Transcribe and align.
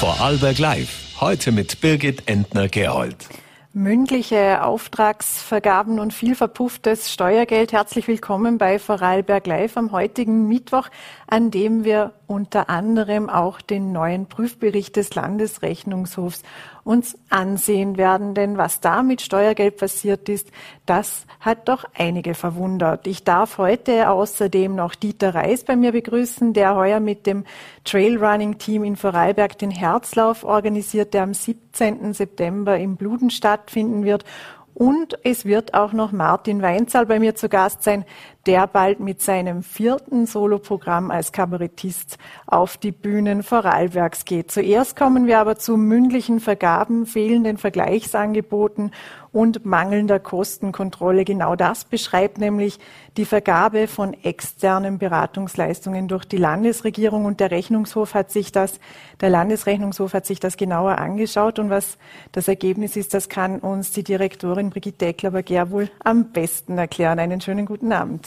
Vorarlberg 0.00 0.56
Live. 0.56 1.20
Heute 1.20 1.52
mit 1.52 1.82
Birgit 1.82 2.26
Entner-Gerold. 2.26 3.28
Mündliche 3.74 4.64
Auftragsvergaben 4.64 6.00
und 6.00 6.14
viel 6.14 6.34
verpufftes 6.34 7.12
Steuergeld. 7.12 7.72
Herzlich 7.72 8.08
willkommen 8.08 8.56
bei 8.56 8.78
Vorarlberg 8.78 9.46
Live 9.46 9.76
am 9.76 9.92
heutigen 9.92 10.48
Mittwoch, 10.48 10.88
an 11.26 11.50
dem 11.50 11.84
wir 11.84 12.14
unter 12.26 12.70
anderem 12.70 13.28
auch 13.28 13.60
den 13.60 13.92
neuen 13.92 14.24
Prüfbericht 14.24 14.96
des 14.96 15.14
Landesrechnungshofs 15.14 16.44
uns 16.84 17.16
ansehen 17.28 17.96
werden. 17.96 18.34
Denn 18.34 18.56
was 18.56 18.80
da 18.80 19.02
mit 19.02 19.20
Steuergeld 19.22 19.76
passiert 19.76 20.28
ist, 20.28 20.48
das 20.86 21.26
hat 21.40 21.68
doch 21.68 21.84
einige 21.94 22.34
verwundert. 22.34 23.06
Ich 23.06 23.24
darf 23.24 23.58
heute 23.58 24.10
außerdem 24.10 24.74
noch 24.74 24.94
Dieter 24.94 25.34
Reis 25.34 25.64
bei 25.64 25.76
mir 25.76 25.92
begrüßen, 25.92 26.52
der 26.52 26.74
heuer 26.74 27.00
mit 27.00 27.26
dem 27.26 27.44
Trailrunning-Team 27.84 28.84
in 28.84 28.96
Vorarlberg 28.96 29.58
den 29.58 29.70
Herzlauf 29.70 30.44
organisiert, 30.44 31.14
der 31.14 31.22
am 31.22 31.34
17. 31.34 32.12
September 32.12 32.78
im 32.78 32.96
Bluden 32.96 33.30
stattfinden 33.30 34.04
wird. 34.04 34.24
Und 34.74 35.18
es 35.24 35.44
wird 35.44 35.74
auch 35.74 35.92
noch 35.92 36.12
Martin 36.12 36.62
Weinzahl 36.62 37.06
bei 37.06 37.18
mir 37.18 37.34
zu 37.34 37.48
Gast 37.48 37.82
sein, 37.82 38.04
der 38.46 38.66
bald 38.66 39.00
mit 39.00 39.20
seinem 39.20 39.62
vierten 39.62 40.26
Soloprogramm 40.26 41.10
als 41.10 41.32
Kabarettist 41.32 42.16
auf 42.46 42.76
die 42.78 42.92
Bühnen 42.92 43.42
Vorarlbergs 43.42 44.24
geht. 44.24 44.50
Zuerst 44.50 44.96
kommen 44.96 45.26
wir 45.26 45.38
aber 45.38 45.56
zu 45.56 45.76
mündlichen 45.76 46.40
Vergaben, 46.40 47.04
fehlenden 47.04 47.58
Vergleichsangeboten 47.58 48.92
und 49.32 49.64
mangelnder 49.64 50.18
Kostenkontrolle. 50.18 51.24
Genau 51.24 51.56
das 51.56 51.84
beschreibt 51.84 52.38
nämlich 52.38 52.78
die 53.16 53.24
Vergabe 53.24 53.86
von 53.86 54.14
externen 54.24 54.98
Beratungsleistungen 54.98 56.08
durch 56.08 56.24
die 56.24 56.36
Landesregierung 56.36 57.24
und 57.24 57.40
der 57.40 57.50
Rechnungshof 57.50 58.14
hat 58.14 58.30
sich 58.30 58.52
das, 58.52 58.80
der 59.20 59.30
Landesrechnungshof 59.30 60.14
hat 60.14 60.26
sich 60.26 60.40
das 60.40 60.56
genauer 60.56 60.98
angeschaut 60.98 61.58
und 61.58 61.70
was 61.70 61.98
das 62.32 62.48
Ergebnis 62.48 62.96
ist, 62.96 63.14
das 63.14 63.28
kann 63.28 63.58
uns 63.58 63.92
die 63.92 64.04
Direktorin 64.04 64.70
Brigitte 64.70 65.06
Eckler-Berger 65.06 65.70
wohl 65.70 65.90
am 66.02 66.32
besten 66.32 66.78
erklären. 66.78 67.18
Einen 67.18 67.40
schönen 67.40 67.66
guten 67.66 67.92
Abend. 67.92 68.26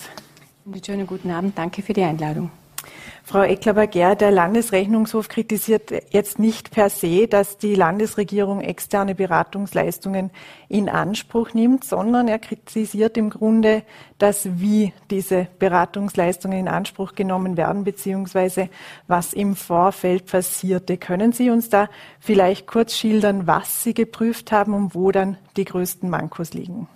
Einen 0.65 0.83
schönen 0.83 1.07
guten 1.07 1.31
Abend. 1.31 1.57
Danke 1.57 1.81
für 1.81 1.93
die 1.93 2.03
Einladung. 2.03 2.49
Frau 3.25 3.41
Eckler-Berger, 3.41 4.15
der 4.15 4.31
Landesrechnungshof 4.31 5.29
kritisiert 5.29 5.91
jetzt 6.11 6.39
nicht 6.39 6.71
per 6.71 6.89
se, 6.89 7.27
dass 7.27 7.57
die 7.57 7.73
Landesregierung 7.73 8.59
externe 8.59 9.15
Beratungsleistungen 9.15 10.29
in 10.67 10.89
Anspruch 10.89 11.53
nimmt, 11.53 11.85
sondern 11.85 12.27
er 12.27 12.37
kritisiert 12.37 13.17
im 13.17 13.29
Grunde 13.29 13.83
das, 14.17 14.59
wie 14.59 14.91
diese 15.09 15.47
Beratungsleistungen 15.57 16.59
in 16.59 16.67
Anspruch 16.67 17.15
genommen 17.15 17.55
werden, 17.55 17.85
beziehungsweise 17.85 18.69
was 19.07 19.33
im 19.33 19.55
Vorfeld 19.55 20.25
passierte. 20.25 20.97
Können 20.97 21.31
Sie 21.31 21.49
uns 21.49 21.69
da 21.69 21.89
vielleicht 22.19 22.67
kurz 22.67 22.93
schildern, 22.93 23.47
was 23.47 23.83
Sie 23.83 23.93
geprüft 23.93 24.51
haben 24.51 24.73
und 24.73 24.95
wo 24.95 25.11
dann 25.11 25.37
die 25.55 25.65
größten 25.65 26.09
Mankos 26.09 26.53
liegen? 26.53 26.87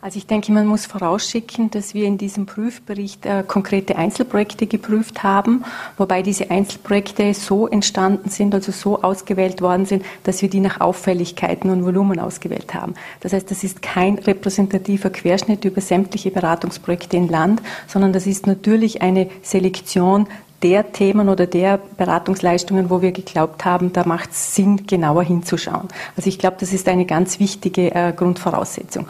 Also 0.00 0.16
ich 0.16 0.28
denke, 0.28 0.52
man 0.52 0.64
muss 0.64 0.86
vorausschicken, 0.86 1.72
dass 1.72 1.92
wir 1.92 2.04
in 2.04 2.18
diesem 2.18 2.46
Prüfbericht 2.46 3.26
äh, 3.26 3.42
konkrete 3.46 3.96
Einzelprojekte 3.96 4.68
geprüft 4.68 5.24
haben, 5.24 5.64
wobei 5.96 6.22
diese 6.22 6.52
Einzelprojekte 6.52 7.34
so 7.34 7.66
entstanden 7.66 8.30
sind, 8.30 8.54
also 8.54 8.70
so 8.70 9.02
ausgewählt 9.02 9.60
worden 9.60 9.86
sind, 9.86 10.04
dass 10.22 10.40
wir 10.40 10.48
die 10.48 10.60
nach 10.60 10.80
Auffälligkeiten 10.80 11.70
und 11.70 11.84
Volumen 11.84 12.20
ausgewählt 12.20 12.74
haben. 12.74 12.94
Das 13.20 13.32
heißt, 13.32 13.50
das 13.50 13.64
ist 13.64 13.82
kein 13.82 14.20
repräsentativer 14.20 15.10
Querschnitt 15.10 15.64
über 15.64 15.80
sämtliche 15.80 16.30
Beratungsprojekte 16.30 17.16
im 17.16 17.28
Land, 17.28 17.60
sondern 17.88 18.12
das 18.12 18.28
ist 18.28 18.46
natürlich 18.46 19.02
eine 19.02 19.28
Selektion 19.42 20.28
der 20.62 20.92
Themen 20.92 21.28
oder 21.28 21.46
der 21.46 21.80
Beratungsleistungen, 21.96 22.88
wo 22.88 23.02
wir 23.02 23.10
geglaubt 23.10 23.64
haben, 23.64 23.92
da 23.92 24.04
macht 24.04 24.30
es 24.30 24.54
Sinn, 24.54 24.86
genauer 24.86 25.24
hinzuschauen. 25.24 25.88
Also 26.16 26.28
ich 26.28 26.38
glaube, 26.38 26.56
das 26.60 26.72
ist 26.72 26.86
eine 26.86 27.04
ganz 27.04 27.40
wichtige 27.40 27.92
äh, 27.92 28.12
Grundvoraussetzung 28.12 29.06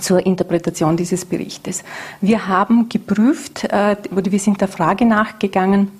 zur 0.00 0.24
Interpretation 0.24 0.96
dieses 0.96 1.24
Berichtes. 1.24 1.84
Wir 2.20 2.46
haben 2.46 2.88
geprüft, 2.88 3.64
äh, 3.64 3.96
oder 4.10 4.32
wir 4.32 4.38
sind 4.38 4.60
der 4.60 4.68
Frage 4.68 5.04
nachgegangen, 5.04 5.90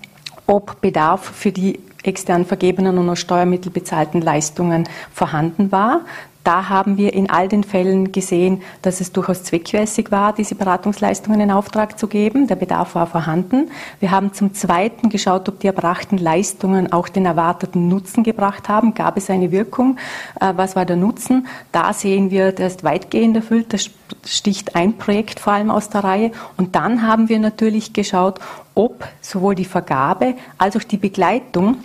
ob 0.47 0.81
Bedarf 0.81 1.25
für 1.35 1.53
die 1.53 1.81
extern 2.03 2.45
vergebenen 2.47 2.99
und 2.99 3.09
aus 3.09 3.19
Steuermittel 3.19 3.73
bezahlten 3.73 4.21
Leistungen 4.21 4.89
vorhanden 5.13 5.73
war. 5.73 6.03
Da 6.47 6.69
haben 6.69 6.97
wir 6.97 7.13
in 7.13 7.29
all 7.29 7.49
den 7.49 7.65
Fällen 7.65 8.13
gesehen, 8.13 8.63
dass 8.81 9.01
es 9.01 9.11
durchaus 9.11 9.43
zweckmäßig 9.43 10.13
war, 10.13 10.33
diese 10.33 10.55
Beratungsleistungen 10.55 11.41
in 11.41 11.51
Auftrag 11.51 11.99
zu 11.99 12.07
geben. 12.07 12.47
Der 12.47 12.55
Bedarf 12.55 12.95
war 12.95 13.09
vorhanden. 13.09 13.73
Wir 13.99 14.13
haben 14.13 14.33
zum 14.33 14.55
Zweiten 14.55 15.09
geschaut, 15.09 15.49
ob 15.49 15.59
die 15.59 15.67
erbrachten 15.67 16.19
Leistungen 16.19 16.93
auch 16.93 17.09
den 17.09 17.27
erwarteten 17.27 17.89
Nutzen 17.89 18.23
gebracht 18.23 18.69
haben. 18.69 18.95
Gab 18.95 19.17
es 19.17 19.29
eine 19.29 19.51
Wirkung? 19.51 19.99
Äh, 20.41 20.53
was 20.55 20.77
war 20.77 20.85
der 20.85 20.95
Nutzen? 20.95 21.49
Da 21.73 21.93
sehen 21.93 22.31
wir, 22.31 22.53
der 22.53 22.69
ist 22.69 22.85
weitgehend 22.85 23.35
erfüllt. 23.35 23.73
Da 23.73 23.79
sticht 24.25 24.77
ein 24.77 24.99
Projekt 24.99 25.41
vor 25.41 25.55
allem 25.55 25.73
aus 25.73 25.89
der 25.89 26.05
Reihe. 26.05 26.31
Und 26.57 26.77
dann 26.77 27.03
haben 27.03 27.29
wir 27.29 27.41
natürlich 27.41 27.93
geschaut, 27.93 28.39
ob 28.77 29.05
sowohl 29.21 29.57
die 29.57 29.65
Vergabe 29.65 30.37
als 30.59 30.77
auch 30.77 30.85
die 30.85 30.97
Begleitung 30.97 31.79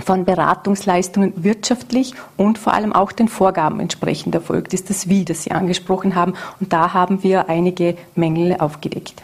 von 0.00 0.24
Beratungsleistungen 0.24 1.32
wirtschaftlich 1.36 2.14
und 2.36 2.58
vor 2.58 2.74
allem 2.74 2.92
auch 2.92 3.12
den 3.12 3.28
Vorgaben 3.28 3.80
entsprechend 3.80 4.34
erfolgt 4.34 4.74
ist, 4.74 4.90
das 4.90 5.08
Wie, 5.08 5.24
das 5.24 5.44
Sie 5.44 5.52
angesprochen 5.52 6.14
haben. 6.14 6.34
Und 6.60 6.72
da 6.72 6.94
haben 6.94 7.22
wir 7.22 7.48
einige 7.48 7.96
Mängel 8.14 8.56
aufgedeckt. 8.58 9.22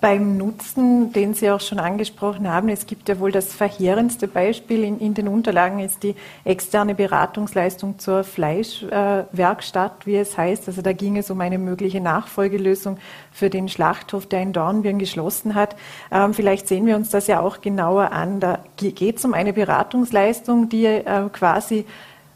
Beim 0.00 0.38
Nutzen, 0.38 1.12
den 1.12 1.34
Sie 1.34 1.50
auch 1.50 1.60
schon 1.60 1.78
angesprochen 1.78 2.50
haben, 2.50 2.70
es 2.70 2.86
gibt 2.86 3.10
ja 3.10 3.18
wohl 3.18 3.32
das 3.32 3.52
verheerendste 3.52 4.28
Beispiel 4.28 4.82
in, 4.82 4.98
in 4.98 5.12
den 5.12 5.28
Unterlagen, 5.28 5.78
ist 5.80 6.02
die 6.02 6.14
externe 6.44 6.94
Beratungsleistung 6.94 7.98
zur 7.98 8.24
Fleischwerkstatt, 8.24 10.02
äh, 10.02 10.06
wie 10.06 10.16
es 10.16 10.38
heißt. 10.38 10.68
Also 10.68 10.80
da 10.80 10.94
ging 10.94 11.18
es 11.18 11.30
um 11.30 11.40
eine 11.42 11.58
mögliche 11.58 12.00
Nachfolgelösung 12.00 12.96
für 13.30 13.50
den 13.50 13.68
Schlachthof, 13.68 14.24
der 14.24 14.40
in 14.40 14.54
Dornbirn 14.54 14.98
geschlossen 14.98 15.54
hat. 15.54 15.76
Ähm, 16.10 16.32
vielleicht 16.32 16.66
sehen 16.66 16.86
wir 16.86 16.96
uns 16.96 17.10
das 17.10 17.26
ja 17.26 17.40
auch 17.40 17.60
genauer 17.60 18.12
an. 18.12 18.40
Da 18.40 18.60
geht 18.76 19.18
es 19.18 19.24
um 19.26 19.34
eine 19.34 19.52
Beratungsleistung, 19.52 20.70
die 20.70 20.86
äh, 20.86 21.28
quasi 21.30 21.84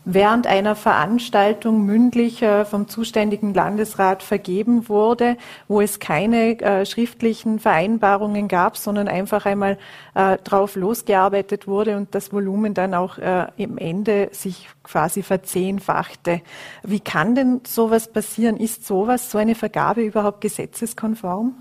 während 0.05 0.47
einer 0.47 0.77
Veranstaltung 0.77 1.85
mündlich 1.85 2.43
äh, 2.43 2.65
vom 2.65 2.89
zuständigen 2.89 3.55
Landesrat 3.55 4.23
vergeben 4.23 4.89
wurde, 4.89 5.37
wo 5.69 5.81
es 5.81 5.99
keine 5.99 6.61
äh, 6.61 6.87
schriftlichen 6.87 7.59
Vereinbarungen 7.59 8.49
gab, 8.49 8.77
sondern 8.77 9.09
einfach 9.09 9.47
einmal 9.47 9.79
äh, 10.15 10.37
drauf 10.45 10.77
losgearbeitet 10.77 11.67
wurde 11.67 11.97
und 11.97 12.15
das 12.15 12.33
Volumen 12.33 12.75
dann 12.75 12.95
auch 12.95 13.19
im 13.57 13.79
Ende 13.79 14.29
sich 14.33 14.69
quasi 14.83 15.23
verzehnfachte. 15.23 16.41
Wie 16.83 17.01
kann 17.01 17.35
denn 17.35 17.61
sowas 17.67 18.13
passieren? 18.13 18.57
Ist 18.57 18.87
sowas, 18.87 19.31
so 19.31 19.39
eine 19.39 19.55
Vergabe 19.55 20.03
überhaupt 20.03 20.41
gesetzeskonform? 20.41 21.55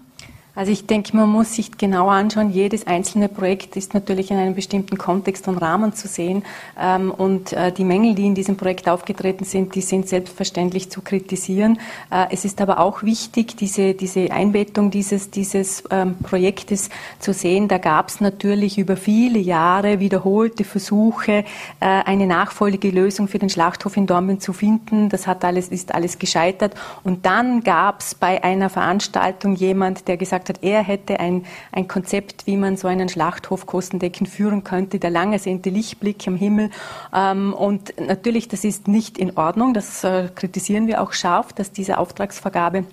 Also 0.56 0.72
ich 0.72 0.86
denke, 0.86 1.18
man 1.18 1.30
muss 1.30 1.56
sich 1.56 1.80
genau 1.80 2.10
anschauen, 2.10 2.52
jedes 2.52 2.86
einzelne 2.86 3.28
Projekt 3.28 3.76
ist 3.76 3.96
natürlich 3.96 4.30
in 4.30 4.38
einem 4.38 4.54
bestimmten 4.54 5.00
Kontext 5.00 5.48
und 5.48 5.58
Rahmen 5.58 5.94
zu 5.94 6.08
sehen. 6.08 6.44
Ähm, 6.80 7.10
und 7.10 7.54
äh, 7.54 7.72
die 7.72 7.84
Mängel, 7.84 8.14
die 8.14 8.28
in 8.28 8.36
diesem 8.36 8.56
Projekt 8.56 8.88
aufgetreten 8.88 9.46
sind, 9.46 9.74
die 9.74 9.82
sind 9.82 10.08
selbstverständlich 10.08 10.92
zu 10.92 11.02
kritisieren. 11.02 11.80
Äh, 12.12 12.28
es 12.30 12.46
ist 12.46 12.62
aber 12.62 12.80
auch 12.80 13.02
wichtig, 13.02 13.58
diese, 13.58 13.96
diese 13.96 14.32
Einbettung 14.32 14.92
dieses, 14.92 15.32
dieses 15.32 15.86
ähm, 15.90 16.18
Projektes 16.22 16.92
zu 17.18 17.34
sehen. 17.34 17.68
Da 17.68 17.80
gab 17.80 18.10
es 18.10 18.22
natürlich 18.22 18.78
über 18.78 18.96
viele 18.96 19.40
Jahre 19.40 20.00
wiederholte 20.00 20.66
Versuche, 20.66 21.32
äh, 21.32 21.44
eine 21.80 22.28
nachfolgende 22.28 22.92
Lösung 22.92 23.28
für 23.28 23.40
den 23.40 23.50
Schlachthof 23.50 23.98
in 23.98 24.06
Dornbirn 24.06 24.40
zu 24.40 24.54
finden. 24.54 25.10
Das 25.10 25.26
hat 25.26 25.44
alles, 25.44 25.70
ist 25.70 25.96
alles 25.96 26.20
gescheitert. 26.20 26.76
Und 27.04 27.26
dann 27.26 27.62
gab 27.64 28.02
es 28.02 28.14
bei 28.14 28.44
einer 28.44 28.70
Veranstaltung 28.70 29.56
jemand, 29.56 30.08
der 30.08 30.18
gesagt 30.18 30.43
gesagt 30.44 30.50
hat, 30.50 30.64
er 30.64 30.84
hätte 30.84 31.20
ein, 31.20 31.46
ein 31.72 31.88
Konzept, 31.88 32.46
wie 32.48 32.58
man 32.58 32.78
so 32.78 32.88
einen 32.88 33.10
Schlachthof 33.10 33.66
kostendeckend 33.66 34.30
führen 34.30 34.64
könnte, 34.64 35.00
der 35.00 35.10
lange 35.10 35.40
sehnte 35.40 35.70
Lichtblick 35.70 36.28
am 36.28 36.36
Himmel. 36.36 36.70
Ähm, 37.14 37.54
und 37.54 37.94
natürlich, 38.00 38.48
das 38.48 38.64
ist 38.64 38.88
nicht 38.88 39.18
in 39.18 39.38
Ordnung, 39.38 39.74
das 39.74 40.04
äh, 40.04 40.30
kritisieren 40.34 40.88
wir 40.88 41.02
auch 41.02 41.14
scharf, 41.14 41.54
dass 41.54 41.72
diese 41.72 41.98
Auftragsvergabe 41.98 42.86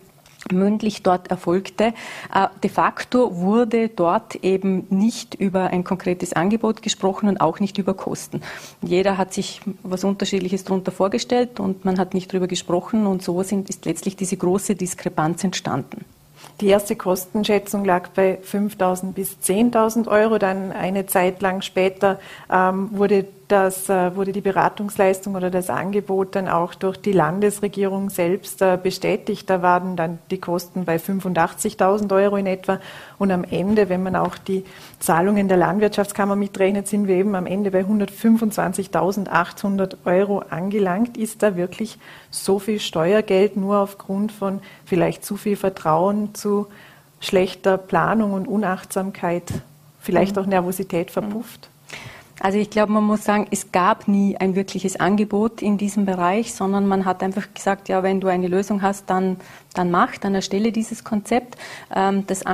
mündlich 0.51 1.03
dort 1.03 1.31
erfolgte. 1.31 1.93
Äh, 2.35 2.49
de 2.63 2.71
facto 2.71 3.37
wurde 3.37 3.89
dort 3.89 4.37
eben 4.37 4.87
nicht 4.89 5.35
über 5.35 5.65
ein 5.69 5.85
konkretes 5.85 6.33
Angebot 6.33 6.81
gesprochen 6.83 7.29
und 7.29 7.41
auch 7.41 7.61
nicht 7.61 7.77
über 7.77 7.95
Kosten. 7.95 8.41
Jeder 8.81 9.19
hat 9.19 9.35
sich 9.35 9.61
was 9.83 10.03
Unterschiedliches 10.03 10.65
darunter 10.65 10.93
vorgestellt 10.93 11.61
und 11.61 11.85
man 11.85 11.99
hat 11.99 12.15
nicht 12.15 12.33
darüber 12.33 12.47
gesprochen 12.47 13.07
und 13.07 13.23
so 13.23 13.43
sind, 13.43 13.69
ist 13.69 13.85
letztlich 13.85 14.17
diese 14.17 14.37
große 14.37 14.77
Diskrepanz 14.77 15.45
entstanden. 15.45 16.07
Die 16.61 16.69
erste 16.69 16.97
Kostenschätzung 16.97 17.85
lag 17.85 18.09
bei 18.11 18.39
5.000 18.43 19.13
bis 19.13 19.39
10.000 19.43 20.09
Euro. 20.09 20.39
Dann 20.39 20.73
eine 20.73 21.07
Zeit 21.07 21.41
lang 21.43 21.63
später 21.63 22.21
ähm, 22.51 22.91
wurde 22.93 23.27
Das 23.51 23.89
äh, 23.89 24.15
wurde 24.15 24.31
die 24.31 24.43
Beratungsleistung 24.43 25.35
oder 25.35 25.51
das 25.51 25.71
Angebot 25.71 26.37
dann 26.37 26.47
auch 26.47 26.73
durch 26.73 26.99
die 26.99 27.11
Landesregierung 27.11 28.09
selbst 28.09 28.63
äh, 28.63 28.79
bestätigt. 28.81 29.51
Da 29.51 29.61
waren 29.61 29.97
dann 29.97 30.21
die 30.31 30.39
Kosten 30.39 30.85
bei 30.85 30.99
85.000 30.99 32.15
Euro 32.15 32.37
in 32.37 32.47
etwa. 32.47 32.79
Und 33.19 33.33
am 33.33 33.43
Ende, 33.43 33.89
wenn 33.89 34.05
man 34.05 34.15
auch 34.15 34.39
die 34.39 34.65
Zahlungen 35.01 35.49
der 35.49 35.57
Landwirtschaftskammer 35.57 36.37
mitrechnet, 36.37 36.87
sind 36.87 37.09
wir 37.09 37.17
eben 37.17 37.35
am 37.35 37.47
Ende 37.47 37.73
bei 37.73 37.81
125.800 37.81 39.97
Euro 40.05 40.45
angelangt. 40.49 41.17
Ist 41.17 41.43
da 41.43 41.57
wirklich 41.57 41.99
so 42.31 42.61
viel 42.61 42.79
Steuergeld 42.79 43.57
nur 43.57 43.79
aufgrund 43.79 44.31
von 44.31 44.61
vielleicht 44.85 45.25
zu 45.25 45.37
viel 45.37 45.57
Vertrauen 45.57 46.37
zu 46.37 46.69
schlechter 47.19 47.79
Planung 47.79 48.33
und 48.33 48.47
Unachtsamkeit, 48.47 49.51
vielleicht 49.99 50.37
mhm. 50.37 50.43
auch 50.43 50.47
Nervosität 50.47 51.11
verpufft? 51.11 51.69
Also 52.41 52.59
ich 52.59 52.71
glaube, 52.71 52.93
man 52.93 53.05
muss 53.05 53.25
sagen, 53.25 53.47
es 53.51 53.71
gab 53.71 54.09
nie 54.09 54.37
ein 54.37 54.55
wirkliches 54.55 54.99
Angebot 54.99 55.61
in 55.61 55.77
diesem 55.77 56.07
Bereich, 56.07 56.55
sondern 56.55 56.89
man 56.89 57.05
hat 57.05 57.23
einfach 57.23 57.47
gesagt, 57.53 57.89
ja, 57.89 58.03
wenn 58.03 58.21
du 58.21 58.29
eine 58.29 58.49
Lösung 58.49 58.81
hast, 58.81 59.09
dann, 59.11 59.37
dann 59.75 59.91
mach, 59.91 60.17
dann 60.17 60.35
erstelle 60.35 60.73
dieses 60.73 61.05
Konzept. 61.05 61.57
Ähm, 61.95 62.27
das 62.27 62.45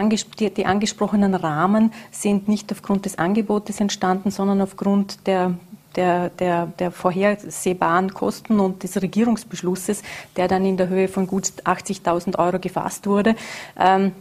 die, 0.41 0.51
die 0.51 0.67
angesprochenen 0.67 1.35
Rahmen 1.35 1.93
sind 2.11 2.49
nicht 2.49 2.73
aufgrund 2.73 3.05
des 3.05 3.17
Angebotes 3.17 3.81
entstanden, 3.81 4.31
sondern 4.31 4.61
aufgrund 4.61 5.27
der 5.27 5.55
der, 5.97 6.29
der, 6.29 6.67
der 6.79 6.91
vorhersehbaren 6.91 8.13
Kosten 8.13 8.61
und 8.61 8.83
des 8.83 9.01
Regierungsbeschlusses, 9.01 10.03
der 10.37 10.47
dann 10.47 10.65
in 10.67 10.77
der 10.77 10.89
Höhe 10.89 11.09
von 11.09 11.27
gut 11.27 11.47
80.000 11.65 12.39
Euro 12.39 12.59
gefasst 12.59 13.07
wurde. 13.07 13.35
Ähm, 13.79 14.13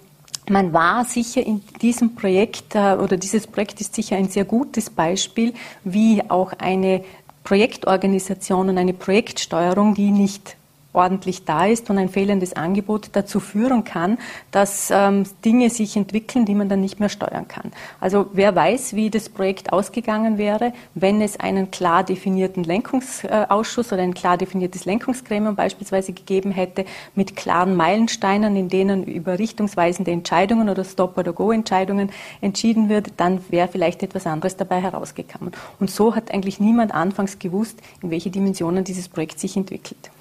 man 0.49 0.73
war 0.73 1.05
sicher 1.05 1.45
in 1.45 1.61
diesem 1.81 2.15
Projekt 2.15 2.75
äh, 2.75 2.95
oder 2.95 3.17
dieses 3.17 3.47
Projekt 3.47 3.81
ist 3.81 3.95
sicher 3.95 4.15
ein 4.15 4.29
sehr 4.29 4.45
gutes 4.45 4.89
Beispiel, 4.89 5.53
wie 5.83 6.21
auch 6.29 6.53
eine 6.57 7.03
Projektorganisation 7.43 8.69
und 8.69 8.77
eine 8.77 8.93
Projektsteuerung, 8.93 9.93
die 9.93 10.11
nicht 10.11 10.57
ordentlich 10.95 11.45
da 11.45 11.65
ist 11.65 11.89
und 11.89 11.97
ein 11.97 12.09
fehlendes 12.09 12.53
Angebot 12.53 13.09
dazu 13.13 13.39
führen 13.39 13.83
kann, 13.83 14.17
dass 14.51 14.89
ähm, 14.91 15.23
Dinge 15.43 15.69
sich 15.69 15.95
entwickeln, 15.95 16.45
die 16.45 16.55
man 16.55 16.69
dann 16.69 16.81
nicht 16.81 16.99
mehr 16.99 17.09
steuern 17.09 17.47
kann. 17.47 17.71
Also 17.99 18.27
wer 18.33 18.55
weiß, 18.55 18.95
wie 18.95 19.09
das 19.09 19.29
Projekt 19.29 19.73
ausgegangen 19.73 20.37
wäre, 20.37 20.73
wenn 20.93 21.21
es 21.21 21.39
einen 21.39 21.71
klar 21.71 22.03
definierten 22.03 22.63
Lenkungsausschuss 22.63 23.91
oder 23.91 24.01
ein 24.01 24.13
klar 24.13 24.37
definiertes 24.37 24.85
Lenkungsgremium 24.85 25.55
beispielsweise 25.55 26.13
gegeben 26.13 26.51
hätte, 26.51 26.85
mit 27.15 27.35
klaren 27.35 27.75
Meilensteinen, 27.75 28.55
in 28.55 28.69
denen 28.69 29.03
über 29.03 29.37
richtungsweisende 29.37 30.11
Entscheidungen 30.11 30.69
oder 30.69 30.83
Stop-or-Go-Entscheidungen 30.83 32.11
entschieden 32.41 32.89
wird, 32.89 33.13
dann 33.17 33.41
wäre 33.49 33.67
vielleicht 33.67 34.03
etwas 34.03 34.25
anderes 34.25 34.57
dabei 34.57 34.81
herausgekommen. 34.81 35.53
Und 35.79 35.91
so 35.91 36.15
hat 36.15 36.31
eigentlich 36.31 36.59
niemand 36.59 36.93
anfangs 36.93 37.39
gewusst, 37.39 37.79
in 38.01 38.11
welche 38.11 38.29
Dimensionen 38.29 38.83
dieses 38.83 39.09
Projekt 39.09 39.39
sich 39.39 39.57
entwickelt. 39.57 40.11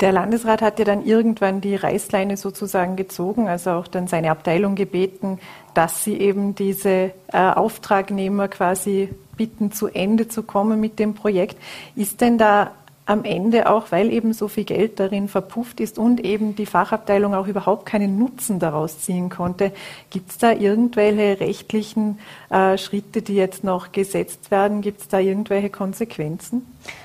Der 0.00 0.12
Landesrat 0.12 0.62
hat 0.62 0.78
ja 0.78 0.86
dann 0.86 1.04
irgendwann 1.04 1.60
die 1.60 1.76
Reißleine 1.76 2.38
sozusagen 2.38 2.96
gezogen, 2.96 3.48
also 3.48 3.72
auch 3.72 3.86
dann 3.86 4.06
seine 4.06 4.30
Abteilung 4.30 4.74
gebeten, 4.74 5.38
dass 5.74 6.04
sie 6.04 6.18
eben 6.18 6.54
diese 6.54 7.12
äh, 7.32 7.38
Auftragnehmer 7.38 8.48
quasi 8.48 9.10
bitten, 9.36 9.72
zu 9.72 9.88
Ende 9.88 10.28
zu 10.28 10.42
kommen 10.42 10.80
mit 10.80 10.98
dem 10.98 11.14
Projekt. 11.14 11.56
Ist 11.96 12.22
denn 12.22 12.38
da 12.38 12.72
am 13.10 13.24
Ende 13.24 13.68
auch, 13.68 13.90
weil 13.90 14.12
eben 14.12 14.32
so 14.32 14.46
viel 14.46 14.64
Geld 14.64 15.00
darin 15.00 15.26
verpufft 15.28 15.80
ist 15.80 15.98
und 15.98 16.24
eben 16.24 16.54
die 16.54 16.66
Fachabteilung 16.66 17.34
auch 17.34 17.48
überhaupt 17.48 17.84
keinen 17.84 18.18
Nutzen 18.18 18.60
daraus 18.60 19.00
ziehen 19.00 19.30
konnte. 19.30 19.72
Gibt 20.10 20.30
es 20.30 20.38
da 20.38 20.52
irgendwelche 20.52 21.40
rechtlichen 21.40 22.20
äh, 22.50 22.78
Schritte, 22.78 23.20
die 23.20 23.34
jetzt 23.34 23.64
noch 23.64 23.90
gesetzt 23.90 24.52
werden? 24.52 24.80
Gibt 24.80 25.00
es 25.00 25.08
da 25.08 25.18
irgendwelche 25.18 25.70
Konsequenzen? 25.70 26.64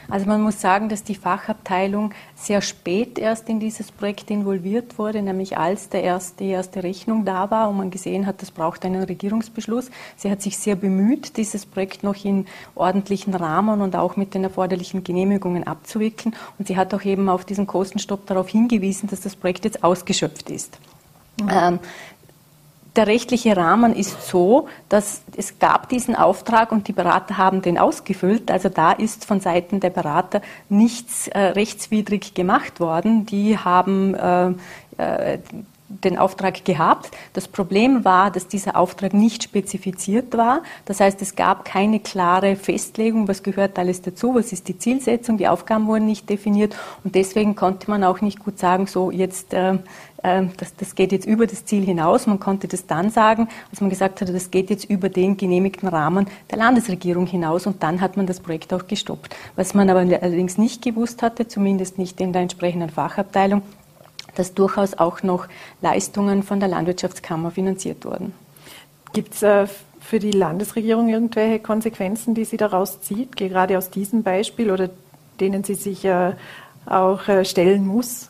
Also 0.10 0.27
man 0.27 0.42
muss 0.42 0.62
sagen, 0.62 0.89
dass 0.89 1.04
die 1.04 1.16
Fachabteilung 1.16 2.13
sehr 2.36 2.62
spät 2.62 3.18
erst 3.18 3.50
in 3.50 3.60
dieses 3.60 3.92
Projekt 3.92 4.30
involviert 4.30 4.98
wurde, 4.98 5.22
nämlich 5.22 5.57
als 5.57 5.89
der 5.89 6.04
erste, 6.04 6.44
die 6.44 6.51
erste 6.51 6.83
Rechnung 6.83 7.25
da 7.25 7.50
war 7.50 7.69
und 7.69 7.77
man 7.77 7.92
gesehen 7.92 8.25
hat, 8.25 8.42
das 8.42 8.51
braucht 8.51 8.86
einen 8.86 9.04
Regierungsbeschluss. 9.04 9.89
Sie 10.16 10.30
hat 10.30 10.42
sich 10.42 10.57
sehr 10.57 10.75
bemüht, 10.75 11.38
dieses 11.38 11.66
Projekt 11.66 12.04
noch 12.04 12.24
in 12.24 12.45
ordentlichen 12.75 13.33
Rahmen 13.33 13.81
und 13.81 13.95
auch 13.95 14.16
mit 14.16 14.33
den 14.33 14.44
erforderlichen 14.44 15.04
Genehmigungen 15.04 15.66
abzuwickeln. 15.66 16.36
Und 16.60 16.68
sie 16.68 16.77
hat 16.77 16.94
auch 16.94 17.04
eben 17.04 17.30
auf 17.30 17.45
diesen 17.45 17.68
Kostenstopp 17.68 18.25
darauf 18.27 18.50
hingewiesen, 18.50 19.10
dass 19.10 19.22
das 19.22 19.36
Projekt 19.36 19.66
jetzt 19.66 19.83
ausgeschöpft 19.83 20.50
ist. 20.50 20.77
Mhm. 21.42 21.80
Der 22.95 23.07
rechtliche 23.07 23.57
Rahmen 23.57 23.94
ist 23.94 24.27
so, 24.27 24.68
dass 24.88 25.24
es 25.36 25.59
gab 25.59 25.89
diesen 25.89 26.15
Auftrag 26.15 26.71
und 26.71 26.88
die 26.88 26.94
Berater 26.94 27.38
haben 27.38 27.62
den 27.62 27.77
ausgefüllt. 27.77 28.50
Also 28.50 28.69
da 28.69 28.94
ist 28.94 29.25
von 29.25 29.42
Seiten 29.42 29.81
der 29.81 29.89
Berater 29.89 30.42
nichts 30.69 31.27
äh, 31.27 31.39
rechtswidrig 31.39 32.33
gemacht 32.33 32.80
worden. 32.80 33.25
Die 33.25 33.57
haben 33.57 34.15
äh, 34.15 34.51
äh, 34.97 35.39
den 35.88 36.18
Auftrag 36.18 36.65
gehabt. 36.65 37.12
Das 37.33 37.47
Problem 37.47 38.06
war, 38.06 38.31
dass 38.31 38.47
dieser 38.47 38.75
Auftrag 38.75 39.13
nicht 39.13 39.44
spezifiziert 39.44 40.36
war. 40.36 40.63
Das 40.86 41.00
heißt, 41.00 41.21
es 41.21 41.36
gab 41.36 41.63
keine 41.63 42.00
klare 42.00 42.56
Festlegung, 42.56 43.27
was 43.27 43.44
gehört 43.44 43.77
alles 43.77 44.01
dazu, 44.01 44.33
was 44.36 44.51
ist 44.51 44.68
die 44.68 44.77
Zielsetzung, 44.77 45.38
die 45.38 45.48
Aufgaben 45.48 45.88
wurden 45.88 46.06
nicht 46.06 46.30
definiert 46.30 46.75
und 47.03 47.13
deswegen 47.13 47.56
konnte 47.56 47.89
man 47.89 48.03
auch 48.03 48.21
nicht 48.21 48.39
gut 48.39 48.57
sagen, 48.57 48.88
so 48.88 49.12
jetzt 49.12 49.53
äh, 49.53 49.77
das, 50.57 50.75
das 50.75 50.95
geht 50.95 51.12
jetzt 51.12 51.25
über 51.25 51.45
das 51.45 51.66
Ziel 51.66 51.83
hinaus. 51.83 52.25
Man 52.25 52.39
konnte 52.39 52.68
das 52.68 52.88
dann 52.88 53.10
sagen, 53.10 53.48
als 53.69 53.81
man 53.81 53.89
gesagt 53.89 54.22
hat, 54.22 54.30
das 54.30 54.50
geht 54.50 54.69
jetzt 54.69 54.86
über 54.86 55.10
den 55.10 55.38
genehmigten 55.38 55.88
Rahmen 55.88 56.27
der 56.50 56.57
Landesregierung 56.57 57.27
hinaus 57.27 57.68
und 57.68 57.83
dann 57.83 58.01
hat 58.01 58.18
man 58.18 58.25
das 58.25 58.39
Projekt 58.39 58.74
auch 58.74 58.88
gestoppt. 58.88 59.36
Was 59.56 59.74
man 59.74 59.89
aber 59.89 60.00
allerdings 60.00 60.57
nicht 60.57 60.81
gewusst 60.81 61.22
hatte, 61.22 61.48
zumindest 61.48 61.98
nicht 61.98 62.19
in 62.22 62.33
der 62.33 62.42
entsprechenden 62.42 62.89
Fachabteilung, 62.89 63.62
dass 64.36 64.54
durchaus 64.54 64.95
auch 64.95 65.24
noch 65.24 65.48
Leistungen 65.81 66.44
von 66.44 66.60
der 66.60 66.69
Landwirtschaftskammer 66.69 67.51
finanziert 67.51 68.04
wurden. 68.06 68.33
Gibt 69.13 69.36
es 69.36 69.44
äh, 69.44 69.68
für 70.00 70.19
die 70.19 70.31
Landesregierung 70.31 71.10
irgendwelche 71.10 71.60
Konsequenzen, 71.60 72.36
die 72.36 72.45
sie 72.45 72.57
daraus 72.57 73.01
zieht, 73.01 73.36
gerade 73.36 73.77
aus 73.77 73.89
diesem 73.89 74.24
Beispiel 74.24 74.72
oder 74.72 74.89
denen 75.39 75.63
sie 75.63 75.75
sich 75.75 76.04
äh, 76.06 76.33
auch 76.86 77.27
äh, 77.27 77.45
stellen 77.45 77.88
muss? 77.88 78.30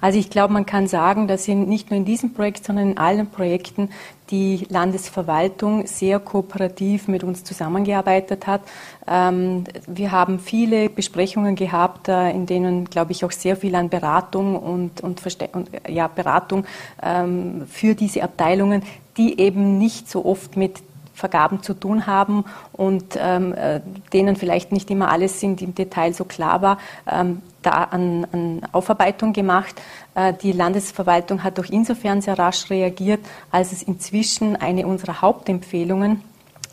Also 0.00 0.18
ich 0.18 0.30
glaube, 0.30 0.52
man 0.52 0.66
kann 0.66 0.86
sagen, 0.86 1.28
dass 1.28 1.48
in, 1.48 1.68
nicht 1.68 1.90
nur 1.90 1.98
in 1.98 2.04
diesem 2.04 2.32
Projekt, 2.32 2.64
sondern 2.64 2.92
in 2.92 2.98
allen 2.98 3.26
Projekten 3.26 3.90
die 4.30 4.66
Landesverwaltung 4.68 5.86
sehr 5.86 6.20
kooperativ 6.20 7.08
mit 7.08 7.24
uns 7.24 7.44
zusammengearbeitet 7.44 8.46
hat. 8.46 8.60
Ähm, 9.06 9.64
wir 9.86 10.12
haben 10.12 10.38
viele 10.38 10.90
Besprechungen 10.90 11.56
gehabt, 11.56 12.08
äh, 12.08 12.30
in 12.30 12.46
denen, 12.46 12.84
glaube 12.84 13.12
ich, 13.12 13.24
auch 13.24 13.32
sehr 13.32 13.56
viel 13.56 13.74
an 13.74 13.88
Beratung 13.88 14.56
und, 14.56 15.00
und, 15.00 15.22
und 15.52 15.70
ja, 15.88 16.08
Beratung 16.08 16.64
ähm, 17.02 17.66
für 17.66 17.94
diese 17.94 18.22
Abteilungen, 18.22 18.82
die 19.16 19.40
eben 19.40 19.78
nicht 19.78 20.08
so 20.08 20.24
oft 20.24 20.56
mit 20.56 20.80
Vergaben 21.18 21.62
zu 21.62 21.74
tun 21.74 22.06
haben 22.06 22.44
und 22.72 23.18
ähm, 23.20 23.52
äh, 23.54 23.80
denen 24.12 24.36
vielleicht 24.36 24.72
nicht 24.72 24.90
immer 24.90 25.10
alles 25.10 25.42
im 25.42 25.74
Detail 25.74 26.14
so 26.14 26.24
klar 26.24 26.62
war, 26.62 26.78
ähm, 27.10 27.42
da 27.62 27.84
an, 27.84 28.26
an, 28.32 28.62
Aufarbeitung 28.72 29.32
gemacht. 29.32 29.74
Äh, 30.14 30.32
die 30.32 30.52
Landesverwaltung 30.52 31.42
hat 31.42 31.58
auch 31.58 31.66
insofern 31.70 32.22
sehr 32.22 32.38
rasch 32.38 32.70
reagiert, 32.70 33.20
als 33.50 33.72
es 33.72 33.82
inzwischen 33.82 34.56
eine 34.56 34.86
unserer 34.86 35.20
Hauptempfehlungen 35.20 36.22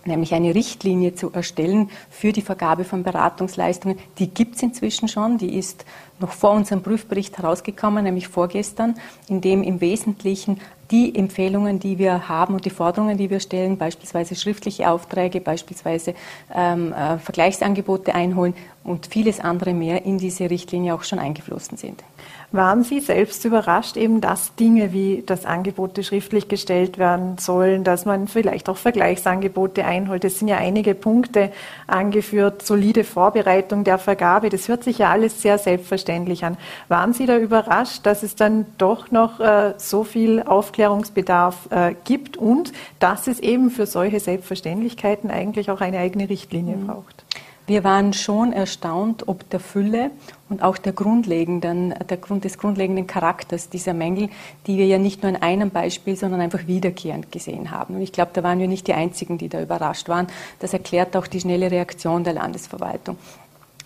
nämlich 0.06 0.34
eine 0.34 0.54
Richtlinie 0.54 1.16
zu 1.16 1.32
erstellen 1.32 1.90
für 2.10 2.32
die 2.32 2.42
Vergabe 2.42 2.84
von 2.84 3.04
Beratungsleistungen. 3.04 3.98
Die 4.20 4.30
gibt 4.30 4.56
es 4.56 4.64
inzwischen 4.64 5.08
schon, 5.08 5.38
die 5.38 5.58
ist 5.58 5.86
noch 6.20 6.32
vor 6.32 6.52
unserem 6.52 6.82
Prüfbericht 6.82 7.38
herausgekommen, 7.38 8.04
nämlich 8.04 8.28
vorgestern, 8.28 8.96
in 9.28 9.42
dem 9.42 9.64
im 9.64 9.82
Wesentlichen 9.82 10.62
die 10.92 11.16
Empfehlungen, 11.16 11.80
die 11.80 11.98
wir 11.98 12.30
haben 12.30 12.54
und 12.54 12.66
die 12.66 12.70
Forderungen, 12.70 13.18
die 13.18 13.30
wir 13.30 13.40
stellen, 13.40 13.78
beispielsweise 13.78 14.36
schriftliche 14.36 14.90
Aufträge, 14.90 15.42
beispielsweise 15.42 16.14
ähm, 16.54 16.94
äh, 16.94 17.18
Vergleichsangebote 17.18 18.14
einholen 18.14 18.54
und 18.86 19.08
vieles 19.08 19.40
andere 19.40 19.74
mehr 19.74 20.06
in 20.06 20.18
diese 20.18 20.50
Richtlinie 20.50 20.94
auch 20.94 21.04
schon 21.04 21.20
eingeflossen 21.20 21.78
sind. 21.78 22.04
Waren 22.52 22.84
Sie 22.84 23.00
selbst 23.02 23.44
überrascht, 23.44 23.98
eben, 23.98 24.22
dass 24.22 24.56
Dinge 24.56 24.94
wie 24.94 25.24
das 25.26 25.46
Angebote 25.46 26.04
schriftlich 26.04 26.48
gestellt 26.48 26.98
werden 26.98 27.38
sollen, 27.38 27.84
dass 27.84 28.06
man 28.06 28.28
vielleicht 28.28 28.70
auch 28.70 28.78
Vergleichsangebote 28.78 29.84
einholt? 29.84 30.24
Es 30.24 30.40
sind 30.40 30.48
ja 30.48 30.58
einige 30.58 30.96
Punkte 30.96 31.52
angeführt, 31.88 32.62
solide 32.62 33.04
Vorbereitung 33.04 33.84
der 33.84 33.98
Vergabe. 33.98 34.50
Das 34.50 34.70
hört 34.70 34.84
sich 34.84 35.00
ja 35.00 35.10
alles 35.10 35.42
sehr 35.42 35.58
selbstverständlich 35.58 36.46
an. 36.46 36.56
Waren 36.88 37.14
Sie 37.14 37.26
da 37.26 37.38
überrascht, 37.38 38.06
dass 38.06 38.24
es 38.24 38.36
dann 38.36 38.66
doch 38.78 39.12
noch 39.12 39.40
äh, 39.40 39.74
so 39.78 40.04
viel 40.04 40.44
Aufklärungsbedarf 40.44 41.68
äh, 41.72 41.96
gibt 42.06 42.38
und 42.38 42.72
dass 43.00 43.28
es 43.28 43.40
eben 43.40 43.70
für 43.70 43.88
solche 43.88 44.20
Selbstverständlichkeiten 44.20 45.30
eigentlich 45.30 45.72
auch 45.72 45.82
eine 45.82 45.98
eigene 45.98 46.30
Richtlinie 46.30 46.78
mhm. 46.78 46.88
braucht? 46.88 47.25
Wir 47.68 47.84
waren 47.84 48.14
schon 48.14 48.54
erstaunt, 48.54 49.28
ob 49.28 49.50
der 49.50 49.60
Fülle 49.60 50.12
und 50.50 50.62
auch 50.62 50.78
der 50.78 50.94
grundlegenden, 50.94 51.96
der 52.08 52.18
Grund, 52.18 52.44
des 52.44 52.60
grundlegenden 52.60 53.08
Charakters 53.08 53.70
dieser 53.70 53.94
Mängel, 53.94 54.30
die 54.68 54.78
wir 54.78 54.86
ja 54.86 55.00
nicht 55.00 55.24
nur 55.24 55.32
in 55.32 55.42
einem 55.42 55.72
Beispiel, 55.72 56.16
sondern 56.16 56.42
einfach 56.42 56.68
wiederkehrend 56.68 57.32
gesehen 57.32 57.72
haben. 57.72 57.96
Und 57.96 58.02
ich 58.02 58.12
glaube, 58.12 58.32
da 58.34 58.44
waren 58.44 58.60
wir 58.60 58.68
nicht 58.68 58.88
die 58.88 58.94
Einzigen, 58.94 59.40
die 59.40 59.50
da 59.50 59.62
überrascht 59.62 60.10
waren. 60.10 60.28
Das 60.60 60.74
erklärt 60.74 61.18
auch 61.18 61.26
die 61.26 61.40
schnelle 61.40 61.72
Reaktion 61.72 62.24
der 62.24 62.34
Landesverwaltung. 62.34 63.18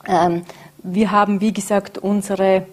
Ähm, 0.05 0.43
wir 0.83 1.11
haben, 1.11 1.39
wie 1.39 1.53
gesagt, 1.53 1.97
unsere 1.97 2.65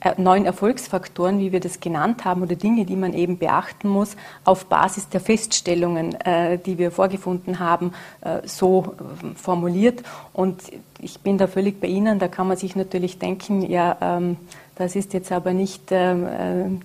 äh, 0.00 0.14
neun 0.16 0.44
Erfolgsfaktoren, 0.46 1.38
wie 1.38 1.52
wir 1.52 1.60
das 1.60 1.80
genannt 1.80 2.24
haben, 2.24 2.42
oder 2.42 2.56
Dinge, 2.56 2.84
die 2.84 2.96
man 2.96 3.12
eben 3.14 3.38
beachten 3.38 3.88
muss, 3.88 4.16
auf 4.44 4.66
Basis 4.66 5.08
der 5.08 5.20
Feststellungen, 5.20 6.14
äh, 6.20 6.58
die 6.58 6.78
wir 6.78 6.90
vorgefunden 6.90 7.58
haben, 7.58 7.92
äh, 8.20 8.46
so 8.46 8.94
formuliert. 9.36 10.02
Und 10.32 10.62
ich 11.00 11.20
bin 11.20 11.38
da 11.38 11.46
völlig 11.46 11.80
bei 11.80 11.88
Ihnen. 11.88 12.18
Da 12.18 12.28
kann 12.28 12.48
man 12.48 12.56
sich 12.56 12.76
natürlich 12.76 13.18
denken, 13.18 13.62
ja, 13.62 13.96
ähm, 14.00 14.36
das 14.76 14.96
ist 14.96 15.12
jetzt 15.12 15.32
aber 15.32 15.52
nicht 15.52 15.82
ähm, 15.90 16.80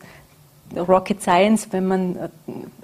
Rocket 0.75 1.21
Science, 1.21 1.67
wenn 1.71 1.87
man 1.87 2.15
äh, 2.15 2.29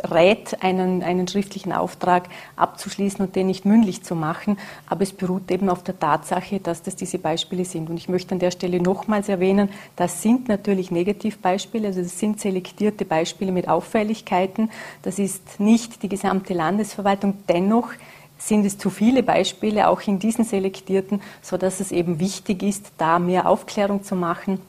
rät, 0.06 0.64
einen, 0.64 1.04
einen 1.04 1.28
schriftlichen 1.28 1.74
Auftrag 1.74 2.30
abzuschließen 2.56 3.26
und 3.26 3.36
den 3.36 3.48
nicht 3.48 3.66
mündlich 3.66 4.04
zu 4.04 4.16
machen. 4.16 4.58
Aber 4.88 5.02
es 5.02 5.12
beruht 5.12 5.50
eben 5.52 5.70
auf 5.70 5.84
der 5.84 6.00
Tatsache, 6.00 6.60
dass 6.60 6.84
das 6.84 6.96
diese 6.96 7.18
Beispiele 7.18 7.66
sind. 7.66 7.90
Und 7.90 7.98
ich 7.98 8.08
möchte 8.08 8.34
an 8.34 8.40
der 8.40 8.52
Stelle 8.52 8.82
nochmals 8.82 9.30
erwähnen, 9.30 9.70
das 9.96 10.22
sind 10.22 10.48
natürlich 10.48 10.92
Negativbeispiele, 10.92 11.88
also 11.88 12.02
das 12.02 12.20
sind 12.20 12.40
selektierte 12.40 13.04
Beispiele 13.04 13.52
mit 13.52 13.68
Auffälligkeiten. 13.68 14.70
Das 15.02 15.20
ist 15.20 15.60
nicht 15.60 16.04
die 16.04 16.10
gesamte 16.10 16.54
Landesverwaltung. 16.54 17.40
Dennoch 17.50 17.90
sind 18.38 18.66
es 18.66 18.78
zu 18.78 18.90
viele 18.90 19.24
Beispiele, 19.24 19.88
auch 19.88 20.02
in 20.02 20.20
diesen 20.20 20.46
selektierten, 20.46 21.22
sodass 21.42 21.80
es 21.80 21.92
eben 21.92 22.20
wichtig 22.20 22.64
ist, 22.64 22.92
da 22.98 23.20
mehr 23.20 23.48
Aufklärung 23.48 24.04
zu 24.04 24.16
machen 24.16 24.60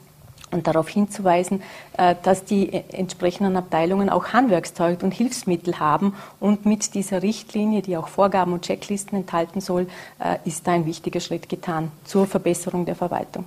und 0.53 0.67
darauf 0.67 0.87
hinzuweisen, 0.89 1.61
äh, 1.97 2.15
dass 2.23 2.45
die 2.45 2.71
entsprechenden 2.91 3.57
Abteilungen 3.57 4.09
auch 4.09 4.27
Handwerkszeug 4.33 5.03
und 5.03 5.13
Hilfsmittel 5.13 5.79
haben. 5.79 6.13
Und 6.39 6.65
mit 6.65 6.93
dieser 6.93 7.23
Richtlinie, 7.23 7.81
die 7.81 7.97
auch 7.97 8.07
Vorgaben 8.07 8.53
und 8.53 8.63
Checklisten 8.63 9.17
enthalten 9.17 9.61
soll, 9.61 9.87
äh, 10.19 10.37
ist 10.45 10.67
da 10.67 10.73
ein 10.73 10.85
wichtiger 10.85 11.19
Schritt 11.19 11.49
getan 11.49 11.91
zur 12.05 12.27
Verbesserung 12.27 12.85
der 12.85 12.95
Verwaltung. 12.95 13.45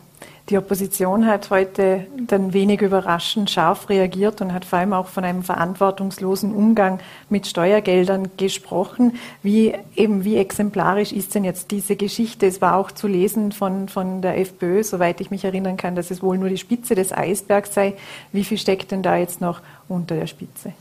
Die 0.49 0.58
Opposition 0.58 1.26
hat 1.26 1.50
heute 1.50 2.06
dann 2.28 2.52
wenig 2.52 2.80
überraschend 2.80 3.50
scharf 3.50 3.88
reagiert 3.88 4.40
und 4.40 4.52
hat 4.52 4.64
vor 4.64 4.78
allem 4.78 4.92
auch 4.92 5.08
von 5.08 5.25
einem 5.25 5.42
verantwortungslosen 5.42 6.54
Umgang 6.54 7.00
mit 7.28 7.49
Steuergeldern 7.49 8.30
gesprochen. 8.37 9.16
Wie 9.42 9.75
eben 9.96 10.23
wie 10.23 10.37
exemplarisch 10.37 11.11
ist 11.11 11.35
denn 11.35 11.42
jetzt 11.42 11.73
diese 11.73 11.96
Geschichte? 11.96 12.46
Es 12.46 12.61
war 12.61 12.76
auch 12.76 12.92
zu 12.92 13.08
lesen 13.08 13.50
von, 13.50 13.88
von 13.88 14.23
der 14.23 14.38
FPÖ, 14.38 14.85
soweit 14.85 15.20
ich 15.20 15.32
mich 15.32 15.44
erinnern 15.44 15.76
kann, 15.76 15.96
dass 15.96 16.12
es 16.12 16.23
wohl 16.23 16.38
nur 16.38 16.49
die 16.49 16.58
Spitze 16.58 16.94
des 16.94 17.12
Eisbergs 17.12 17.75
sei. 17.75 17.94
Wie 18.30 18.44
viel 18.44 18.58
steckt 18.58 18.92
denn 18.92 19.02
da 19.02 19.16
jetzt 19.16 19.40
noch 19.40 19.61
unter 19.88 20.14
der 20.14 20.28
Spitze? 20.28 20.73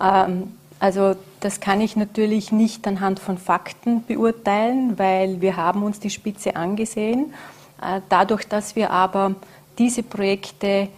Ähm 0.00 0.52
also 0.82 1.14
das 1.40 1.60
kann 1.60 1.82
ich 1.82 1.94
natürlich 1.94 2.52
nicht 2.52 2.86
anhand 2.88 3.20
von 3.20 3.36
Fakten 3.36 4.02
beurteilen, 4.06 4.98
weil 4.98 5.42
wir 5.42 5.58
haben 5.58 5.82
uns 5.82 6.00
die 6.00 6.08
Spitze 6.08 6.56
angesehen 6.56 7.34
äh, 7.34 7.59
dadurch, 8.08 8.46
dass 8.48 8.76
wir 8.76 8.90
aber 8.90 9.34
diese 9.78 10.02
Projekte 10.02 10.88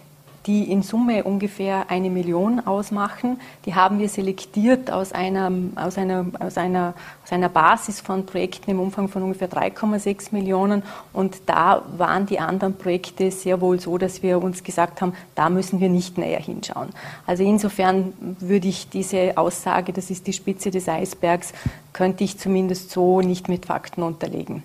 die 0.45 0.69
in 0.71 0.83
Summe 0.83 1.23
ungefähr 1.23 1.89
eine 1.89 2.09
Million 2.09 2.65
ausmachen. 2.65 3.39
Die 3.65 3.75
haben 3.75 3.99
wir 3.99 4.09
selektiert 4.09 4.91
aus 4.91 5.11
einer, 5.11 5.51
aus 5.75 5.97
einer, 5.97 6.25
aus 6.39 6.57
einer, 6.57 6.93
aus 7.23 7.31
einer 7.31 7.49
Basis 7.49 8.01
von 8.01 8.25
Projekten 8.25 8.71
im 8.71 8.79
Umfang 8.79 9.07
von 9.07 9.23
ungefähr 9.23 9.49
3,6 9.49 10.29
Millionen. 10.31 10.83
Und 11.13 11.41
da 11.45 11.83
waren 11.97 12.25
die 12.25 12.39
anderen 12.39 12.75
Projekte 12.75 13.31
sehr 13.31 13.61
wohl 13.61 13.79
so, 13.79 13.97
dass 13.97 14.21
wir 14.21 14.41
uns 14.41 14.63
gesagt 14.63 15.01
haben, 15.01 15.13
da 15.35 15.49
müssen 15.49 15.79
wir 15.79 15.89
nicht 15.89 16.17
näher 16.17 16.41
hinschauen. 16.41 16.89
Also 17.25 17.43
insofern 17.43 18.13
würde 18.39 18.67
ich 18.67 18.89
diese 18.89 19.37
Aussage, 19.37 19.93
das 19.93 20.09
ist 20.09 20.27
die 20.27 20.33
Spitze 20.33 20.71
des 20.71 20.89
Eisbergs, 20.89 21.53
könnte 21.93 22.23
ich 22.23 22.37
zumindest 22.37 22.91
so 22.91 23.21
nicht 23.21 23.47
mit 23.47 23.65
Fakten 23.65 24.03
unterlegen. 24.03 24.63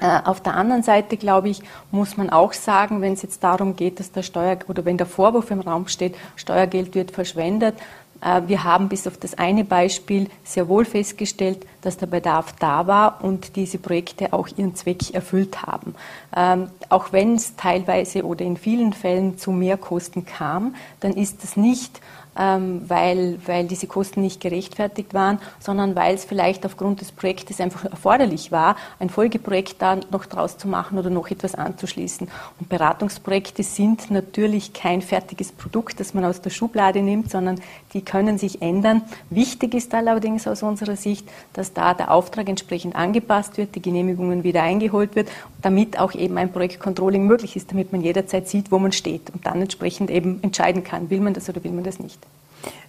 Äh, 0.00 0.20
auf 0.24 0.40
der 0.40 0.54
anderen 0.54 0.82
Seite, 0.82 1.16
glaube 1.16 1.48
ich, 1.48 1.60
muss 1.90 2.16
man 2.16 2.30
auch 2.30 2.52
sagen, 2.52 3.00
wenn 3.00 3.14
es 3.14 3.22
jetzt 3.22 3.42
darum 3.42 3.74
geht, 3.74 3.98
dass 3.98 4.12
der 4.12 4.22
Steuer 4.22 4.58
oder 4.68 4.84
wenn 4.84 4.96
der 4.96 5.06
Vorwurf 5.06 5.50
im 5.50 5.60
Raum 5.60 5.88
steht, 5.88 6.14
Steuergeld 6.36 6.94
wird 6.94 7.10
verschwendet, 7.10 7.74
äh, 8.20 8.42
wir 8.46 8.64
haben 8.64 8.88
bis 8.88 9.06
auf 9.06 9.16
das 9.16 9.36
eine 9.36 9.64
Beispiel 9.64 10.28
sehr 10.44 10.68
wohl 10.68 10.84
festgestellt, 10.84 11.66
dass 11.82 11.96
der 11.96 12.06
Bedarf 12.06 12.54
da 12.58 12.86
war 12.86 13.24
und 13.24 13.56
diese 13.56 13.78
Projekte 13.78 14.32
auch 14.32 14.48
ihren 14.56 14.74
Zweck 14.74 15.14
erfüllt 15.14 15.62
haben. 15.62 15.94
Ähm, 16.36 16.68
auch 16.88 17.12
wenn 17.12 17.34
es 17.34 17.56
teilweise 17.56 18.24
oder 18.24 18.44
in 18.44 18.56
vielen 18.56 18.92
Fällen 18.92 19.38
zu 19.38 19.50
Mehrkosten 19.50 20.24
kam, 20.24 20.74
dann 21.00 21.12
ist 21.12 21.42
das 21.42 21.56
nicht 21.56 22.00
weil, 22.38 23.38
weil 23.46 23.66
diese 23.66 23.88
Kosten 23.88 24.20
nicht 24.20 24.40
gerechtfertigt 24.40 25.12
waren, 25.12 25.40
sondern 25.58 25.96
weil 25.96 26.14
es 26.14 26.24
vielleicht 26.24 26.64
aufgrund 26.64 27.00
des 27.00 27.10
Projektes 27.10 27.60
einfach 27.60 27.84
erforderlich 27.84 28.52
war, 28.52 28.76
ein 29.00 29.10
Folgeprojekt 29.10 29.82
da 29.82 29.96
noch 30.12 30.24
draus 30.26 30.56
zu 30.56 30.68
machen 30.68 30.98
oder 30.98 31.10
noch 31.10 31.30
etwas 31.30 31.56
anzuschließen. 31.56 32.28
Und 32.60 32.68
Beratungsprojekte 32.68 33.64
sind 33.64 34.12
natürlich 34.12 34.72
kein 34.72 35.02
fertiges 35.02 35.50
Produkt, 35.50 35.98
das 35.98 36.14
man 36.14 36.24
aus 36.24 36.40
der 36.40 36.50
Schublade 36.50 37.02
nimmt, 37.02 37.28
sondern 37.28 37.60
die 37.92 38.02
können 38.02 38.38
sich 38.38 38.62
ändern. 38.62 39.02
Wichtig 39.30 39.74
ist 39.74 39.92
allerdings 39.92 40.46
aus 40.46 40.62
unserer 40.62 40.94
Sicht, 40.94 41.28
dass 41.54 41.72
da 41.72 41.92
der 41.92 42.12
Auftrag 42.12 42.48
entsprechend 42.48 42.94
angepasst 42.94 43.58
wird, 43.58 43.74
die 43.74 43.82
Genehmigungen 43.82 44.44
wieder 44.44 44.62
eingeholt 44.62 45.16
wird, 45.16 45.28
damit 45.60 45.98
auch 45.98 46.14
eben 46.14 46.38
ein 46.38 46.52
Projektcontrolling 46.52 47.26
möglich 47.26 47.56
ist, 47.56 47.72
damit 47.72 47.90
man 47.90 48.00
jederzeit 48.00 48.46
sieht, 48.46 48.70
wo 48.70 48.78
man 48.78 48.92
steht 48.92 49.30
und 49.30 49.44
dann 49.44 49.60
entsprechend 49.60 50.08
eben 50.10 50.40
entscheiden 50.42 50.84
kann, 50.84 51.10
will 51.10 51.20
man 51.20 51.34
das 51.34 51.48
oder 51.48 51.64
will 51.64 51.72
man 51.72 51.82
das 51.82 51.98
nicht. 51.98 52.27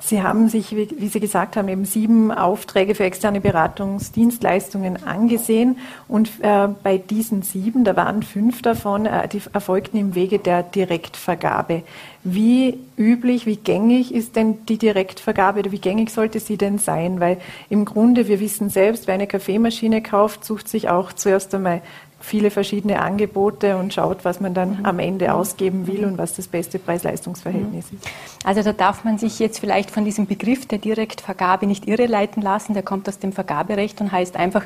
Sie 0.01 0.23
haben 0.23 0.47
sich, 0.47 0.75
wie 0.75 1.07
Sie 1.07 1.19
gesagt 1.19 1.57
haben, 1.57 1.67
eben 1.67 1.85
sieben 1.85 2.31
Aufträge 2.31 2.95
für 2.95 3.03
externe 3.03 3.41
Beratungsdienstleistungen 3.41 5.03
angesehen. 5.03 5.77
Und 6.07 6.31
äh, 6.39 6.69
bei 6.81 6.97
diesen 6.97 7.41
sieben, 7.41 7.83
da 7.83 7.95
waren 7.95 8.23
fünf 8.23 8.61
davon, 8.61 9.05
äh, 9.05 9.27
die 9.27 9.41
erfolgten 9.53 9.97
im 9.97 10.15
Wege 10.15 10.39
der 10.39 10.63
Direktvergabe. 10.63 11.83
Wie 12.23 12.79
üblich, 12.97 13.45
wie 13.45 13.57
gängig 13.57 14.13
ist 14.13 14.35
denn 14.35 14.65
die 14.65 14.77
Direktvergabe 14.77 15.59
oder 15.59 15.71
wie 15.71 15.79
gängig 15.79 16.09
sollte 16.09 16.39
sie 16.39 16.57
denn 16.57 16.79
sein? 16.79 17.19
Weil 17.19 17.37
im 17.69 17.85
Grunde, 17.85 18.27
wir 18.27 18.39
wissen 18.39 18.69
selbst, 18.69 19.05
wer 19.05 19.13
eine 19.13 19.27
Kaffeemaschine 19.27 20.01
kauft, 20.01 20.43
sucht 20.45 20.69
sich 20.69 20.89
auch 20.89 21.13
zuerst 21.13 21.53
einmal 21.53 21.81
viele 22.19 22.51
verschiedene 22.51 23.01
Angebote 23.01 23.77
und 23.77 23.93
schaut, 23.93 24.25
was 24.25 24.39
man 24.39 24.53
dann 24.53 24.79
am 24.83 24.99
Ende 24.99 25.33
ausgeben 25.33 25.87
will 25.87 26.05
und 26.05 26.17
was 26.17 26.33
das 26.33 26.47
beste 26.47 26.77
Preis-Leistungs-Verhältnis 26.77 27.85
ist. 27.91 28.07
Also 28.43 28.61
da 28.61 28.73
darf 28.73 29.03
man 29.03 29.17
sich 29.17 29.39
jetzt 29.39 29.59
vielleicht 29.59 29.89
von 29.89 30.05
diesem 30.05 30.25
Begriff 30.25 30.65
der 30.65 30.79
Direktvergabe 30.79 31.65
nicht 31.65 31.87
irreleiten 31.87 32.41
lassen. 32.41 32.73
Der 32.73 32.83
kommt 32.83 33.07
aus 33.07 33.19
dem 33.19 33.31
Vergaberecht 33.31 34.01
und 34.01 34.11
heißt 34.11 34.35
einfach, 34.35 34.65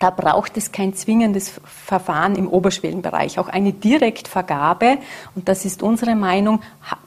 da 0.00 0.10
braucht 0.10 0.56
es 0.56 0.72
kein 0.72 0.94
zwingendes 0.94 1.60
Verfahren 1.64 2.36
im 2.36 2.48
Oberschwellenbereich. 2.48 3.38
Auch 3.38 3.48
eine 3.48 3.72
Direktvergabe, 3.72 4.98
und 5.34 5.48
das 5.48 5.64
ist 5.64 5.82
unsere 5.82 6.14
Meinung, 6.14 6.60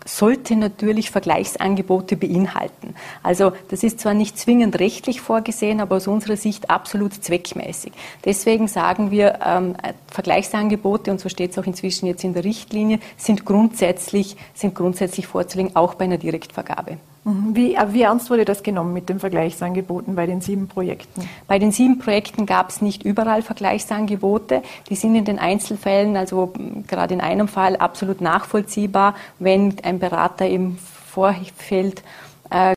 sollte 0.06 0.56
natürlich 0.56 1.12
Vergleichsangebote 1.12 2.18
beinhalten. 2.18 2.96
Also 3.24 3.52
das 3.70 3.84
ist 3.84 4.00
zwar 4.00 4.14
nicht 4.14 4.38
zwingend 4.38 4.80
rechtlich 4.80 5.22
vorgesehen, 5.22 5.82
aber 5.82 5.98
aus 5.98 6.08
unserer 6.08 6.38
Sicht 6.38 6.70
absolut 6.70 7.14
zweckmäßig. 7.14 7.94
Deswegen 8.26 8.68
sagen 8.68 9.12
wir, 9.12 9.40
ähm, 9.46 9.76
Vergleichsangebote, 10.08 11.12
und 11.12 11.20
so 11.20 11.30
steht 11.30 11.52
es 11.52 11.58
auch 11.58 11.66
inzwischen 11.66 12.08
jetzt 12.08 12.24
in 12.24 12.34
der 12.34 12.44
Richtlinie, 12.44 13.00
sind 13.18 13.46
grundsätzlich, 13.46 14.36
sind 14.54 14.76
grundsätzlich 14.76 15.28
vorzulegen, 15.28 15.76
auch 15.76 15.96
bei 15.96 16.06
einer 16.06 16.18
Direktvergabe. 16.18 16.98
Mhm. 17.24 17.56
Wie, 17.56 17.78
wie, 17.90 18.02
ernst 18.02 18.30
wurde 18.30 18.46
das 18.46 18.64
genommen 18.64 18.94
mit 18.94 19.10
den 19.10 19.20
Vergleichsangeboten 19.20 20.16
bei 20.16 20.26
den 20.26 20.42
sieben 20.42 20.68
Projekten? 20.68 21.28
Bei 21.48 21.60
den 21.60 21.72
sieben 21.72 22.00
Projekten 22.00 22.46
gab 22.46 22.70
es 22.70 22.82
nicht 22.82 23.04
überall 23.04 23.42
Vergleichsangebote. 23.42 24.62
Die 24.90 24.96
sind 24.96 25.16
in 25.16 25.26
den 25.26 25.40
Einzelfällen, 25.40 26.16
also 26.16 26.54
gerade 26.88 27.14
in 27.14 27.22
einem 27.22 27.48
Fall, 27.48 27.76
absolut 27.76 28.22
nachvollziehbar, 28.22 29.16
wenn 29.40 29.76
ein 29.84 30.00
Berater 30.00 30.48
im 30.48 30.78
Vorfeld 30.78 32.00
äh, 32.00 32.04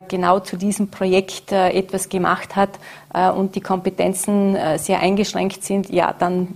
genau 0.07 0.39
zu 0.39 0.55
diesem 0.55 0.89
Projekt 0.89 1.51
äh, 1.51 1.69
etwas 1.69 2.09
gemacht 2.09 2.55
hat 2.55 2.69
äh, 3.13 3.29
und 3.29 3.55
die 3.55 3.61
Kompetenzen 3.61 4.55
sehr 4.77 4.99
eingeschränkt 4.99 5.63
sind, 5.63 5.89
ja, 5.89 6.13
dann 6.17 6.55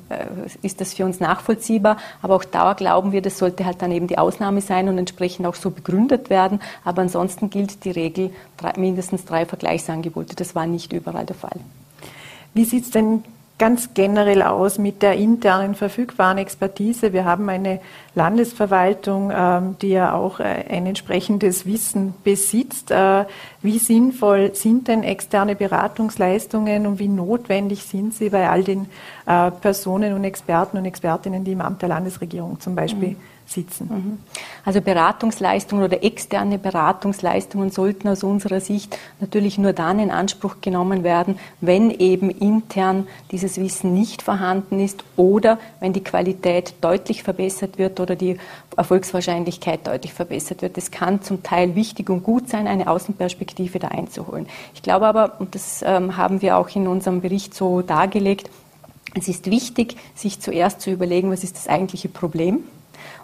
ist 0.62 0.82
das 0.82 0.94
für 0.94 1.06
uns 1.06 1.20
nachvollziehbar. 1.20 1.98
Aber 2.22 2.36
auch 2.36 2.44
da 2.44 2.74
glauben 2.74 3.12
wir, 3.12 3.22
das 3.22 3.38
sollte 3.38 3.66
halt 3.66 3.82
dann 3.82 3.92
eben 3.92 4.08
die 4.08 4.18
Ausnahme 4.18 4.62
sein 4.62 4.88
und 4.88 4.98
entsprechend 4.98 5.46
auch 5.48 5.56
so 5.56 5.72
begründet 5.72 6.30
werden. 6.30 6.60
Aber 6.84 7.02
ansonsten 7.02 7.50
gilt 7.50 7.84
die 7.86 7.92
Regel 7.92 8.32
mindestens 8.76 9.26
drei 9.26 9.46
Vergleichsangebote. 9.46 10.36
Das 10.36 10.56
war 10.56 10.68
nicht 10.68 10.94
überall 10.94 11.26
der 11.26 11.36
Fall. 11.36 11.60
Wie 12.54 12.66
sieht 12.66 12.86
es 12.86 12.92
denn 12.92 13.24
ganz 13.58 13.94
generell 13.94 14.42
aus 14.42 14.78
mit 14.78 15.02
der 15.02 15.14
internen 15.14 15.76
verfügbaren 15.76 16.38
Expertise? 16.38 17.14
Wir 17.14 17.26
haben 17.26 17.50
eine 17.50 17.80
Landesverwaltung, 18.16 19.32
ähm, 19.36 19.76
die 19.82 19.90
ja 19.90 20.14
auch 20.14 20.40
äh, 20.40 20.66
ein 20.70 20.86
entsprechendes 20.86 21.66
Wissen 21.66 22.14
besitzt. 22.24 22.92
Äh, 22.92 23.26
wie 23.62 23.80
sinnvoll 23.80 24.56
sind 24.56 24.88
denn 24.88 25.04
externe 25.04 25.56
Beratungsleistungen 25.56 26.88
und 26.88 27.00
wie 27.00 27.08
notwendig 27.08 27.84
sind 27.84 28.14
sie 28.14 28.30
bei 28.30 28.50
all 28.50 28.64
den 28.64 28.88
äh, 29.26 29.52
Personen 29.52 30.14
und 30.14 30.24
Experten 30.24 30.78
und 30.78 30.86
Expertinnen, 30.86 31.44
die 31.44 31.54
im 31.54 31.62
Amt 31.62 31.82
der 31.82 31.90
Landesregierung 31.90 32.60
zum 32.60 32.76
Beispiel 32.76 33.10
mhm 33.10 33.37
sitzen. 33.48 33.90
Mhm. 33.90 34.20
Also 34.66 34.82
Beratungsleistungen 34.82 35.84
oder 35.84 36.04
externe 36.04 36.60
Beratungsleistungen 36.60 37.72
sollten 37.72 38.10
aus 38.10 38.24
unserer 38.24 38.60
Sicht 38.60 38.98
natürlich 39.22 39.58
nur 39.58 39.74
dann 39.74 40.00
in 40.00 40.12
Anspruch 40.12 40.58
genommen 40.62 41.04
werden, 41.04 41.40
wenn 41.62 41.90
eben 41.90 42.30
intern 42.30 43.08
dieses 43.32 43.58
Wissen 43.58 43.94
nicht 43.94 44.22
vorhanden 44.22 44.80
ist 44.80 45.04
oder 45.16 45.58
wenn 45.80 45.94
die 45.94 46.04
Qualität 46.04 46.76
deutlich 46.82 47.24
verbessert 47.24 47.78
wird 47.78 48.00
oder 48.00 48.16
die 48.16 48.38
Erfolgswahrscheinlichkeit 48.76 49.88
deutlich 49.88 50.14
verbessert 50.14 50.62
wird. 50.62 50.78
Es 50.78 50.92
kann 50.92 51.22
zum 51.22 51.42
Teil 51.42 51.76
wichtig 51.76 52.10
und 52.10 52.24
gut 52.24 52.50
sein, 52.50 52.68
eine 52.68 52.90
Außenperspektive 52.90 53.80
da 53.80 53.88
einzuholen. 53.88 54.48
Ich 54.76 54.84
glaube 54.84 55.08
aber, 55.08 55.40
und 55.40 55.56
das 55.56 55.82
ähm, 55.84 56.18
haben 56.18 56.42
wir 56.42 56.58
auch 56.58 56.70
in 56.76 56.88
unserem 56.88 57.22
Bericht 57.22 57.54
so 57.56 57.82
dargelegt, 57.82 58.50
es 59.16 59.28
ist 59.28 59.50
wichtig, 59.50 59.96
sich 60.14 60.42
zuerst 60.42 60.82
zu 60.82 60.92
überlegen, 60.92 61.32
was 61.32 61.44
ist 61.44 61.56
das 61.56 61.68
eigentliche 61.68 62.10
Problem 62.10 62.66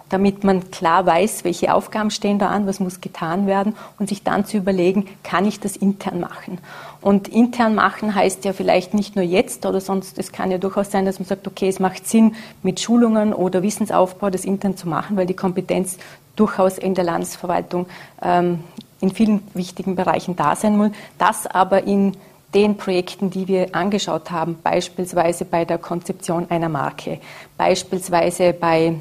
damit 0.09 0.43
man 0.43 0.69
klar 0.71 1.05
weiß, 1.05 1.43
welche 1.43 1.73
Aufgaben 1.73 2.11
stehen 2.11 2.39
da 2.39 2.49
an, 2.49 2.67
was 2.67 2.79
muss 2.79 3.01
getan 3.01 3.47
werden 3.47 3.75
und 3.99 4.09
sich 4.09 4.23
dann 4.23 4.45
zu 4.45 4.57
überlegen, 4.57 5.07
kann 5.23 5.45
ich 5.45 5.59
das 5.59 5.75
intern 5.75 6.19
machen? 6.19 6.59
Und 7.01 7.27
intern 7.27 7.75
machen 7.75 8.15
heißt 8.15 8.45
ja 8.45 8.53
vielleicht 8.53 8.93
nicht 8.93 9.15
nur 9.15 9.25
jetzt 9.25 9.65
oder 9.65 9.81
sonst, 9.81 10.17
es 10.19 10.31
kann 10.31 10.51
ja 10.51 10.57
durchaus 10.57 10.91
sein, 10.91 11.05
dass 11.05 11.19
man 11.19 11.27
sagt, 11.27 11.47
okay, 11.47 11.67
es 11.67 11.79
macht 11.79 12.07
Sinn, 12.07 12.35
mit 12.61 12.79
Schulungen 12.79 13.33
oder 13.33 13.63
Wissensaufbau 13.63 14.29
das 14.29 14.45
intern 14.45 14.77
zu 14.77 14.87
machen, 14.87 15.17
weil 15.17 15.25
die 15.25 15.33
Kompetenz 15.33 15.97
durchaus 16.35 16.77
in 16.77 16.95
der 16.95 17.03
Landesverwaltung 17.03 17.87
ähm, 18.21 18.59
in 19.01 19.11
vielen 19.11 19.41
wichtigen 19.53 19.95
Bereichen 19.95 20.35
da 20.35 20.55
sein 20.55 20.77
muss. 20.77 20.91
Das 21.17 21.45
aber 21.45 21.83
in 21.83 22.13
den 22.53 22.77
Projekten, 22.77 23.29
die 23.29 23.47
wir 23.47 23.75
angeschaut 23.75 24.31
haben, 24.31 24.57
beispielsweise 24.63 25.45
bei 25.45 25.65
der 25.65 25.77
Konzeption 25.77 26.49
einer 26.49 26.69
Marke, 26.69 27.19
beispielsweise 27.57 28.53
bei 28.53 28.95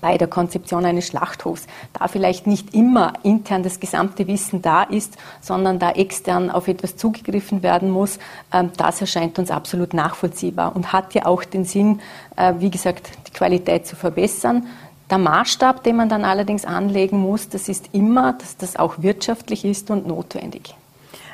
bei 0.00 0.18
der 0.18 0.28
Konzeption 0.28 0.84
eines 0.84 1.06
Schlachthofs, 1.06 1.66
da 1.92 2.08
vielleicht 2.08 2.46
nicht 2.46 2.74
immer 2.74 3.12
intern 3.22 3.62
das 3.62 3.80
gesamte 3.80 4.26
Wissen 4.26 4.62
da 4.62 4.82
ist, 4.82 5.16
sondern 5.40 5.78
da 5.78 5.90
extern 5.92 6.50
auf 6.50 6.68
etwas 6.68 6.96
zugegriffen 6.96 7.62
werden 7.62 7.90
muss, 7.90 8.18
ähm, 8.52 8.70
das 8.76 9.00
erscheint 9.00 9.38
uns 9.38 9.50
absolut 9.50 9.94
nachvollziehbar 9.94 10.74
und 10.74 10.92
hat 10.92 11.14
ja 11.14 11.26
auch 11.26 11.44
den 11.44 11.64
Sinn, 11.64 12.00
äh, 12.36 12.54
wie 12.58 12.70
gesagt, 12.70 13.10
die 13.26 13.32
Qualität 13.32 13.86
zu 13.86 13.96
verbessern. 13.96 14.66
Der 15.10 15.18
Maßstab, 15.18 15.82
den 15.82 15.96
man 15.96 16.08
dann 16.08 16.24
allerdings 16.24 16.64
anlegen 16.64 17.18
muss, 17.18 17.48
das 17.48 17.68
ist 17.68 17.88
immer, 17.92 18.34
dass 18.34 18.56
das 18.56 18.76
auch 18.76 19.02
wirtschaftlich 19.02 19.64
ist 19.64 19.90
und 19.90 20.06
notwendig. 20.06 20.74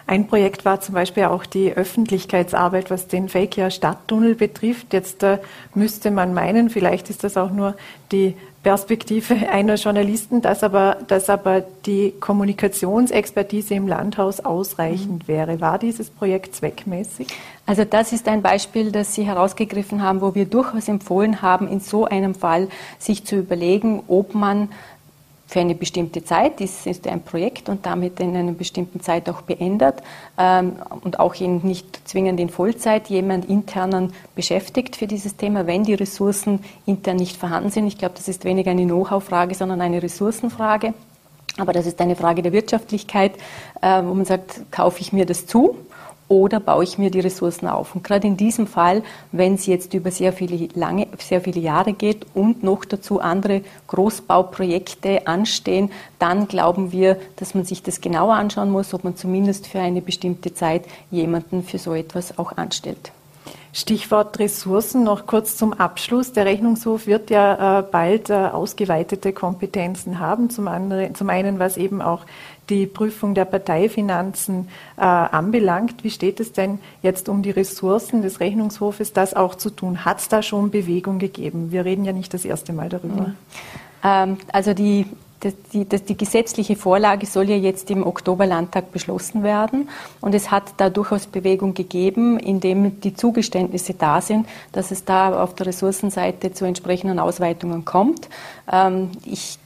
Ein 0.08 0.28
Projekt 0.28 0.64
war 0.64 0.80
zum 0.80 0.94
Beispiel 0.94 1.24
auch 1.24 1.44
die 1.44 1.72
Öffentlichkeitsarbeit, 1.72 2.90
was 2.90 3.08
den 3.08 3.28
Fakia 3.28 3.70
Stadttunnel 3.70 4.36
betrifft. 4.36 4.92
Jetzt 4.92 5.24
äh, 5.24 5.38
müsste 5.74 6.12
man 6.12 6.32
meinen, 6.32 6.70
vielleicht 6.70 7.10
ist 7.10 7.24
das 7.24 7.36
auch 7.36 7.50
nur 7.50 7.74
die 8.12 8.36
Perspektive 8.62 9.34
einer 9.50 9.74
Journalisten, 9.74 10.42
dass 10.42 10.62
aber, 10.62 10.98
dass 11.08 11.28
aber 11.28 11.64
die 11.86 12.14
Kommunikationsexpertise 12.20 13.74
im 13.74 13.88
Landhaus 13.88 14.38
ausreichend 14.38 15.24
mhm. 15.24 15.28
wäre. 15.28 15.60
War 15.60 15.80
dieses 15.80 16.10
Projekt 16.10 16.54
zweckmäßig? 16.54 17.26
Also 17.64 17.84
das 17.84 18.12
ist 18.12 18.28
ein 18.28 18.42
Beispiel, 18.42 18.92
das 18.92 19.12
Sie 19.12 19.24
herausgegriffen 19.24 20.02
haben, 20.02 20.20
wo 20.20 20.36
wir 20.36 20.46
durchaus 20.46 20.86
empfohlen 20.86 21.42
haben, 21.42 21.66
in 21.66 21.80
so 21.80 22.04
einem 22.04 22.36
Fall 22.36 22.68
sich 23.00 23.24
zu 23.24 23.36
überlegen, 23.36 24.04
ob 24.06 24.34
man 24.34 24.68
für 25.46 25.60
eine 25.60 25.74
bestimmte 25.74 26.24
Zeit, 26.24 26.58
dies 26.58 26.86
ist 26.86 27.06
ein 27.06 27.22
Projekt 27.22 27.68
und 27.68 27.86
damit 27.86 28.18
in 28.18 28.36
einer 28.36 28.52
bestimmten 28.52 29.00
Zeit 29.00 29.28
auch 29.28 29.42
beendet 29.42 30.02
ähm, 30.38 30.72
und 31.02 31.20
auch 31.20 31.34
in 31.36 31.58
nicht 31.62 32.08
zwingend 32.08 32.40
in 32.40 32.48
Vollzeit 32.48 33.08
jemand 33.08 33.48
internen 33.48 34.12
beschäftigt 34.34 34.96
für 34.96 35.06
dieses 35.06 35.36
Thema, 35.36 35.66
wenn 35.66 35.84
die 35.84 35.94
Ressourcen 35.94 36.64
intern 36.84 37.16
nicht 37.16 37.36
vorhanden 37.36 37.70
sind. 37.70 37.86
Ich 37.86 37.96
glaube, 37.96 38.14
das 38.16 38.26
ist 38.26 38.44
weniger 38.44 38.72
eine 38.72 38.84
Know-how-Frage, 38.84 39.54
sondern 39.54 39.80
eine 39.80 40.02
Ressourcenfrage. 40.02 40.94
Aber 41.58 41.72
das 41.72 41.86
ist 41.86 42.00
eine 42.00 42.16
Frage 42.16 42.42
der 42.42 42.52
Wirtschaftlichkeit, 42.52 43.32
äh, 43.80 44.02
wo 44.02 44.14
man 44.14 44.24
sagt, 44.24 44.70
kaufe 44.72 45.00
ich 45.00 45.12
mir 45.12 45.26
das 45.26 45.46
zu 45.46 45.76
oder 46.28 46.60
baue 46.60 46.84
ich 46.84 46.98
mir 46.98 47.10
die 47.10 47.20
Ressourcen 47.20 47.68
auf? 47.68 47.94
Und 47.94 48.02
gerade 48.02 48.26
in 48.26 48.36
diesem 48.36 48.66
Fall, 48.66 49.02
wenn 49.32 49.54
es 49.54 49.66
jetzt 49.66 49.94
über 49.94 50.10
sehr 50.10 50.32
viele, 50.32 50.68
lange, 50.74 51.06
sehr 51.18 51.40
viele 51.40 51.60
Jahre 51.60 51.92
geht 51.92 52.26
und 52.34 52.62
noch 52.62 52.84
dazu 52.84 53.20
andere 53.20 53.62
Großbauprojekte 53.86 55.26
anstehen, 55.26 55.90
dann 56.18 56.48
glauben 56.48 56.92
wir, 56.92 57.18
dass 57.36 57.54
man 57.54 57.64
sich 57.64 57.82
das 57.82 58.00
genauer 58.00 58.34
anschauen 58.34 58.70
muss, 58.70 58.94
ob 58.94 59.04
man 59.04 59.16
zumindest 59.16 59.66
für 59.66 59.80
eine 59.80 60.02
bestimmte 60.02 60.52
Zeit 60.54 60.84
jemanden 61.10 61.62
für 61.62 61.78
so 61.78 61.94
etwas 61.94 62.38
auch 62.38 62.56
anstellt. 62.56 63.12
Stichwort 63.76 64.38
Ressourcen 64.38 65.04
noch 65.04 65.26
kurz 65.26 65.58
zum 65.58 65.74
Abschluss. 65.74 66.32
Der 66.32 66.46
Rechnungshof 66.46 67.06
wird 67.06 67.28
ja 67.28 67.80
äh, 67.80 67.82
bald 67.82 68.30
äh, 68.30 68.32
ausgeweitete 68.32 69.34
Kompetenzen 69.34 70.18
haben. 70.18 70.48
Zum, 70.48 70.66
anderen, 70.66 71.14
zum 71.14 71.28
einen, 71.28 71.58
was 71.58 71.76
eben 71.76 72.00
auch 72.00 72.22
die 72.68 72.86
Prüfung 72.86 73.34
der 73.34 73.44
Parteifinanzen 73.44 74.68
äh, 74.96 75.02
anbelangt. 75.02 76.02
Wie 76.04 76.10
steht 76.10 76.40
es 76.40 76.52
denn 76.52 76.78
jetzt 77.02 77.28
um 77.28 77.42
die 77.42 77.50
Ressourcen 77.50 78.22
des 78.22 78.40
Rechnungshofes, 78.40 79.12
das 79.12 79.34
auch 79.34 79.54
zu 79.54 79.70
tun? 79.70 80.04
Hat 80.04 80.18
es 80.18 80.28
da 80.28 80.42
schon 80.42 80.70
Bewegung 80.70 81.18
gegeben? 81.18 81.70
Wir 81.70 81.84
reden 81.84 82.04
ja 82.04 82.12
nicht 82.12 82.34
das 82.34 82.44
erste 82.44 82.72
Mal 82.72 82.88
darüber. 82.88 83.28
Mhm. 83.28 83.34
Ähm, 84.02 84.36
also 84.52 84.74
die 84.74 85.06
die, 85.42 85.84
die, 85.84 85.98
die, 86.00 86.16
gesetzliche 86.16 86.76
Vorlage 86.76 87.26
soll 87.26 87.50
ja 87.50 87.56
jetzt 87.56 87.90
im 87.90 88.06
Oktoberlandtag 88.06 88.90
beschlossen 88.92 89.42
werden. 89.42 89.88
Und 90.20 90.34
es 90.34 90.50
hat 90.50 90.64
da 90.78 90.88
durchaus 90.90 91.26
Bewegung 91.26 91.74
gegeben, 91.74 92.38
indem 92.38 93.00
die 93.00 93.14
Zugeständnisse 93.14 93.94
da 93.94 94.20
sind, 94.20 94.46
dass 94.72 94.90
es 94.90 95.04
da 95.04 95.42
auf 95.42 95.54
der 95.54 95.66
Ressourcenseite 95.66 96.52
zu 96.52 96.64
entsprechenden 96.64 97.18
Ausweitungen 97.18 97.84
kommt. 97.84 98.28
Ähm, 98.70 99.10
ich 99.24 99.58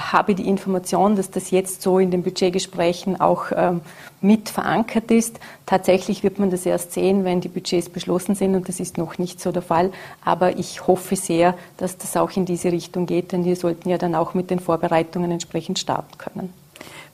habe 0.00 0.34
die 0.34 0.48
Information, 0.48 1.16
dass 1.16 1.30
das 1.30 1.50
jetzt 1.50 1.82
so 1.82 1.98
in 1.98 2.10
den 2.10 2.22
Budgetgesprächen 2.22 3.20
auch 3.20 3.46
ähm, 3.54 3.80
mit 4.20 4.48
verankert 4.48 5.10
ist. 5.10 5.38
Tatsächlich 5.66 6.22
wird 6.22 6.38
man 6.38 6.50
das 6.50 6.66
erst 6.66 6.92
sehen, 6.92 7.24
wenn 7.24 7.40
die 7.40 7.48
Budgets 7.48 7.88
beschlossen 7.88 8.34
sind 8.34 8.54
und 8.54 8.68
das 8.68 8.80
ist 8.80 8.98
noch 8.98 9.18
nicht 9.18 9.40
so 9.40 9.52
der 9.52 9.62
Fall. 9.62 9.92
Aber 10.24 10.58
ich 10.58 10.86
hoffe 10.86 11.16
sehr, 11.16 11.54
dass 11.76 11.98
das 11.98 12.16
auch 12.16 12.36
in 12.36 12.44
diese 12.44 12.72
Richtung 12.72 13.06
geht, 13.06 13.32
denn 13.32 13.44
wir 13.44 13.56
sollten 13.56 13.88
ja 13.88 13.98
dann 13.98 14.14
auch 14.14 14.34
mit 14.34 14.50
den 14.50 14.60
Vorbereitungen 14.60 15.30
entsprechend 15.30 15.78
starten 15.78 16.18
können. 16.18 16.52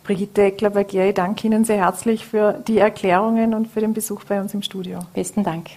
Brigitte 0.05 0.45
Eckler-Bagier, 0.45 1.09
ich 1.09 1.15
danke 1.15 1.49
Ihnen 1.49 1.65
sehr 1.65 1.79
herzlich 1.79 2.25
für 2.25 2.53
die 2.67 2.79
Erklärungen 2.79 3.55
und 3.55 3.67
für 3.67 3.81
den 3.81 3.93
Besuch 3.93 4.23
bei 4.25 4.41
uns 4.41 4.55
im 4.55 4.63
Studio. 4.63 5.01
Besten 5.15 5.43
Dank. 5.43 5.71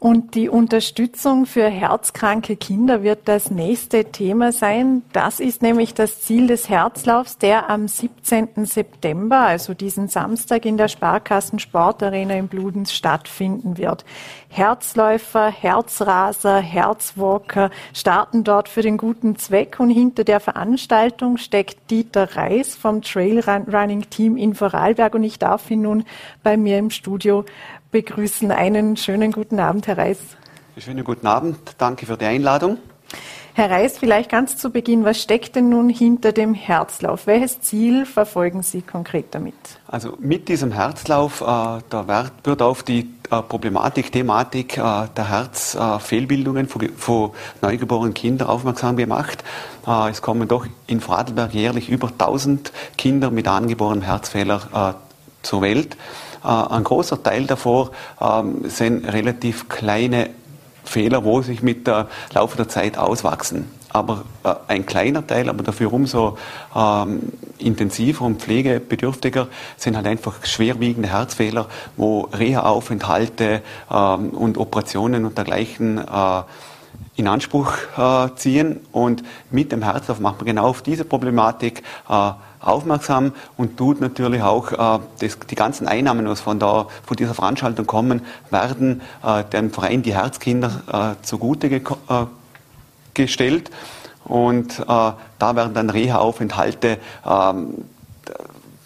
Und 0.00 0.34
die 0.34 0.48
Unterstützung 0.48 1.44
für 1.44 1.68
herzkranke 1.68 2.56
Kinder 2.56 3.02
wird 3.02 3.28
das 3.28 3.50
nächste 3.50 4.06
Thema 4.06 4.50
sein. 4.50 5.02
Das 5.12 5.40
ist 5.40 5.60
nämlich 5.60 5.92
das 5.92 6.22
Ziel 6.22 6.46
des 6.46 6.70
Herzlaufs, 6.70 7.36
der 7.36 7.68
am 7.68 7.86
17. 7.86 8.64
September, 8.64 9.40
also 9.40 9.74
diesen 9.74 10.08
Samstag 10.08 10.64
in 10.64 10.78
der 10.78 10.88
Sparkassen 10.88 11.58
Sportarena 11.58 12.32
in 12.32 12.48
Bludenz 12.48 12.92
stattfinden 12.92 13.76
wird. 13.76 14.06
Herzläufer, 14.48 15.50
Herzraser, 15.50 16.60
Herzwalker 16.60 17.70
starten 17.92 18.42
dort 18.42 18.70
für 18.70 18.80
den 18.80 18.96
guten 18.96 19.36
Zweck 19.36 19.80
und 19.80 19.90
hinter 19.90 20.24
der 20.24 20.40
Veranstaltung 20.40 21.36
steckt 21.36 21.90
Dieter 21.90 22.36
Reis 22.36 22.74
vom 22.74 23.02
Trailrunning 23.02 24.08
Team 24.08 24.38
in 24.38 24.54
Vorarlberg 24.54 25.14
und 25.14 25.24
ich 25.24 25.38
darf 25.38 25.70
ihn 25.70 25.82
nun 25.82 26.04
bei 26.42 26.56
mir 26.56 26.78
im 26.78 26.88
Studio 26.88 27.44
begrüßen. 27.90 28.50
Einen 28.50 28.96
schönen 28.96 29.32
guten 29.32 29.58
Abend, 29.60 29.86
Herr 29.86 29.98
Reis. 29.98 30.18
Schönen 30.78 31.04
guten 31.04 31.26
Abend, 31.26 31.58
danke 31.78 32.06
für 32.06 32.16
die 32.16 32.24
Einladung. 32.24 32.78
Herr 33.52 33.70
Reis, 33.70 33.98
vielleicht 33.98 34.30
ganz 34.30 34.56
zu 34.56 34.70
Beginn, 34.70 35.04
was 35.04 35.20
steckt 35.20 35.56
denn 35.56 35.68
nun 35.68 35.88
hinter 35.88 36.32
dem 36.32 36.54
Herzlauf? 36.54 37.26
Welches 37.26 37.60
Ziel 37.60 38.06
verfolgen 38.06 38.62
Sie 38.62 38.80
konkret 38.80 39.34
damit? 39.34 39.54
Also 39.88 40.16
mit 40.20 40.48
diesem 40.48 40.70
Herzlauf, 40.70 41.40
äh, 41.40 41.44
da 41.44 42.30
wird 42.44 42.62
auf 42.62 42.84
die 42.84 43.10
äh, 43.30 43.42
Problematik, 43.42 44.12
Thematik 44.12 44.78
äh, 44.78 45.08
der 45.16 45.28
Herzfehlbildungen 45.28 46.68
von, 46.68 46.88
von, 46.96 47.30
neugeborenen 47.60 48.14
Kindern 48.14 48.48
aufmerksam 48.48 48.96
gemacht. 48.96 49.42
Äh, 49.86 50.10
es 50.10 50.22
kommen 50.22 50.46
doch 50.46 50.66
in 50.86 51.00
Vorarlberg 51.00 51.52
jährlich 51.52 51.88
über 51.88 52.08
1000 52.08 52.72
Kinder 52.96 53.30
mit 53.30 53.48
angeborenem 53.48 54.02
Herzfehler 54.02 54.94
äh, 54.96 55.46
zur 55.46 55.62
Welt. 55.62 55.96
Äh, 56.44 56.48
ein 56.48 56.84
großer 56.84 57.22
Teil 57.22 57.46
davor 57.46 57.90
ähm, 58.20 58.68
sind 58.68 59.04
relativ 59.06 59.68
kleine 59.68 60.30
Fehler, 60.84 61.24
wo 61.24 61.42
sich 61.42 61.62
mit 61.62 61.86
der 61.86 62.08
Laufe 62.32 62.56
der 62.56 62.68
Zeit 62.68 62.98
auswachsen. 62.98 63.70
Aber 63.92 64.24
äh, 64.44 64.54
ein 64.68 64.86
kleiner 64.86 65.26
Teil, 65.26 65.48
aber 65.48 65.62
dafür 65.62 65.92
umso 65.92 66.38
ähm, 66.74 67.32
intensiver 67.58 68.24
und 68.24 68.40
pflegebedürftiger 68.40 69.48
sind 69.76 69.96
halt 69.96 70.06
einfach 70.06 70.44
schwerwiegende 70.44 71.08
Herzfehler, 71.08 71.66
wo 71.96 72.28
Reha-Aufenthalte 72.32 73.62
ähm, 73.90 74.30
und 74.30 74.58
Operationen 74.58 75.24
und 75.24 75.36
dergleichen 75.36 75.98
äh, 75.98 76.42
in 77.16 77.26
Anspruch 77.26 77.72
äh, 77.96 78.34
ziehen. 78.36 78.80
Und 78.92 79.22
mit 79.50 79.72
dem 79.72 79.82
Herzlauf 79.82 80.20
macht 80.20 80.38
man 80.38 80.46
genau 80.46 80.68
auf 80.68 80.82
diese 80.82 81.04
Problematik 81.04 81.82
äh, 82.08 82.30
aufmerksam 82.60 83.32
und 83.56 83.76
tut 83.76 84.00
natürlich 84.00 84.42
auch 84.42 84.72
äh, 84.72 85.02
das, 85.20 85.38
die 85.38 85.54
ganzen 85.54 85.88
Einnahmen, 85.88 86.28
was 86.28 86.40
von, 86.40 86.58
der, 86.58 86.86
von 87.04 87.16
dieser 87.16 87.34
Veranstaltung 87.34 87.86
kommen, 87.86 88.22
werden 88.50 89.00
äh, 89.24 89.44
dem 89.44 89.70
Verein 89.70 90.02
die 90.02 90.14
Herzkinder 90.14 91.16
äh, 91.20 91.24
zugute 91.24 91.68
ge 91.68 91.82
äh, 92.08 92.26
gestellt. 93.14 93.70
Und 94.24 94.78
äh, 94.78 94.84
da 94.86 95.16
werden 95.56 95.74
dann 95.74 95.90
Reha-Aufenthalte 95.90 96.98
ähm, 97.26 97.84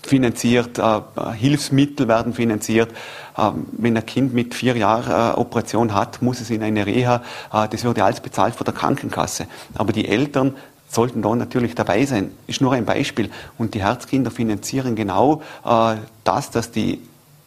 finanziert, 0.03 0.79
äh, 0.79 1.01
Hilfsmittel 1.35 2.09
werden 2.09 2.35
finanziert. 2.35 2.91
Ähm, 3.37 3.67
wenn 3.73 3.97
ein 3.97 4.07
Kind 4.07 4.33
mit 4.33 4.55
vier 4.55 4.77
Jahren 4.77 5.35
äh, 5.35 5.39
Operation 5.39 5.95
hat, 5.95 6.23
muss 6.23 6.41
es 6.41 6.51
in 6.51 6.63
eine 6.63 6.87
Reha. 6.87 7.23
Äh, 7.53 7.69
das 7.69 7.85
wird 7.85 7.99
ja 7.99 8.05
alles 8.05 8.21
bezahlt 8.21 8.55
von 8.55 8.65
der 8.65 8.75
Krankenkasse. 8.75 9.47
Aber 9.75 9.93
die 9.93 10.07
Eltern 10.07 10.55
sollten 10.95 11.23
da 11.23 11.35
natürlich 11.35 11.75
dabei 11.75 12.05
sein. 12.07 12.31
Ist 12.47 12.61
nur 12.61 12.73
ein 12.73 12.85
Beispiel. 12.85 13.31
Und 13.59 13.75
die 13.75 13.83
Herzkinder 13.83 14.31
finanzieren 14.31 14.95
genau 14.95 15.43
äh, 15.65 15.97
das, 16.25 16.51
dass 16.51 16.71
die, 16.71 17.01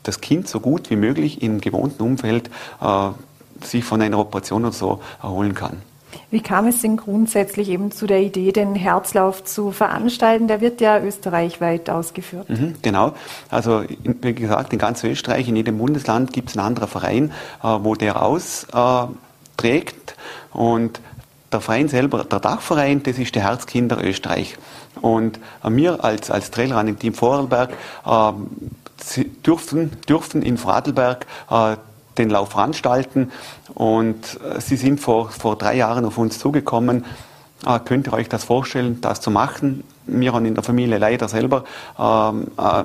das 0.03 0.21
Kind 0.21 0.47
so 0.47 0.60
gut 0.60 0.89
wie 0.89 0.95
möglich 0.95 1.41
im 1.41 1.62
gewohnten 1.62 2.03
Umfeld 2.03 2.49
äh, 2.81 3.10
sich 3.65 3.83
von 3.83 4.01
einer 4.01 4.19
Operation 4.19 4.63
oder 4.63 4.73
so 4.73 5.01
erholen 5.21 5.55
kann. 5.55 5.81
Wie 6.29 6.41
kam 6.41 6.67
es 6.67 6.81
denn 6.81 6.97
grundsätzlich 6.97 7.69
eben 7.69 7.91
zu 7.91 8.07
der 8.07 8.21
Idee, 8.21 8.51
den 8.51 8.75
Herzlauf 8.75 9.43
zu 9.43 9.71
veranstalten? 9.71 10.47
Der 10.47 10.62
wird 10.62 10.81
ja 10.81 10.99
österreichweit 10.99 11.89
ausgeführt. 11.89 12.49
Mhm, 12.49 12.75
genau. 12.81 13.13
Also 13.49 13.83
wie 14.03 14.33
gesagt, 14.33 14.73
in 14.73 14.79
ganz 14.79 15.03
Österreich, 15.03 15.47
in 15.47 15.55
jedem 15.55 15.77
Bundesland 15.77 16.33
gibt 16.33 16.49
es 16.49 16.57
einen 16.57 16.67
anderen 16.67 16.89
Verein, 16.89 17.31
äh, 17.63 17.67
wo 17.81 17.95
der 17.95 18.21
austrägt. 18.21 20.15
Und 20.53 20.99
der 21.51 21.62
Verein 21.62 21.88
selber, 21.88 22.23
der 22.23 22.39
Dachverein, 22.39 23.03
das 23.03 23.17
ist 23.17 23.36
der 23.36 23.43
Herzkinder 23.43 24.03
Österreich. 24.03 24.57
Und 25.01 25.38
äh, 25.63 25.69
wir 25.71 26.03
als, 26.03 26.31
als 26.31 26.51
Trailrunning 26.51 26.99
Team 26.99 27.13
Vorarlberg 27.13 27.71
äh, 28.05 29.23
dürfen, 29.45 29.91
dürfen 30.07 30.41
in 30.41 30.57
Vorarlberg 30.57 31.25
äh, 31.49 31.77
den 32.17 32.29
Lauf 32.29 32.49
veranstalten. 32.49 33.31
Und 33.73 34.39
äh, 34.43 34.60
sie 34.60 34.75
sind 34.75 34.99
vor, 34.99 35.29
vor 35.29 35.55
drei 35.55 35.75
Jahren 35.75 36.05
auf 36.05 36.17
uns 36.17 36.39
zugekommen. 36.39 37.05
Äh, 37.65 37.79
könnt 37.79 38.07
ihr 38.07 38.13
euch 38.13 38.29
das 38.29 38.43
vorstellen, 38.43 39.01
das 39.01 39.21
zu 39.21 39.31
machen? 39.31 39.83
Wir 40.05 40.33
haben 40.33 40.45
in 40.45 40.55
der 40.55 40.63
Familie 40.63 40.97
leider 40.97 41.27
selber 41.27 41.63
ähm, 41.99 42.47
äh, 42.57 42.79
äh, 42.79 42.83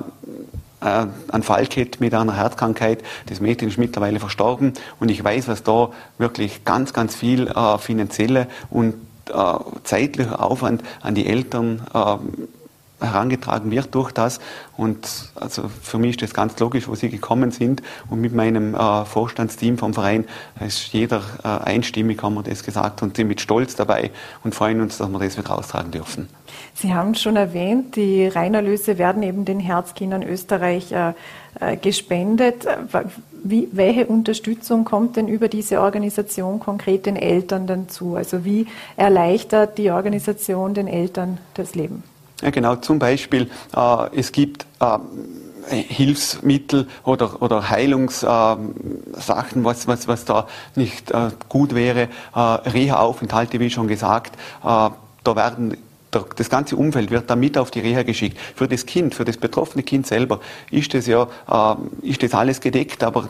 einen 0.83 1.43
Fall 1.43 1.65
gehabt 1.67 1.99
mit 1.99 2.13
einer 2.13 2.35
Herzkrankheit. 2.35 3.03
Das 3.27 3.39
Mädchen 3.39 3.69
ist 3.69 3.77
mittlerweile 3.77 4.19
verstorben 4.19 4.73
und 4.99 5.09
ich 5.09 5.23
weiß, 5.23 5.47
was 5.47 5.63
da 5.63 5.89
wirklich 6.17 6.65
ganz, 6.65 6.93
ganz 6.93 7.15
viel 7.15 7.47
äh, 7.47 7.77
finanzielle 7.77 8.47
und 8.69 8.95
äh, 9.29 9.53
zeitlicher 9.83 10.43
Aufwand 10.43 10.83
an 11.01 11.15
die 11.15 11.27
Eltern 11.27 11.81
äh, 11.93 12.17
herangetragen 13.03 13.69
wird 13.71 13.93
durch 13.93 14.11
das. 14.11 14.39
Und 14.77 15.07
also 15.35 15.69
für 15.81 15.97
mich 15.97 16.11
ist 16.11 16.21
das 16.21 16.33
ganz 16.33 16.57
logisch, 16.59 16.87
wo 16.87 16.95
Sie 16.95 17.09
gekommen 17.09 17.51
sind. 17.51 17.81
Und 18.09 18.21
mit 18.21 18.33
meinem 18.33 18.75
äh, 18.75 19.05
Vorstandsteam 19.05 19.77
vom 19.77 19.93
Verein 19.93 20.25
ist 20.65 20.93
jeder 20.93 21.21
äh, 21.43 21.47
einstimmig, 21.47 22.21
haben 22.23 22.35
wir 22.35 22.43
das 22.43 22.63
gesagt 22.63 23.01
und 23.01 23.15
sind 23.15 23.27
mit 23.27 23.41
Stolz 23.41 23.75
dabei 23.75 24.11
und 24.43 24.55
freuen 24.55 24.81
uns, 24.81 24.97
dass 24.97 25.09
wir 25.09 25.19
das 25.19 25.37
wieder 25.37 25.57
austragen 25.57 25.91
dürfen. 25.91 26.29
Sie 26.75 26.93
haben 26.93 27.15
schon 27.15 27.35
erwähnt, 27.35 27.95
die 27.95 28.27
Reinerlöse 28.27 28.97
werden 28.97 29.21
eben 29.23 29.45
den 29.45 29.59
Herzkindern 29.59 30.23
Österreich 30.23 30.91
äh, 30.91 31.13
äh 31.59 31.77
gespendet. 31.77 32.65
Wie, 33.43 33.69
welche 33.71 34.07
Unterstützung 34.07 34.85
kommt 34.85 35.17
denn 35.17 35.27
über 35.27 35.49
diese 35.49 35.81
Organisation 35.81 36.59
konkret 36.59 37.05
den 37.05 37.15
Eltern 37.15 37.67
dann 37.67 37.89
zu? 37.89 38.15
Also 38.15 38.43
wie 38.45 38.67
erleichtert 38.95 39.77
die 39.77 39.91
Organisation 39.91 40.73
den 40.73 40.87
Eltern 40.87 41.37
das 41.53 41.75
Leben? 41.75 42.03
Ja, 42.41 42.49
genau, 42.49 42.75
zum 42.77 42.99
Beispiel, 42.99 43.49
äh, 43.75 44.17
es 44.17 44.31
gibt 44.31 44.65
äh, 44.79 44.97
Hilfsmittel 45.69 46.87
oder, 47.03 47.41
oder 47.41 47.69
Heilungssachen, 47.69 48.73
äh, 49.15 49.63
was, 49.63 49.87
was, 49.87 50.07
was 50.07 50.25
da 50.25 50.47
nicht 50.75 51.11
äh, 51.11 51.29
gut 51.49 51.73
wäre. 51.75 52.09
Äh, 52.35 52.39
Reha-Aufenthalte, 52.39 53.59
wie 53.59 53.69
schon 53.69 53.87
gesagt, 53.87 54.35
da 54.61 55.35
werden 55.37 55.77
das 56.35 56.49
ganze 56.49 56.75
Umfeld 56.75 57.11
wird 57.11 57.29
da 57.29 57.35
mit 57.35 57.57
auf 57.57 57.71
die 57.71 57.79
Reha 57.79 58.03
geschickt. 58.03 58.37
Für 58.55 58.67
das 58.67 58.85
Kind, 58.85 59.15
für 59.15 59.25
das 59.25 59.37
betroffene 59.37 59.83
Kind 59.83 60.07
selber 60.07 60.39
ist 60.71 60.93
das 60.93 61.07
ja, 61.07 61.27
äh, 61.49 62.07
ist 62.07 62.23
das 62.23 62.33
alles 62.33 62.61
gedeckt, 62.61 63.03
aber 63.03 63.29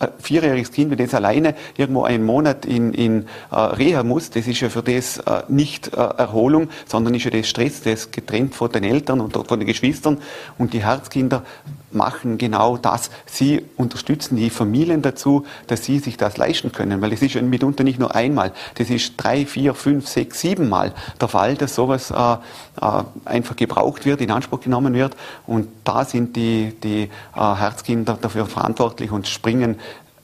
ein 0.00 0.08
vierjähriges 0.18 0.72
Kind, 0.72 0.90
wenn 0.90 0.98
das 0.98 1.14
alleine 1.14 1.54
irgendwo 1.76 2.04
einen 2.04 2.24
Monat 2.24 2.64
in, 2.64 2.94
in 2.94 3.26
äh, 3.52 3.56
Reha 3.56 4.02
muss, 4.02 4.30
das 4.30 4.46
ist 4.46 4.60
ja 4.60 4.70
für 4.70 4.82
das 4.82 5.18
äh, 5.18 5.42
nicht 5.48 5.92
äh, 5.92 5.96
Erholung, 5.96 6.68
sondern 6.86 7.14
ist 7.14 7.24
ja 7.24 7.30
das 7.30 7.48
Stress, 7.48 7.82
das 7.82 8.10
getrennt 8.10 8.54
von 8.54 8.72
den 8.72 8.84
Eltern 8.84 9.20
und 9.20 9.36
von 9.46 9.60
den 9.60 9.66
Geschwistern. 9.66 10.18
Und 10.56 10.72
die 10.72 10.82
Herzkinder 10.82 11.44
machen 11.92 12.38
genau 12.38 12.76
das. 12.76 13.10
Sie 13.26 13.64
unterstützen 13.76 14.36
die 14.36 14.50
Familien 14.50 15.02
dazu, 15.02 15.44
dass 15.66 15.84
sie 15.84 15.98
sich 15.98 16.16
das 16.16 16.36
leisten 16.36 16.72
können, 16.72 17.00
weil 17.00 17.12
es 17.12 17.22
ist 17.22 17.40
mitunter 17.40 17.84
nicht 17.84 17.98
nur 17.98 18.14
einmal, 18.14 18.52
das 18.76 18.90
ist 18.90 19.14
drei, 19.16 19.46
vier, 19.46 19.74
fünf, 19.74 20.08
sechs, 20.08 20.40
sieben 20.40 20.68
Mal 20.68 20.92
der 21.20 21.28
Fall, 21.28 21.56
dass 21.56 21.74
sowas 21.74 22.10
äh, 22.10 22.32
äh, 22.80 23.02
einfach 23.24 23.56
gebraucht 23.56 24.06
wird, 24.06 24.20
in 24.20 24.30
Anspruch 24.30 24.60
genommen 24.60 24.94
wird. 24.94 25.16
Und 25.46 25.68
da 25.84 26.04
sind 26.04 26.36
die, 26.36 26.74
die 26.82 27.02
äh, 27.02 27.08
Herzkinder 27.34 28.18
dafür 28.20 28.46
verantwortlich 28.46 29.10
und 29.10 29.28
springen 29.28 29.78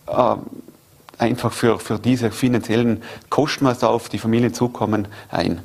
äh, 0.06 0.34
einfach 1.18 1.52
für, 1.52 1.78
für 1.78 1.98
diese 1.98 2.30
finanziellen 2.30 3.02
Kosten, 3.30 3.64
was 3.64 3.82
auf 3.82 4.08
die 4.08 4.18
Familien 4.18 4.54
zukommen, 4.54 5.08
ein. 5.30 5.60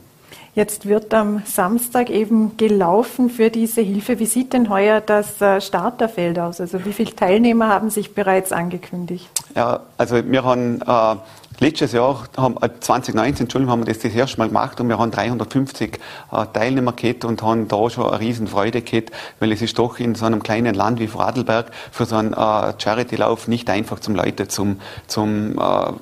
Jetzt 0.54 0.86
wird 0.86 1.14
am 1.14 1.44
Samstag 1.46 2.10
eben 2.10 2.58
gelaufen 2.58 3.30
für 3.30 3.50
diese 3.50 3.80
Hilfe. 3.80 4.20
Wie 4.20 4.26
sieht 4.26 4.52
denn 4.52 4.70
heuer 4.70 5.00
das 5.00 5.42
äh, 5.42 5.62
Starterfeld 5.62 6.38
aus? 6.40 6.60
Also 6.60 6.84
wie 6.84 6.92
viele 6.92 7.16
Teilnehmer 7.16 7.70
haben 7.70 7.90
sich 7.90 8.14
bereits 8.14 8.52
angekündigt? 8.52 9.30
Ja, 9.56 9.80
also 9.98 10.18
wir 10.30 10.44
haben 10.44 10.82
äh, 10.82 11.16
letztes 11.62 11.94
Jahr, 11.94 12.26
haben, 12.36 12.58
äh, 12.62 12.70
2019, 12.78 13.46
Entschuldigung, 13.46 13.72
haben 13.72 13.82
wir 13.88 13.94
das 13.94 14.00
das 14.00 14.14
erste 14.14 14.40
Mal 14.40 14.50
gemacht 14.50 14.82
und 14.82 14.90
wir 14.90 14.98
haben 14.98 15.12
350 15.12 16.00
äh, 16.34 16.46
Teilnehmer 16.52 16.92
gehabt 16.92 17.24
und 17.24 17.42
haben 17.42 17.70
da 17.70 17.90
schon 17.90 18.08
eine 18.08 18.20
Riesenfreude 18.20 18.82
gehabt, 18.82 19.12
weil 19.40 19.54
es 19.54 19.62
ist 19.62 19.80
doch 19.80 20.00
in 20.00 20.16
so 20.16 20.26
einem 20.26 20.44
kleinen 20.44 20.76
Land 20.76 21.00
wie 21.00 21.08
Vorarlberg 21.08 21.72
für 21.92 22.04
so 22.04 22.18
einen 22.18 22.34
äh, 22.34 22.74
Charity-Lauf 22.78 23.48
nicht 23.48 23.70
einfach 23.70 24.02
zum 24.02 24.16
Leute 24.16 24.50
zum, 24.50 24.82
zum 25.08 25.58
äh, 25.58 25.94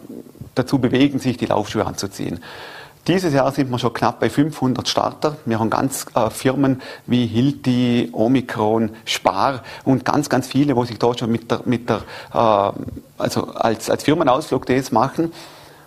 dazu 0.55 0.79
bewegen, 0.79 1.19
sich 1.19 1.37
die 1.37 1.45
Laufschuhe 1.45 1.85
anzuziehen. 1.85 2.39
Dieses 3.09 3.33
Jahr 3.33 3.51
sind 3.51 3.71
wir 3.71 3.79
schon 3.79 3.91
knapp 3.91 4.19
bei 4.19 4.29
500 4.29 4.87
Starter. 4.87 5.37
Wir 5.45 5.59
haben 5.59 5.71
ganz 5.71 6.05
äh, 6.13 6.29
Firmen 6.29 6.79
wie 7.07 7.25
Hilti, 7.25 8.09
Omikron, 8.11 8.91
Spar 9.03 9.63
und 9.83 10.05
ganz, 10.05 10.29
ganz 10.29 10.45
viele, 10.47 10.75
wo 10.75 10.85
sich 10.85 10.99
da 10.99 11.17
schon 11.17 11.31
mit 11.31 11.49
der, 11.49 11.61
mit 11.65 11.89
der 11.89 12.03
äh, 12.31 12.71
also 13.17 13.47
als, 13.55 13.89
als 13.89 14.03
Firmenausflug 14.03 14.67
das 14.67 14.91
machen. 14.91 15.33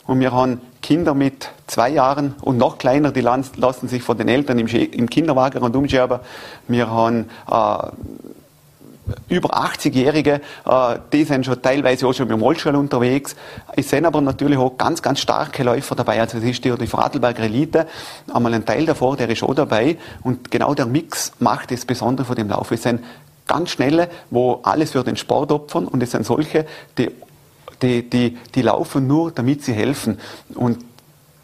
Und 0.04 0.18
wir 0.18 0.32
haben 0.32 0.60
Kinder 0.82 1.14
mit 1.14 1.48
zwei 1.68 1.90
Jahren 1.90 2.34
und 2.40 2.58
noch 2.58 2.78
kleiner, 2.78 3.12
die 3.12 3.20
lassen 3.20 3.86
sich 3.86 4.02
von 4.02 4.18
den 4.18 4.26
Eltern 4.26 4.58
im, 4.58 4.66
im 4.66 5.08
Kinderwagen 5.08 5.62
und 5.62 5.76
umscherben. 5.76 6.18
Wir 6.66 6.90
haben 6.90 7.26
äh, 7.48 7.86
über 9.28 9.56
80-Jährige, 9.56 10.40
äh, 10.64 10.98
die 11.12 11.24
sind 11.24 11.44
schon 11.44 11.60
teilweise 11.60 12.06
auch 12.06 12.12
schon 12.12 12.28
mit 12.28 12.36
dem 12.36 12.42
Rollstuhl 12.42 12.76
unterwegs. 12.76 13.34
Es 13.74 13.90
sind 13.90 14.06
aber 14.06 14.20
natürlich 14.20 14.58
auch 14.58 14.76
ganz, 14.78 15.02
ganz 15.02 15.20
starke 15.20 15.62
Läufer 15.62 15.94
dabei. 15.94 16.20
Also 16.20 16.38
es 16.38 16.44
ist 16.44 16.64
die, 16.64 16.72
die 16.72 17.42
Elite, 17.42 17.86
einmal 18.32 18.54
ein 18.54 18.64
Teil 18.64 18.86
davor, 18.86 19.16
der 19.16 19.28
ist 19.28 19.42
auch 19.42 19.54
dabei. 19.54 19.96
Und 20.22 20.50
genau 20.50 20.74
der 20.74 20.86
Mix 20.86 21.32
macht 21.40 21.70
das 21.70 21.84
Besondere 21.84 22.26
von 22.26 22.36
dem 22.36 22.48
Lauf. 22.48 22.70
Es 22.70 22.82
sind 22.84 23.02
ganz 23.46 23.70
schnelle, 23.70 24.08
wo 24.30 24.60
alles 24.62 24.92
für 24.92 25.02
den 25.02 25.16
Sport 25.16 25.50
opfern 25.50 25.86
und 25.86 26.02
es 26.02 26.12
sind 26.12 26.24
solche, 26.24 26.66
die, 26.96 27.10
die, 27.82 28.08
die, 28.08 28.38
die 28.54 28.62
laufen 28.62 29.06
nur, 29.06 29.32
damit 29.32 29.64
sie 29.64 29.72
helfen. 29.72 30.18
Und 30.54 30.78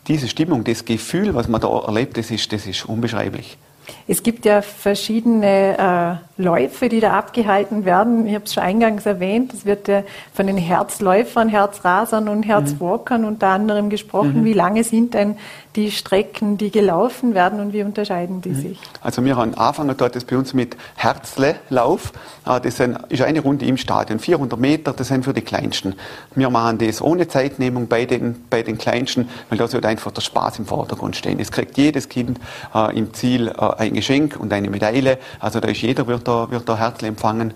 diese 0.06 0.28
Stimmung, 0.28 0.64
das 0.64 0.84
Gefühl, 0.84 1.34
was 1.34 1.48
man 1.48 1.60
da 1.60 1.68
erlebt, 1.68 2.16
das 2.16 2.30
ist, 2.30 2.52
das 2.52 2.66
ist 2.66 2.86
unbeschreiblich. 2.86 3.58
Es 4.06 4.22
gibt 4.22 4.44
ja 4.44 4.62
verschiedene 4.62 6.20
Läufe, 6.38 6.88
die 6.88 7.00
da 7.00 7.14
abgehalten 7.14 7.84
werden. 7.84 8.26
Ich 8.28 8.34
habe 8.36 8.44
es 8.44 8.54
schon 8.54 8.62
eingangs 8.62 9.06
erwähnt, 9.06 9.52
es 9.52 9.66
wird 9.66 9.88
ja 9.88 10.04
von 10.32 10.46
den 10.46 10.56
Herzläufern, 10.56 11.48
Herzrasern 11.48 12.28
und 12.28 12.44
Herzwalkern 12.44 13.22
mhm. 13.22 13.26
unter 13.28 13.48
anderem 13.48 13.90
gesprochen. 13.90 14.40
Mhm. 14.40 14.44
Wie 14.44 14.52
lange 14.52 14.84
sind 14.84 15.14
denn 15.14 15.36
die 15.74 15.90
Strecken, 15.90 16.56
die 16.56 16.70
gelaufen 16.70 17.34
werden 17.34 17.58
und 17.58 17.72
wie 17.72 17.82
unterscheiden 17.82 18.40
die 18.40 18.50
mhm. 18.50 18.60
sich? 18.60 18.78
Also 19.02 19.24
wir 19.24 19.36
haben 19.36 19.54
angefangen 19.54 19.96
dort 19.96 20.14
das 20.14 20.24
bei 20.24 20.36
uns 20.36 20.54
mit 20.54 20.76
Herzle-Lauf. 20.94 22.12
Ah, 22.44 22.60
das 22.60 22.78
ist 23.08 23.22
eine 23.22 23.40
Runde 23.40 23.66
im 23.66 23.76
Stadion, 23.76 24.20
400 24.20 24.60
Meter, 24.60 24.92
das 24.92 25.08
sind 25.08 25.24
für 25.24 25.34
die 25.34 25.42
Kleinsten. 25.42 25.94
Wir 26.36 26.50
machen 26.50 26.78
das 26.78 27.02
ohne 27.02 27.26
Zeitnehmung 27.26 27.88
bei 27.88 28.04
den, 28.04 28.44
bei 28.48 28.62
den 28.62 28.78
Kleinsten, 28.78 29.28
weil 29.48 29.58
da 29.58 29.66
sollte 29.66 29.88
einfach 29.88 30.12
der 30.12 30.20
Spaß 30.20 30.60
im 30.60 30.66
Vordergrund 30.66 31.16
stehen. 31.16 31.40
Es 31.40 31.50
kriegt 31.50 31.76
jedes 31.76 32.08
Kind 32.08 32.38
äh, 32.74 32.96
im 32.96 33.12
Ziel 33.12 33.48
äh, 33.48 33.74
ein 33.78 33.94
Geschenk 33.94 34.38
und 34.38 34.52
eine 34.52 34.70
Medaille. 34.70 35.18
Also 35.40 35.58
da 35.58 35.66
ist 35.66 35.82
jeder 35.82 36.06
wird 36.06 36.27
da, 36.28 36.50
wird 36.50 36.68
da 36.68 36.76
herzlich 36.76 37.08
empfangen. 37.08 37.54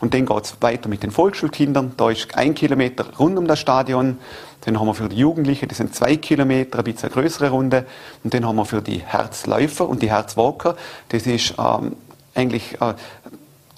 Und 0.00 0.12
dann 0.12 0.26
geht 0.26 0.44
es 0.44 0.56
weiter 0.60 0.88
mit 0.88 1.02
den 1.02 1.10
Volksschulkindern. 1.10 1.92
Da 1.96 2.10
ist 2.10 2.34
ein 2.36 2.54
Kilometer 2.54 3.06
rund 3.18 3.38
um 3.38 3.46
das 3.46 3.58
Stadion. 3.58 4.18
Dann 4.62 4.78
haben 4.78 4.86
wir 4.86 4.94
für 4.94 5.08
die 5.08 5.16
Jugendlichen, 5.16 5.68
das 5.68 5.78
sind 5.78 5.94
zwei 5.94 6.16
Kilometer, 6.16 6.78
ein 6.78 6.84
bisschen 6.84 7.10
eine 7.10 7.22
größere 7.22 7.50
Runde. 7.50 7.86
Und 8.22 8.34
dann 8.34 8.46
haben 8.46 8.56
wir 8.56 8.64
für 8.64 8.82
die 8.82 8.98
Herzläufer 8.98 9.88
und 9.88 10.02
die 10.02 10.10
Herzwalker, 10.10 10.76
das 11.08 11.26
ist 11.26 11.54
ähm, 11.58 11.96
eigentlich 12.34 12.80
äh, 12.80 12.94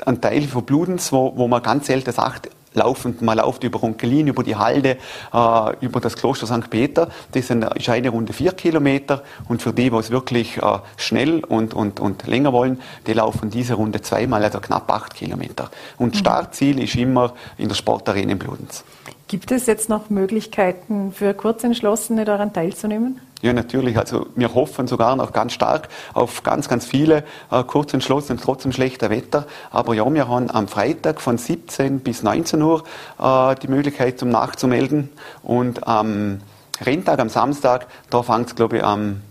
ein 0.05 0.21
Teil 0.21 0.43
von 0.43 0.65
Bludens, 0.65 1.13
wo, 1.13 1.37
wo 1.37 1.49
man 1.49 1.63
ganz 1.63 1.87
selten 1.87 2.13
sagt, 2.13 2.51
laufend, 2.77 3.23
man 3.23 3.39
läuft 3.39 3.65
über 3.65 3.81
Runkelin, 3.81 4.29
über 4.29 4.43
die 4.43 4.57
Halde, 4.57 4.99
äh, 5.33 5.77
über 5.81 6.01
das 6.01 6.17
Kloster 6.17 6.47
St. 6.47 6.71
Peter. 6.71 7.09
Das 7.33 7.51
ist 7.51 7.89
eine 7.89 8.09
Runde 8.09 8.33
vier 8.33 8.53
Kilometer 8.53 9.23
und 9.49 9.63
für 9.63 9.73
die, 9.73 9.91
die 9.91 9.97
es 9.97 10.11
wirklich 10.11 10.59
äh, 10.59 10.79
schnell 10.97 11.45
und, 11.45 11.75
und, 11.75 12.01
und 12.01 12.27
länger 12.27 12.53
wollen, 12.53 12.81
die 13.07 13.13
laufen 13.13 13.51
diese 13.51 13.75
Runde 13.75 14.01
zweimal, 14.03 14.45
also 14.45 14.61
knapp 14.61 14.91
acht 14.91 15.15
Kilometer. 15.15 15.71
Und 15.99 16.15
mhm. 16.15 16.19
Startziel 16.19 16.83
ist 16.83 16.95
immer 16.95 17.33
in 17.59 17.69
der 17.69 17.75
Sportarena 17.75 18.33
in 18.33 18.39
Bludenz. 18.39 18.85
Gibt 19.29 19.51
es 19.51 19.67
jetzt 19.67 19.89
noch 19.89 20.09
Möglichkeiten 20.09 21.13
für 21.13 21.35
Kurzentschlossene 21.35 22.25
daran 22.25 22.53
teilzunehmen? 22.53 23.21
Ja, 23.43 23.53
natürlich. 23.53 23.99
Also 23.99 24.29
wir 24.37 24.55
hoffen 24.55 24.87
sogar 24.87 25.17
noch 25.17 25.33
ganz 25.33 25.53
stark 25.53 25.89
auf 26.15 26.45
ganz, 26.45 26.69
ganz 26.69 26.87
viele 26.87 27.25
äh, 27.51 27.65
Kurzentschlossene, 27.65 28.39
trotzdem 28.41 28.71
schlechter 28.71 29.11
Wetter. 29.11 29.47
Aber 29.73 29.95
ja, 29.95 30.09
wir 30.13 30.29
haben 30.29 30.49
am 30.51 30.69
Freitag 30.69 31.21
von 31.21 31.39
17 31.39 32.01
bis 32.01 32.23
19 32.23 32.63
Uhr 32.63 32.85
äh, 33.19 33.57
die 33.57 33.67
Möglichkeit 33.67 34.21
zum 34.21 34.29
Nachzumelden. 34.29 35.11
Und 35.43 35.89
am 35.89 36.41
Renntag, 36.81 37.19
am 37.19 37.29
Samstag, 37.29 37.89
da 38.11 38.23
fängt 38.23 38.47
es, 38.47 38.55
glaube 38.55 38.77
ich, 38.77 38.85
am 38.85 39.23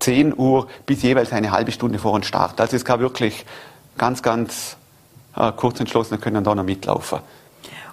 10 0.00 0.36
Uhr 0.36 0.66
bis 0.84 1.02
jeweils 1.02 1.32
eine 1.32 1.50
halbe 1.50 1.72
Stunde 1.72 1.98
vor 1.98 2.18
dem 2.18 2.24
Start. 2.24 2.60
Also 2.60 2.76
es 2.76 2.84
kann 2.84 3.00
wirklich 3.00 3.46
ganz, 3.96 4.22
ganz 4.22 4.76
äh, 5.34 5.50
Kurzentschlossene 5.50 6.20
können 6.20 6.44
da 6.44 6.54
noch 6.54 6.64
mitlaufen. 6.64 7.20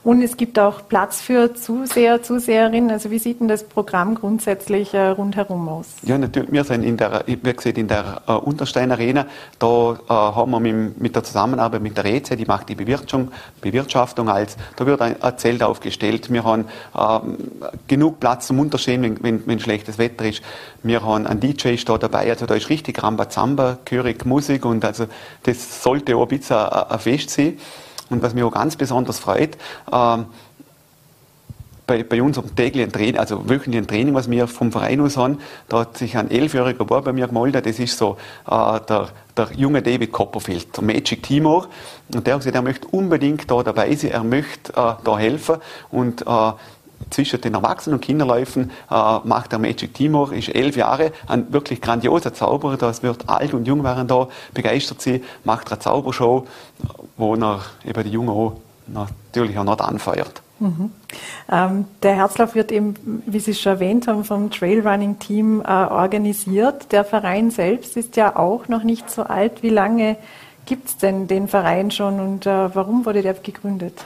Und 0.07 0.21
es 0.21 0.37
gibt 0.37 0.57
auch 0.57 0.87
Platz 0.87 1.19
für 1.19 1.53
Zuseher, 1.53 2.23
Zuseherinnen. 2.23 2.91
Also 2.91 3.11
wie 3.11 3.19
sieht 3.19 3.41
denn 3.41 3.49
das 3.49 3.65
Programm 3.65 4.15
grundsätzlich 4.15 4.93
äh, 4.93 5.07
rundherum 5.07 5.67
aus? 5.67 5.87
Ja, 6.03 6.17
natürlich. 6.17 6.49
Wir 6.49 6.63
sind 6.63 6.83
in 6.83 6.95
der, 6.95 7.23
wie 7.25 7.35
gesagt, 7.35 7.77
in 7.77 7.89
der 7.89 8.21
äh, 8.25 8.31
Unterstein 8.31 8.89
Arena. 8.89 9.25
Da 9.59 9.67
äh, 9.67 9.97
haben 10.07 10.51
wir 10.51 10.61
mit, 10.61 11.01
mit, 11.01 11.13
der 11.13 11.25
Zusammenarbeit 11.25 11.81
mit 11.81 11.97
der 11.97 12.05
Reze, 12.05 12.37
die 12.37 12.45
macht 12.45 12.69
die 12.69 12.75
Bewirtschaftung, 12.75 13.33
Bewirtschaftung 13.59 14.29
als, 14.29 14.55
da 14.77 14.85
wird 14.85 15.01
ein, 15.01 15.21
ein 15.21 15.37
Zelt 15.37 15.61
aufgestellt. 15.61 16.31
Wir 16.31 16.45
haben 16.45 16.69
ähm, 16.97 17.37
genug 17.89 18.21
Platz 18.21 18.47
zum 18.47 18.61
Unterstehen, 18.61 19.03
wenn, 19.03 19.21
wenn, 19.21 19.45
wenn, 19.45 19.59
schlechtes 19.59 19.97
Wetter 19.97 20.23
ist. 20.23 20.41
Wir 20.83 21.03
haben 21.03 21.27
einen 21.27 21.41
DJ 21.41 21.75
da 21.85 21.97
dabei, 21.97 22.29
also 22.29 22.45
da 22.45 22.55
ist 22.55 22.69
richtig 22.69 23.03
Rambazamba, 23.03 23.79
Körig, 23.83 24.25
Musik 24.25 24.63
und 24.63 24.85
also 24.85 25.07
das 25.43 25.83
sollte 25.83 26.15
auch 26.15 26.21
ein 26.21 26.27
bisschen 26.29 26.55
ein, 26.55 26.91
ein 26.91 26.99
Fest 26.99 27.31
sein. 27.31 27.57
Und 28.09 28.21
was 28.21 28.33
mich 28.33 28.43
auch 28.43 28.51
ganz 28.51 28.75
besonders 28.75 29.19
freut, 29.19 29.57
ähm, 29.91 30.25
bei, 31.87 32.03
bei 32.03 32.21
unserem 32.21 32.53
täglichen 32.53 32.91
Training, 32.91 33.17
also 33.17 33.49
wöchentlichen 33.49 33.87
Training, 33.87 34.13
was 34.13 34.29
wir 34.29 34.47
vom 34.47 34.71
Verein 34.71 34.99
aus 34.99 35.15
haben, 35.15 35.39
da 35.69 35.79
hat 35.79 35.97
sich 35.97 36.17
ein 36.17 36.29
elfjähriger 36.29 36.83
Bub 36.83 37.05
bei 37.05 37.13
mir 37.13 37.27
gemeldet, 37.27 37.65
das 37.65 37.79
ist 37.79 37.97
so 37.97 38.17
äh, 38.45 38.79
der, 38.81 39.07
der 39.37 39.49
junge 39.55 39.81
David 39.81 40.11
Copperfield, 40.11 40.75
der 40.75 40.83
Magic 40.83 41.23
Timor. 41.23 41.69
Und 42.13 42.27
der 42.27 42.33
hat 42.33 42.41
gesagt, 42.41 42.55
er 42.55 42.61
möchte 42.61 42.87
unbedingt 42.89 43.49
da 43.49 43.63
dabei 43.63 43.95
sein, 43.95 44.11
er 44.11 44.23
möchte 44.23 44.73
äh, 44.73 44.93
da 45.03 45.17
helfen 45.17 45.57
und 45.89 46.21
äh, 46.27 46.51
zwischen 47.09 47.41
den 47.41 47.53
Erwachsenen 47.53 47.95
und 47.95 48.01
Kinderläufen 48.01 48.71
äh, 48.89 49.19
macht 49.23 49.51
der 49.51 49.59
Magic 49.59 49.93
Timor, 49.93 50.33
ist 50.33 50.49
elf 50.49 50.75
Jahre, 50.75 51.11
ein 51.27 51.51
wirklich 51.53 51.81
grandioser 51.81 52.33
Zauberer, 52.33 52.77
das 52.77 53.03
wird 53.03 53.29
alt 53.29 53.53
und 53.53 53.67
jung 53.67 53.83
waren 53.83 54.07
da 54.07 54.27
begeistert 54.53 55.01
sie, 55.01 55.23
macht 55.43 55.71
eine 55.71 55.79
Zaubershow, 55.79 56.47
wo 57.17 57.35
er 57.35 57.61
eben 57.85 58.03
die 58.03 58.09
Jungen 58.09 58.29
auch 58.29 58.53
natürlich 58.87 59.57
auch 59.57 59.63
noch 59.63 59.79
anfeuert. 59.79 60.41
Mhm. 60.59 60.91
Ähm, 61.51 61.85
der 62.01 62.15
Herzlauf 62.15 62.55
wird 62.55 62.71
eben, 62.71 62.95
wie 63.25 63.39
Sie 63.39 63.53
schon 63.53 63.73
erwähnt 63.73 64.07
haben, 64.07 64.23
vom 64.23 64.49
Trailrunning-Team 64.49 65.61
äh, 65.61 65.65
organisiert. 65.65 66.91
Der 66.91 67.05
Verein 67.05 67.51
selbst 67.51 67.95
ist 67.95 68.15
ja 68.15 68.35
auch 68.35 68.67
noch 68.67 68.83
nicht 68.83 69.09
so 69.09 69.23
alt. 69.23 69.61
Wie 69.61 69.69
lange 69.69 70.17
gibt 70.65 70.89
es 70.89 70.97
denn 70.97 71.27
den 71.27 71.47
Verein 71.47 71.91
schon 71.91 72.19
und 72.19 72.45
äh, 72.45 72.75
warum 72.75 73.05
wurde 73.05 73.21
der 73.21 73.35
gegründet? 73.35 74.03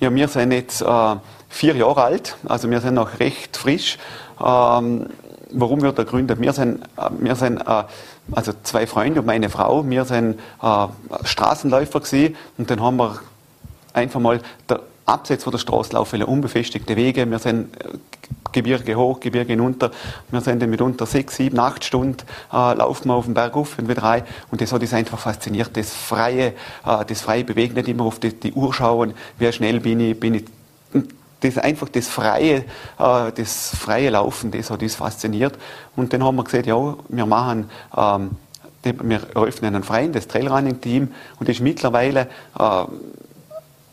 Ja, 0.00 0.12
wir 0.12 0.28
sind 0.28 0.52
jetzt 0.52 0.82
äh, 0.82 1.16
vier 1.48 1.76
Jahre 1.76 2.02
alt, 2.02 2.36
also 2.48 2.68
wir 2.68 2.80
sind 2.80 2.94
noch 2.94 3.20
recht 3.20 3.56
frisch. 3.56 3.96
Ähm, 4.44 5.06
warum 5.50 5.82
wird 5.82 5.98
er 5.98 6.04
gegründet? 6.04 6.40
Wir 6.40 6.52
sind, 6.52 6.82
äh, 6.96 7.10
wir 7.20 7.36
sind 7.36 7.60
äh, 7.60 7.84
also 8.32 8.52
zwei 8.64 8.88
Freunde 8.88 9.20
und 9.20 9.26
meine 9.26 9.48
Frau, 9.50 9.88
wir 9.88 10.04
sind 10.04 10.40
äh, 10.60 10.86
Straßenläufer 11.22 12.00
gewesen 12.00 12.36
und 12.58 12.70
dann 12.70 12.82
haben 12.82 12.96
wir 12.96 13.20
einfach 13.92 14.18
mal 14.18 14.40
der 14.68 14.80
Abseits 15.06 15.44
von 15.44 15.50
der 15.50 15.58
Straße 15.58 15.92
laufen 15.92 16.22
unbefestigte 16.22 16.96
Wege. 16.96 17.30
Wir 17.30 17.38
sind 17.38 17.76
äh, 17.76 17.88
Gebirge 18.52 18.94
hoch, 18.94 19.20
Gebirge 19.20 19.52
hinunter. 19.52 19.90
Wir 20.30 20.40
sind 20.40 20.62
dann 20.62 20.70
mitunter 20.70 21.06
sechs, 21.06 21.36
sieben, 21.36 21.58
acht 21.58 21.84
Stunden 21.84 22.18
äh, 22.52 22.74
laufen 22.74 23.08
wir 23.08 23.14
auf 23.14 23.24
den 23.24 23.34
Berg 23.34 23.56
auf 23.56 23.78
und 23.78 23.88
wieder 23.88 24.02
rein. 24.02 24.22
Und 24.50 24.60
das 24.60 24.72
hat 24.72 24.80
uns 24.80 24.94
einfach 24.94 25.18
fasziniert. 25.18 25.76
Das 25.76 25.92
freie, 25.92 26.48
äh, 26.86 27.04
das 27.06 27.20
freie 27.20 27.44
Bewegen, 27.44 27.74
nicht 27.74 27.88
immer 27.88 28.04
auf 28.04 28.18
die, 28.18 28.32
die 28.32 28.52
Uhr 28.52 28.72
schauen, 28.72 29.14
wie 29.38 29.52
schnell 29.52 29.80
bin 29.80 30.00
ich, 30.00 30.18
bin 30.18 30.34
ich 30.34 30.44
das 31.40 31.58
einfach 31.58 31.88
das 31.88 32.08
freie, 32.08 32.64
äh, 32.98 33.32
das 33.34 33.76
freie 33.76 34.10
Laufen, 34.10 34.50
das 34.50 34.70
hat 34.70 34.82
uns 34.82 34.94
fasziniert. 34.94 35.58
Und 35.96 36.12
dann 36.12 36.24
haben 36.24 36.36
wir 36.36 36.44
gesagt, 36.44 36.66
ja, 36.66 36.96
wir 37.08 37.26
machen, 37.26 37.70
ähm, 37.96 38.30
wir 38.82 39.20
eröffnen 39.34 39.74
einen 39.74 39.84
Freien, 39.84 40.12
das 40.12 40.28
Trailrunning-Team, 40.28 41.12
und 41.38 41.48
das 41.48 41.56
ist 41.56 41.62
mittlerweile 41.62 42.28
äh, 42.58 42.84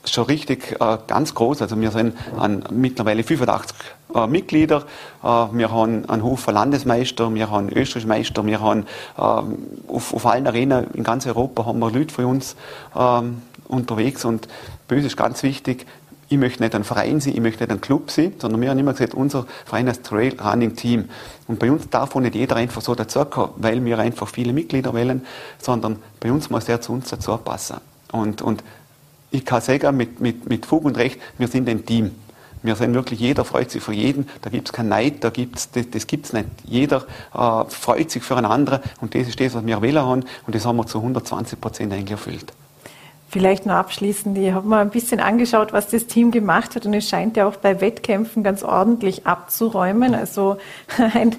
schon 0.06 0.26
richtig 0.26 0.78
äh, 0.80 0.98
ganz 1.08 1.36
groß. 1.36 1.62
Also 1.62 1.80
wir 1.80 1.92
sind 1.92 2.16
an 2.38 2.64
mittlerweile 2.72 3.24
85 3.24 3.76
äh, 4.16 4.28
Mitglieder. 4.28 4.84
Äh, 5.24 5.26
wir 5.26 5.72
haben 5.72 6.10
einen 6.10 6.24
Haufen 6.24 6.54
Landesmeister, 6.54 7.34
wir 7.34 7.50
haben 7.50 7.70
Österreichmeister, 7.70 8.46
wir 8.46 8.62
haben 8.62 8.86
ähm, 9.18 9.58
auf, 9.88 10.14
auf 10.14 10.26
allen 10.26 10.48
Arenen 10.48 10.88
in 10.94 11.04
ganz 11.04 11.26
Europa 11.28 11.66
haben 11.66 11.80
wir 11.80 11.92
Leute 11.92 12.14
von 12.14 12.26
uns 12.26 12.56
ähm, 12.96 13.42
unterwegs 13.68 14.26
und 14.26 14.48
böse 14.88 15.08
ist 15.08 15.18
ganz 15.18 15.44
wichtig, 15.44 15.86
ich 16.32 16.38
möchte 16.38 16.64
nicht 16.64 16.74
ein 16.76 16.86
Verein 16.86 17.20
sein, 17.20 17.34
ich 17.34 17.42
möchte 17.42 17.64
nicht 17.64 17.72
ein 17.72 17.82
Club 17.82 18.10
sein, 18.10 18.34
sondern 18.38 18.62
wir 18.62 18.70
haben 18.70 18.80
immer 18.80 18.94
gesagt, 18.94 19.14
unser 19.14 19.46
Verein 19.66 19.88
ist 19.88 20.06
Trail 20.06 20.34
Running 20.40 20.78
Team. 20.78 21.10
Und 21.48 21.60
bei 21.60 21.70
uns 21.70 21.90
darf 21.90 22.16
auch 22.16 22.22
nicht 22.22 22.36
jeder 22.36 22.56
einfach 22.56 22.82
so 22.82 22.96
dazukommen, 22.96 23.52
weil 23.58 23.84
wir 23.84 24.00
einfach 24.00 24.30
viele 24.30 24.54
Mitglieder 24.54 24.94
wählen, 24.94 25.26
sondern 25.62 25.98
bei 26.22 26.32
uns 26.32 26.50
muss 26.50 26.70
er 26.70 26.80
zu 26.80 26.94
uns 26.94 27.10
dazu 27.10 27.36
passen. 27.36 27.78
Und, 28.14 28.42
und 28.42 28.64
ich 29.32 29.46
kann 29.46 29.62
sagen, 29.62 29.98
mit, 29.98 30.20
mit, 30.20 30.48
mit 30.48 30.66
Fug 30.66 30.86
und 30.86 30.98
Recht, 30.98 31.20
wir 31.38 31.48
sind 31.48 31.68
ein 31.70 31.86
Team. 31.86 32.12
Wir 32.64 32.76
sind 32.76 32.94
wirklich, 32.94 33.20
jeder 33.20 33.44
freut 33.44 33.72
sich 33.72 33.82
für 33.82 33.94
jeden, 33.94 34.30
da 34.44 34.52
gibt 34.52 34.68
es 34.68 34.74
keinen 34.74 34.90
Neid, 34.90 35.24
da 35.24 35.32
gibt's, 35.32 35.72
das, 35.72 35.90
das 35.90 36.06
gibt 36.06 36.28
es 36.28 36.34
nicht. 36.34 36.48
Jeder 36.64 37.06
äh, 37.34 37.64
freut 37.68 38.12
sich 38.12 38.22
für 38.22 38.38
einen 38.38 38.46
anderen 38.46 38.82
und 39.02 39.16
das 39.16 39.28
ist 39.28 39.40
das, 39.40 39.56
was 39.56 39.66
wir 39.66 39.82
wählen 39.82 40.04
haben 40.04 40.24
und 40.46 40.54
das 40.54 40.66
haben 40.66 40.78
wir 40.78 40.86
zu 40.86 41.00
120 41.00 41.60
Prozent 41.60 41.92
eigentlich 41.92 42.12
erfüllt. 42.12 42.54
Vielleicht 43.32 43.66
noch 43.66 43.76
abschließend, 43.76 44.38
ich 44.38 44.52
habe 44.52 44.68
mal 44.68 44.82
ein 44.82 44.90
bisschen 44.90 45.22
angeschaut, 45.22 45.72
was 45.72 45.88
das 45.88 46.06
Team 46.06 46.32
gemacht 46.32 46.76
hat 46.76 46.86
und 46.86 46.94
es 46.94 47.08
scheint 47.08 47.38
ja 47.38 47.48
auch 47.48 47.56
bei 47.56 47.80
Wettkämpfen 47.80 48.44
ganz 48.44 48.62
ordentlich 48.62 49.26
abzuräumen. 49.26 50.14
Also 50.14 50.58
ein 50.98 51.38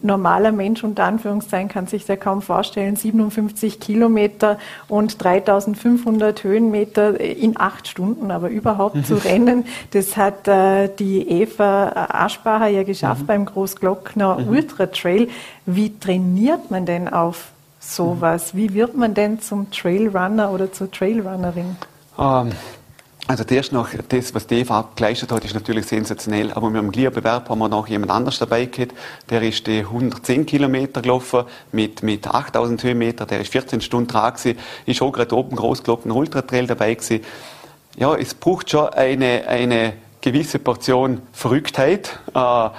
normaler 0.00 0.52
Mensch 0.52 0.84
unter 0.84 1.02
Anführungszeichen 1.02 1.70
kann 1.70 1.88
sich 1.88 2.06
da 2.06 2.14
kaum 2.14 2.40
vorstellen, 2.40 2.94
57 2.94 3.80
Kilometer 3.80 4.60
und 4.86 5.20
3500 5.20 6.44
Höhenmeter 6.44 7.18
in 7.18 7.58
acht 7.58 7.88
Stunden, 7.88 8.30
aber 8.30 8.48
überhaupt 8.48 8.94
mhm. 8.94 9.04
zu 9.04 9.16
rennen, 9.16 9.64
das 9.90 10.16
hat 10.16 10.46
äh, 10.46 10.88
die 11.00 11.28
Eva 11.28 12.06
Aschbacher 12.10 12.68
ja 12.68 12.84
geschafft 12.84 13.22
mhm. 13.22 13.26
beim 13.26 13.44
Großglockner 13.44 14.38
mhm. 14.38 14.48
Ultra 14.50 14.86
Trail. 14.86 15.28
Wie 15.66 15.98
trainiert 15.98 16.70
man 16.70 16.86
denn 16.86 17.08
auf 17.08 17.48
sowas? 17.88 18.54
Wie 18.54 18.74
wird 18.74 18.96
man 18.96 19.14
denn 19.14 19.40
zum 19.40 19.70
Trailrunner 19.70 20.50
oder 20.52 20.72
zur 20.72 20.90
Trailrunnerin? 20.90 21.76
Ähm, 22.18 22.52
Also 23.30 23.44
zuerst 23.44 23.72
noch, 23.72 23.90
das, 24.08 24.34
was 24.34 24.46
die 24.46 24.60
Eva 24.60 24.88
geleistet 24.96 25.30
hat, 25.32 25.44
ist 25.44 25.52
natürlich 25.52 25.84
sensationell. 25.84 26.50
Aber 26.50 26.70
mit 26.70 26.80
dem 26.80 26.90
Glierbewerb 26.90 27.50
haben 27.50 27.58
wir 27.58 27.68
noch 27.68 27.86
jemand 27.86 28.10
anders 28.10 28.38
dabei 28.38 28.64
gehabt. 28.64 28.94
Der 29.28 29.42
ist 29.42 29.66
die 29.66 29.80
110 29.80 30.46
Kilometer 30.46 31.02
gelaufen 31.02 31.44
mit, 31.70 32.02
mit 32.02 32.26
8000 32.26 32.82
Höhenmeter. 32.82 33.26
Der 33.26 33.40
ist 33.42 33.52
14 33.52 33.82
Stunden 33.82 34.08
dran 34.08 34.32
gewesen. 34.32 34.58
Ist 34.86 35.02
auch 35.02 35.12
gerade 35.12 35.36
oben 35.36 35.56
Großglocken 35.56 36.10
Ultra 36.10 36.40
Trail 36.40 36.66
dabei 36.66 36.94
gewesen. 36.94 37.22
Ja, 37.98 38.14
es 38.14 38.32
braucht 38.32 38.70
schon 38.70 38.88
eine, 38.88 39.46
eine 39.46 39.92
gewisse 40.22 40.58
Portion 40.58 41.20
Verrücktheit. 41.34 42.18
Äh, 42.34 42.70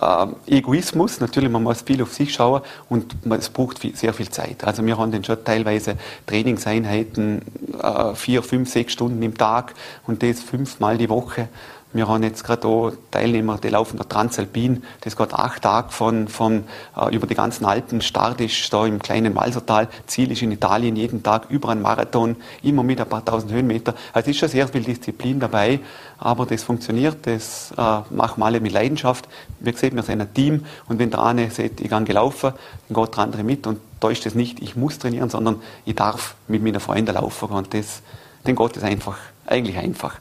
äh, 0.00 0.26
Egoismus, 0.46 1.20
natürlich, 1.20 1.50
man 1.50 1.62
muss 1.62 1.82
viel 1.82 2.02
auf 2.02 2.12
sich 2.12 2.32
schauen 2.32 2.62
und 2.88 3.16
es 3.30 3.48
braucht 3.48 3.78
viel, 3.78 3.96
sehr 3.96 4.12
viel 4.12 4.28
Zeit. 4.28 4.64
Also 4.64 4.84
wir 4.84 4.96
haben 4.96 5.12
dann 5.12 5.24
schon 5.24 5.42
teilweise 5.44 5.96
Trainingseinheiten, 6.26 7.42
äh, 7.82 8.14
vier, 8.14 8.42
fünf, 8.42 8.70
sechs 8.70 8.92
Stunden 8.92 9.22
im 9.22 9.36
Tag 9.36 9.74
und 10.06 10.22
das 10.22 10.40
fünfmal 10.40 10.98
die 10.98 11.08
Woche. 11.08 11.48
Wir 11.94 12.06
haben 12.06 12.22
jetzt 12.22 12.44
gerade 12.44 12.68
auch 12.68 12.92
Teilnehmer, 13.10 13.56
die 13.56 13.70
laufen 13.70 13.96
der 13.96 14.06
Transalpin. 14.06 14.82
Das 15.00 15.16
geht 15.16 15.32
acht 15.32 15.62
Tage 15.62 15.90
von, 15.90 16.28
von 16.28 16.64
äh, 16.94 17.14
über 17.14 17.26
die 17.26 17.34
ganzen 17.34 17.64
Alpen. 17.64 18.02
Start 18.02 18.42
ist 18.42 18.70
da 18.70 18.84
im 18.84 18.98
kleinen 18.98 19.34
Walsertal. 19.34 19.88
Ziel 20.06 20.30
ist 20.30 20.42
in 20.42 20.52
Italien 20.52 20.96
jeden 20.96 21.22
Tag 21.22 21.46
über 21.48 21.70
einen 21.70 21.80
Marathon, 21.80 22.36
immer 22.62 22.82
mit 22.82 23.00
ein 23.00 23.08
paar 23.08 23.24
tausend 23.24 23.52
Höhenmeter. 23.52 23.94
Also 24.12 24.28
es 24.28 24.36
ist 24.36 24.40
schon 24.40 24.50
sehr 24.50 24.68
viel 24.68 24.82
Disziplin 24.82 25.40
dabei, 25.40 25.80
aber 26.18 26.44
das 26.44 26.62
funktioniert. 26.62 27.26
Das 27.26 27.72
äh, 27.72 27.82
machen 28.10 28.40
wir 28.40 28.44
alle 28.44 28.60
mit 28.60 28.72
Leidenschaft. 28.72 29.26
Wie 29.60 29.72
gesagt, 29.72 29.94
wir 29.94 30.02
sind 30.02 30.20
ein 30.20 30.34
Team 30.34 30.66
und 30.88 30.98
wenn 30.98 31.10
der 31.10 31.22
eine 31.22 31.50
sagt, 31.50 31.80
ich 31.80 31.88
gehe 31.88 32.04
gelaufen, 32.04 32.52
dann 32.88 33.02
geht 33.02 33.16
der 33.16 33.24
andere 33.24 33.44
mit 33.44 33.66
und 33.66 33.80
da 34.00 34.10
ist 34.10 34.26
das 34.26 34.34
nicht, 34.34 34.60
ich 34.60 34.76
muss 34.76 34.98
trainieren, 34.98 35.30
sondern 35.30 35.62
ich 35.86 35.94
darf 35.94 36.34
mit 36.48 36.62
meinen 36.62 36.80
Freunden 36.80 37.14
laufen 37.14 37.48
und 37.48 37.72
das, 37.72 38.02
dann 38.44 38.56
geht 38.56 38.76
das 38.76 38.82
einfach, 38.82 39.16
eigentlich 39.46 39.78
einfach. 39.78 40.18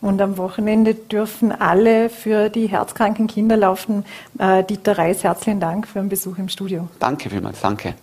Und 0.00 0.20
am 0.20 0.36
Wochenende 0.36 0.94
dürfen 0.94 1.52
alle 1.52 2.10
für 2.10 2.48
die 2.48 2.66
herzkranken 2.66 3.26
Kinder 3.26 3.56
laufen. 3.56 4.04
Äh, 4.38 4.62
Dieter 4.64 4.98
Reis, 4.98 5.24
herzlichen 5.24 5.60
Dank 5.60 5.88
für 5.88 5.98
den 5.98 6.08
Besuch 6.08 6.38
im 6.38 6.48
Studio. 6.48 6.88
Danke 6.98 7.30
vielmals, 7.30 7.60
danke. 7.60 7.94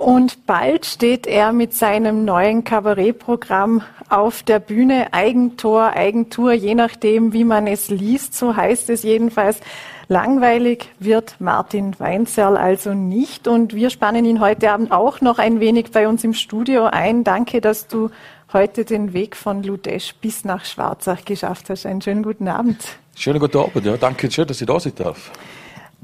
Und 0.00 0.46
bald 0.46 0.86
steht 0.86 1.26
er 1.26 1.52
mit 1.52 1.74
seinem 1.74 2.24
neuen 2.24 2.64
Kabarettprogramm 2.64 3.82
auf 4.08 4.42
der 4.42 4.58
Bühne. 4.58 5.12
Eigentor, 5.12 5.90
Eigentour, 5.90 6.52
je 6.52 6.74
nachdem, 6.74 7.34
wie 7.34 7.44
man 7.44 7.66
es 7.66 7.90
liest, 7.90 8.34
so 8.34 8.56
heißt 8.56 8.88
es 8.88 9.02
jedenfalls. 9.02 9.60
Langweilig 10.08 10.88
wird 10.98 11.36
Martin 11.38 11.94
Weinzerl 12.00 12.56
also 12.56 12.94
nicht. 12.94 13.46
Und 13.46 13.74
wir 13.74 13.90
spannen 13.90 14.24
ihn 14.24 14.40
heute 14.40 14.72
Abend 14.72 14.90
auch 14.90 15.20
noch 15.20 15.38
ein 15.38 15.60
wenig 15.60 15.90
bei 15.92 16.08
uns 16.08 16.24
im 16.24 16.32
Studio 16.32 16.86
ein. 16.86 17.22
Danke, 17.22 17.60
dass 17.60 17.86
du 17.86 18.08
heute 18.52 18.84
den 18.84 19.12
Weg 19.12 19.36
von 19.36 19.62
Ludesch 19.62 20.14
bis 20.20 20.44
nach 20.44 20.64
Schwarzach 20.64 21.24
geschafft 21.24 21.70
hast. 21.70 21.86
Einen 21.86 22.02
schönen 22.02 22.22
guten 22.22 22.48
Abend. 22.48 22.78
Schönen 23.14 23.38
guten 23.38 23.58
Abend, 23.58 23.84
ja. 23.84 23.96
Danke 23.96 24.30
schön, 24.30 24.46
dass 24.46 24.60
ich 24.60 24.66
da 24.66 24.80
sein 24.80 24.92
darf. 24.96 25.30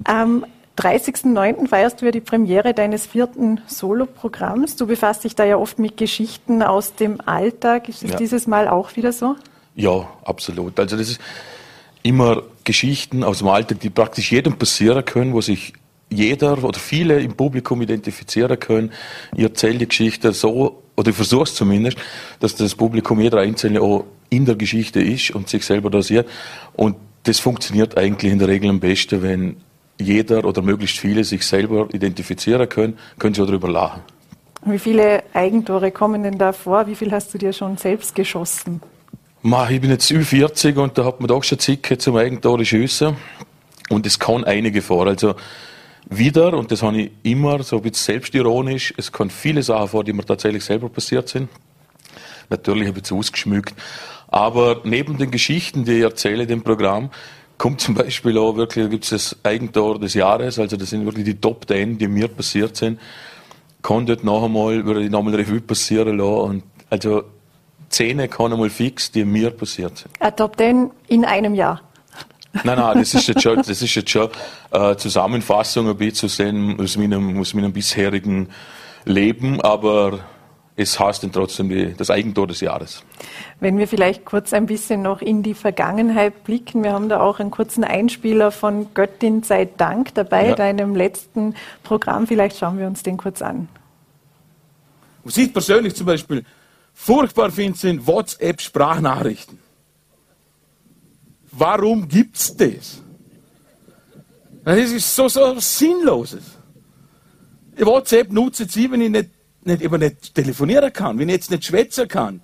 Am 0.05 0.45
30.09. 0.79 1.69
feierst 1.69 2.01
du 2.01 2.07
ja 2.07 2.11
die 2.11 2.21
Premiere 2.21 2.75
deines 2.75 3.07
vierten 3.07 3.61
Soloprogramms. 3.67 4.77
Du 4.77 4.87
befasst 4.87 5.25
dich 5.25 5.35
da 5.35 5.45
ja 5.45 5.57
oft 5.57 5.79
mit 5.79 5.97
Geschichten 5.97 6.63
aus 6.63 6.95
dem 6.95 7.21
Alltag. 7.27 7.89
Ist 7.89 8.03
es 8.03 8.11
ja. 8.11 8.17
dieses 8.17 8.47
Mal 8.47 8.69
auch 8.69 8.95
wieder 8.97 9.13
so? 9.13 9.37
Ja, 9.75 10.07
absolut. 10.25 10.79
Also 10.79 10.97
das 10.97 11.09
ist 11.09 11.21
immer 12.03 12.43
Geschichten 12.65 13.25
aus 13.25 13.39
dem 13.39 13.49
Alltag, 13.49 13.81
die 13.81 13.91
praktisch 13.91 14.31
jedem 14.33 14.59
passieren 14.59 15.05
können, 15.05 15.33
wo 15.33 15.41
sich 15.41 15.73
jeder 16.11 16.63
oder 16.63 16.79
viele 16.79 17.21
im 17.21 17.35
Publikum 17.35 17.83
identifizieren 17.83 18.61
können. 18.61 18.93
Ich 19.35 19.43
erzähle 19.43 19.79
die 19.79 19.89
Geschichte 19.89 20.33
so 20.33 20.83
oder 20.97 21.11
ich 21.11 21.17
versuche 21.17 21.45
es 21.45 21.55
zumindest, 21.55 21.99
dass 22.41 22.57
das 22.57 22.75
Publikum 22.75 23.21
jeder 23.21 23.39
Einzelne 23.39 23.81
auch 23.81 24.05
in 24.31 24.45
der 24.45 24.57
Geschichte 24.57 25.01
ist 25.01 25.31
und 25.31 25.49
sich 25.49 25.65
selber 25.65 25.91
da 25.91 26.03
sieht. 26.03 26.27
Und 26.75 26.97
das 27.25 27.39
funktioniert 27.39 27.97
eigentlich 27.97 28.33
in 28.33 28.39
der 28.39 28.49
Regel 28.49 28.71
am 28.71 28.81
besten, 28.81 29.23
wenn 29.23 29.57
jeder 29.99 30.45
oder 30.45 30.63
möglichst 30.63 30.99
viele 30.99 31.25
sich 31.25 31.45
selber 31.47 31.89
identifizieren 31.93 32.69
können, 32.69 32.99
können 33.19 33.35
sie 33.35 33.43
auch 33.43 33.47
darüber 33.47 33.69
lachen. 33.69 34.03
Wie 34.65 34.79
viele 34.79 35.23
Eigentore 35.33 35.91
kommen 35.91 36.23
denn 36.23 36.39
da 36.39 36.53
vor? 36.53 36.87
Wie 36.87 36.95
viel 36.95 37.13
hast 37.13 37.33
du 37.33 37.39
dir 37.39 37.53
schon 37.53 37.77
selbst 37.77 38.15
geschossen? 38.15 38.81
Ma, 39.43 39.71
ich 39.71 39.81
bin 39.81 39.91
jetzt 39.91 40.11
über 40.11 40.25
40 40.25 40.77
und 40.77 40.99
da 40.99 41.05
hat 41.05 41.21
man 41.21 41.29
doch 41.29 41.45
schon 41.45 41.59
Zicke 41.59 41.99
zum 41.99 42.17
Eigentore 42.17 42.65
schiessen. 42.65 43.17
Und 43.89 44.07
es 44.07 44.19
kann 44.19 44.43
einige 44.45 44.83
vor. 44.83 45.07
Also 45.07 45.37
wieder, 46.07 46.55
und 46.55 46.71
das 46.71 46.83
habe 46.83 47.03
ich 47.03 47.11
immer 47.23 47.63
so 47.63 47.77
ein 47.77 47.83
bisschen 47.83 48.15
selbstironisch, 48.15 48.95
es 48.97 49.11
kommen 49.11 49.31
viele 49.31 49.63
Sachen 49.63 49.89
vor, 49.89 50.05
die 50.05 50.13
mir 50.13 50.25
tatsächlich 50.25 50.65
selber 50.65 50.89
passiert 50.89 51.29
sind. 51.29 51.49
Natürlich 52.49 52.87
ein 52.87 52.95
bisschen 52.95 53.19
ausgeschmückt. 53.19 53.75
Aber 54.29 54.81
neben 54.85 55.19
den 55.19 55.31
Geschichten, 55.31 55.85
die 55.85 55.99
ich 55.99 56.03
erzähle 56.03 56.47
dem 56.47 56.63
Programm, 56.63 57.11
kommt 57.59 57.81
zum 57.81 57.95
Beispiel 57.95 58.39
auch 58.39 58.57
wirklich, 58.57 58.85
da 58.85 58.91
gibt 58.91 59.05
es 59.05 59.11
das 59.11 59.37
Eigentor 59.43 59.99
des 59.99 60.15
Jahres, 60.15 60.59
also 60.59 60.77
das 60.77 60.91
sind 60.91 61.05
wirklich 61.05 61.25
die 61.25 61.41
Top 61.41 61.67
Ten, 61.67 61.99
die 61.99 62.07
mir 62.07 62.29
passiert 62.29 62.77
sind. 62.77 63.01
Kann 63.83 64.07
dort 64.07 64.25
noch 64.25 64.45
einmal, 64.45 64.85
würde 64.85 65.03
ich 65.05 65.11
noch 65.11 65.21
einmal 65.21 65.37
Revue 65.37 65.61
passieren 65.61 66.19
lassen. 66.19 66.51
Und 66.51 66.63
also 66.91 67.25
Zähne 67.89 68.29
kann 68.29 68.53
einmal 68.53 68.71
fix, 68.71 69.11
die 69.11 69.25
mir 69.25 69.51
passiert 69.51 69.99
sind. 69.99 70.11
Ein 70.21 70.37
Top 70.37 70.57
Ten 70.57 70.91
in 71.09 71.25
einem 71.25 71.55
Jahr? 71.55 71.81
Nein, 72.65 72.79
nein, 72.79 72.99
das 72.99 73.15
ist 73.15 73.27
jetzt 73.29 73.43
schon, 73.43 73.57
das 73.57 73.83
ist 73.83 73.95
jetzt 73.95 74.11
schon 74.11 74.29
äh, 74.71 74.97
Zusammenfassung 74.97 75.89
ein 75.89 75.97
bisschen 75.97 76.27
aus, 76.27 76.37
dem, 76.37 76.81
aus, 76.81 76.97
meinem, 76.97 77.41
aus 77.41 77.55
meinem 77.55 77.73
bisherigen 77.73 78.49
Leben, 79.05 79.61
aber 79.61 80.21
es 80.77 81.01
heißt 81.01 81.23
dann 81.23 81.33
trotzdem 81.33 81.71
die, 81.71 81.95
das 81.95 82.11
Eigentor 82.11 82.47
des 82.47 82.61
Jahres. 82.61 83.03
Wenn 83.61 83.79
wir 83.79 83.89
vielleicht 83.89 84.27
kurz 84.27 84.53
ein 84.53 84.67
bisschen 84.67 85.01
noch 85.03 85.23
in 85.23 85.43
die 85.43 85.55
Vergangenheit 85.55 86.45
blicken, 86.45 86.85
wir 86.85 86.93
haben 86.93 87.09
da 87.09 87.21
auch 87.21 87.41
einen 87.41 87.51
kurzen 87.51 87.83
Einspieler 87.83 88.51
von 88.51 88.93
Göttin 88.93 89.43
sei 89.43 89.65
Dank 89.65 90.15
dabei, 90.15 90.49
ja. 90.49 90.55
deinem 90.55 90.95
letzten 90.95 91.55
Programm. 91.83 92.27
Vielleicht 92.27 92.59
schauen 92.59 92.79
wir 92.79 92.87
uns 92.87 93.03
den 93.03 93.17
kurz 93.17 93.41
an. 93.41 93.69
Was 95.25 95.37
ich 95.39 95.53
persönlich 95.53 95.95
zum 95.95 96.07
Beispiel 96.07 96.45
furchtbar 96.93 97.51
finde, 97.51 97.79
sind 97.79 98.07
WhatsApp-Sprachnachrichten. 98.07 99.59
Warum 101.59 102.07
gibt's 102.07 102.55
das? 102.57 103.01
Das 104.65 104.79
ist 104.79 105.15
so, 105.15 105.29
so 105.29 105.59
Sinnloses. 105.59 106.43
WhatsApp 107.79 108.33
nutze 108.33 108.65
ich, 108.65 108.91
wenn 108.91 109.01
ich 109.01 109.11
nicht, 109.11 109.31
nicht, 109.65 109.83
eben 109.83 110.01
nicht 110.01 110.35
telefonieren 110.35 110.93
kann, 110.93 111.19
wenn 111.19 111.29
ich 111.29 111.37
jetzt 111.37 111.51
nicht 111.51 111.65
schwätzen 111.65 112.09
kann. 112.09 112.41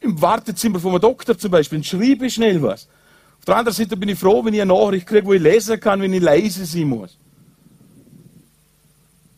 Im 0.00 0.20
Wartezimmer 0.20 0.78
vom 0.78 1.00
Doktor 1.00 1.38
zum 1.38 1.50
Beispiel, 1.50 1.78
dann 1.78 1.84
schreibe 1.84 2.26
ich 2.26 2.34
schnell 2.34 2.60
was. 2.62 2.88
Auf 3.38 3.44
der 3.46 3.56
anderen 3.56 3.76
Seite 3.76 3.96
bin 3.96 4.08
ich 4.08 4.18
froh, 4.18 4.44
wenn 4.44 4.54
ich 4.54 4.60
eine 4.60 4.72
Nachricht 4.72 5.06
kriege, 5.06 5.26
wo 5.26 5.32
ich 5.32 5.42
lesen 5.42 5.78
kann, 5.80 6.00
wenn 6.00 6.12
ich 6.12 6.22
leise 6.22 6.64
sein 6.64 6.88
muss. 6.88 7.16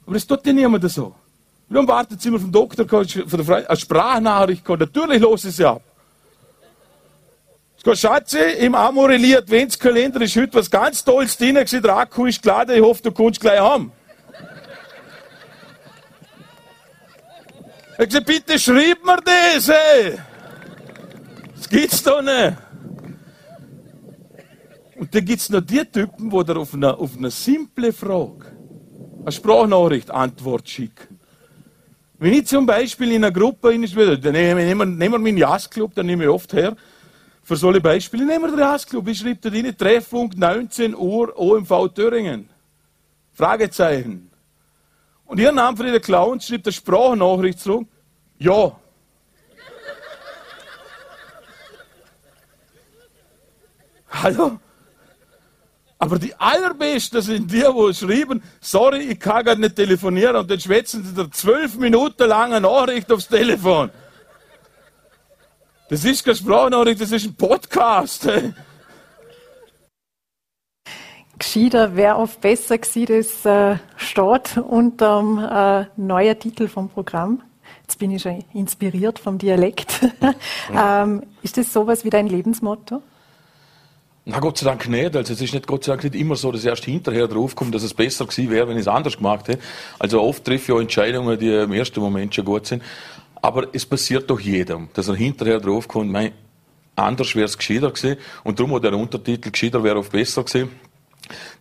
Aber 0.05 0.14
das 0.14 0.27
tut 0.27 0.47
ja 0.47 0.53
niemand 0.53 0.88
so. 0.90 1.14
Wenn 1.69 1.75
du 1.75 1.81
im 1.83 1.88
Wartezimmer 1.88 2.38
vom 2.38 2.53
Doktor 2.53 2.87
kommst, 2.87 3.14
von 3.14 3.29
der 3.29 3.45
Freundin, 3.45 3.66
eine 3.66 3.77
Sprachnachricht 3.77 4.64
kommt, 4.64 4.81
natürlich 4.81 5.21
los 5.21 5.45
ist 5.45 5.57
sie 5.57 5.64
ab. 5.64 5.83
Schatzi, 7.94 8.38
im 8.59 8.75
Amorelli 8.75 9.37
Adventskalender 9.37 10.22
ist 10.22 10.35
heute 10.37 10.55
was 10.55 10.70
ganz 10.70 11.05
Tolles 11.05 11.37
drin. 11.37 11.57
Ich 11.57 11.85
Akku 11.85 12.27
ist 12.27 12.42
geladen, 12.42 12.75
ich 12.75 12.83
hoffe, 12.83 13.03
du 13.03 13.12
kannst 13.12 13.40
gleich 13.40 13.61
haben. 13.61 13.92
Ich 17.99 18.07
gesagt, 18.07 18.27
bitte 18.27 18.59
schreib 18.59 19.05
mir 19.05 19.18
das, 19.25 19.68
ey. 19.68 20.18
Das 21.55 21.68
gibt's 21.68 22.03
doch 22.03 22.22
nicht. 22.22 22.57
Und 24.96 25.14
dann 25.14 25.25
gibt's 25.25 25.49
noch 25.51 25.61
die 25.61 25.85
Typen, 25.85 26.31
die 26.31 26.37
auf 26.37 26.75
eine, 26.75 26.96
auf 26.96 27.16
eine 27.16 27.31
simple 27.31 27.92
Frage 27.92 28.57
eine 29.27 29.33
Sprachnachricht 29.33 30.11
Antwort 30.11 30.68
schicken. 30.68 31.18
Wenn 32.18 32.33
ich 32.33 32.46
zum 32.46 32.64
Beispiel 32.64 33.12
in 33.12 33.25
einer 33.25 33.33
Gruppe 33.33 33.75
in 33.75 33.83
dann 33.83 34.33
nehmen 34.33 34.79
wir, 34.79 34.87
nehmen 34.87 35.12
wir 35.12 35.18
meinen 35.18 35.37
Jazzclub, 35.37 35.94
dann 35.94 36.07
nehme 36.07 36.25
ich 36.25 36.31
oft 36.31 36.53
her, 36.53 36.77
für 37.46 37.54
solche 37.54 37.80
Beispiele 37.80 38.26
nehmen 38.26 38.46
wir 38.46 38.50
den 38.50 38.59
Jazzclub. 38.59 39.06
Ich 39.06 39.18
schreibe 39.18 39.38
da 39.48 39.50
rein, 39.50 39.76
Treffpunkt 39.76 40.37
19 40.37 40.96
Uhr 40.96 41.32
OMV 41.38 41.90
Thüringen. 41.94 42.48
Fragezeichen. 43.35 44.32
Und 45.26 45.38
ihr 45.38 45.52
Name 45.52 45.76
den 45.76 46.02
Clown 46.02 46.40
schreibt 46.40 46.66
eine 46.66 46.72
Sprachnachricht 46.72 47.61
zurück. 47.61 47.87
Ja. 48.40 48.76
Hallo? 54.11 54.59
Aber 56.00 56.18
die 56.18 56.35
allerbesten 56.35 57.22
sind 57.22 57.52
die, 57.52 57.62
wo 57.62 57.92
schreiben, 57.92 58.42
sorry, 58.61 59.02
ich 59.02 59.20
kann 59.20 59.44
gerade 59.44 59.61
nicht 59.61 59.76
telefonieren 59.76 60.35
und 60.35 60.50
dann 60.50 60.59
schwätzen 60.59 61.04
sie 61.04 61.14
da 61.14 61.30
zwölf 61.30 61.76
Minuten 61.76 62.26
lang 62.26 62.52
eine 62.52 62.66
Nachricht 62.66 63.12
aufs 63.12 63.28
Telefon. 63.28 63.92
Das 65.88 66.05
ist 66.05 66.25
keine 66.25 66.37
Sprachnachricht, 66.37 67.01
das 67.01 67.12
ist 67.12 67.27
ein 67.27 67.35
Podcast. 67.35 68.29
Gescheiter 71.38 71.94
wäre 71.94 72.16
oft 72.16 72.40
besser 72.40 72.79
gewesen, 72.79 73.07
das 73.07 73.44
äh, 73.44 73.79
steht 73.96 74.57
unter 74.57 75.20
dem 75.20 75.38
äh, 75.38 75.87
neuen 75.96 76.38
Titel 76.40 76.66
vom 76.66 76.88
Programm. 76.88 77.42
Jetzt 77.83 77.99
bin 77.99 78.11
ich 78.11 78.22
schon 78.22 78.42
inspiriert 78.53 79.20
vom 79.20 79.38
Dialekt. 79.38 80.01
ähm, 80.75 81.22
ist 81.42 81.57
das 81.57 81.72
sowas 81.72 82.05
wie 82.05 82.11
dein 82.11 82.27
Lebensmotto? 82.27 83.03
Na 84.25 84.40
Gott 84.40 84.59
sei 84.59 84.64
Dank 84.64 84.88
nicht. 84.88 85.14
Also 85.14 85.35
es 85.35 85.40
ist 85.40 85.55
nicht 85.55 85.68
Gott 85.68 85.85
sei 85.85 85.92
Dank 85.92 86.03
nicht 86.03 86.16
immer 86.16 86.35
so, 86.35 86.51
dass 86.51 86.64
erst 86.64 86.85
hinterher 86.85 87.29
draufkommt, 87.29 87.72
dass 87.72 87.85
es 87.85 87.94
besser 87.94 88.27
gewesen 88.27 88.51
wäre, 88.51 88.66
wenn 88.66 88.77
ich 88.77 88.81
es 88.81 88.88
anders 88.88 89.18
gemacht 89.18 89.46
hätte. 89.46 89.62
Also 90.01 90.20
oft 90.20 90.44
treffe 90.44 90.72
ich 90.72 90.77
auch 90.77 90.81
Entscheidungen, 90.81 91.38
die 91.38 91.49
im 91.49 91.72
ersten 91.72 92.01
Moment 92.01 92.35
schon 92.35 92.44
gut 92.44 92.66
sind. 92.66 92.83
Aber 93.46 93.68
es 93.72 93.87
passiert 93.87 94.28
doch 94.28 94.40
jedem, 94.40 94.88
dass 94.92 95.06
er 95.06 95.14
hinterher 95.14 95.61
draufkommt, 95.61 96.11
mein, 96.11 96.32
anders 96.96 97.32
wäre 97.37 97.44
es 97.44 97.56
gescheiter 97.56 97.92
gewesen. 97.92 98.16
Und 98.42 98.59
darum 98.59 98.74
hat 98.74 98.82
der 98.82 98.94
Untertitel 98.94 99.52
gescheiter 99.52 99.85
wäre 99.85 100.00
oft 100.00 100.11
besser 100.11 100.42
gewesen. 100.42 100.70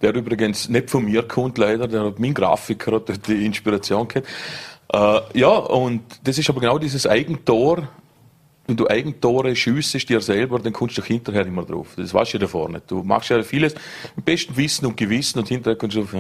Der 0.02 0.16
übrigens 0.16 0.68
nicht 0.68 0.90
von 0.90 1.06
mir 1.06 1.22
kommt, 1.28 1.60
leider. 1.60 1.88
Der 1.88 2.06
hat 2.06 2.18
mein 2.18 2.34
Grafiker 2.34 2.96
hat 2.96 3.28
die 3.28 3.46
Inspiration 3.46 4.08
gehabt. 4.08 4.28
Äh, 4.92 5.40
ja, 5.40 5.50
und 5.50 6.02
das 6.24 6.40
ist 6.40 6.50
aber 6.50 6.60
genau 6.60 6.80
dieses 6.80 7.06
Eigentor, 7.06 7.88
wenn 8.66 8.78
du 8.78 8.88
Eigentore 8.88 9.56
schiessest 9.56 10.10
dir 10.10 10.22
selber, 10.22 10.58
dann 10.58 10.74
kommst 10.74 10.98
du 10.98 11.02
doch 11.02 11.08
hinterher 11.08 11.46
immer 11.46 11.66
drauf. 11.66 11.90
Das 11.98 12.12
weißt 12.12 12.34
du 12.34 12.38
ja 12.38 12.42
davor 12.42 12.68
nicht. 12.68 12.90
Du 12.90 13.04
machst 13.04 13.30
ja 13.30 13.44
vieles 13.44 13.76
mit 14.16 14.26
bestem 14.26 14.58
Wissen 14.58 14.88
und 14.88 14.98
Gewissen 14.98 15.38
und 15.38 15.50
hinterher 15.50 15.78
kommst 15.78 15.98
du 15.98 16.02
auf, 16.02 16.16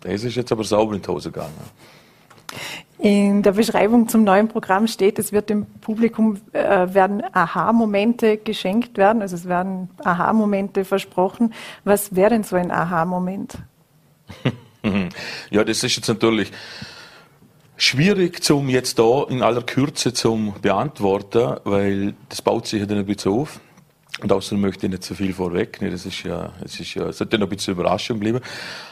das 0.00 0.24
ist 0.24 0.34
jetzt 0.34 0.50
aber 0.50 0.64
sauber 0.64 0.94
in 0.94 1.02
die 1.02 1.08
Hose 1.08 1.30
gegangen. 1.30 1.52
In 3.04 3.42
der 3.42 3.52
Beschreibung 3.52 4.08
zum 4.08 4.24
neuen 4.24 4.48
Programm 4.48 4.86
steht, 4.86 5.18
es 5.18 5.30
wird 5.30 5.50
dem 5.50 5.66
Publikum 5.66 6.40
äh, 6.54 6.94
werden 6.94 7.22
Aha-Momente 7.34 8.38
geschenkt 8.38 8.96
werden, 8.96 9.20
also 9.20 9.36
es 9.36 9.46
werden 9.46 9.90
Aha-Momente 10.02 10.86
versprochen. 10.86 11.52
Was 11.84 12.16
wäre 12.16 12.30
denn 12.30 12.44
so 12.44 12.56
ein 12.56 12.70
Aha-Moment? 12.70 13.58
ja, 15.50 15.64
das 15.64 15.84
ist 15.84 15.96
jetzt 15.96 16.08
natürlich 16.08 16.50
Schwierig 17.76 18.42
zum 18.42 18.70
jetzt 18.70 18.98
da 18.98 19.24
in 19.28 19.42
aller 19.42 19.62
Kürze 19.62 20.14
zum 20.14 20.54
beantworten, 20.62 21.56
weil 21.64 22.14
das 22.30 22.40
baut 22.40 22.66
sich 22.66 22.80
ja 22.80 22.86
dann 22.86 22.98
ein 22.98 23.06
bisschen 23.06 23.32
auf. 23.32 23.60
Und 24.20 24.32
außerdem 24.32 24.60
möchte 24.60 24.86
ich 24.86 24.92
nicht 24.92 25.04
so 25.04 25.14
viel 25.14 25.34
vorweg. 25.34 25.78
Das 25.80 26.06
ist 26.06 26.22
ja, 26.22 26.52
es 26.64 26.78
ist 26.78 26.94
ja, 26.94 27.08
es 27.08 27.20
hat 27.20 27.32
ja 27.32 27.38
noch 27.38 27.46
ein 27.46 27.56
bisschen 27.56 27.74
Überraschung 27.74 28.18
geblieben. 28.18 28.40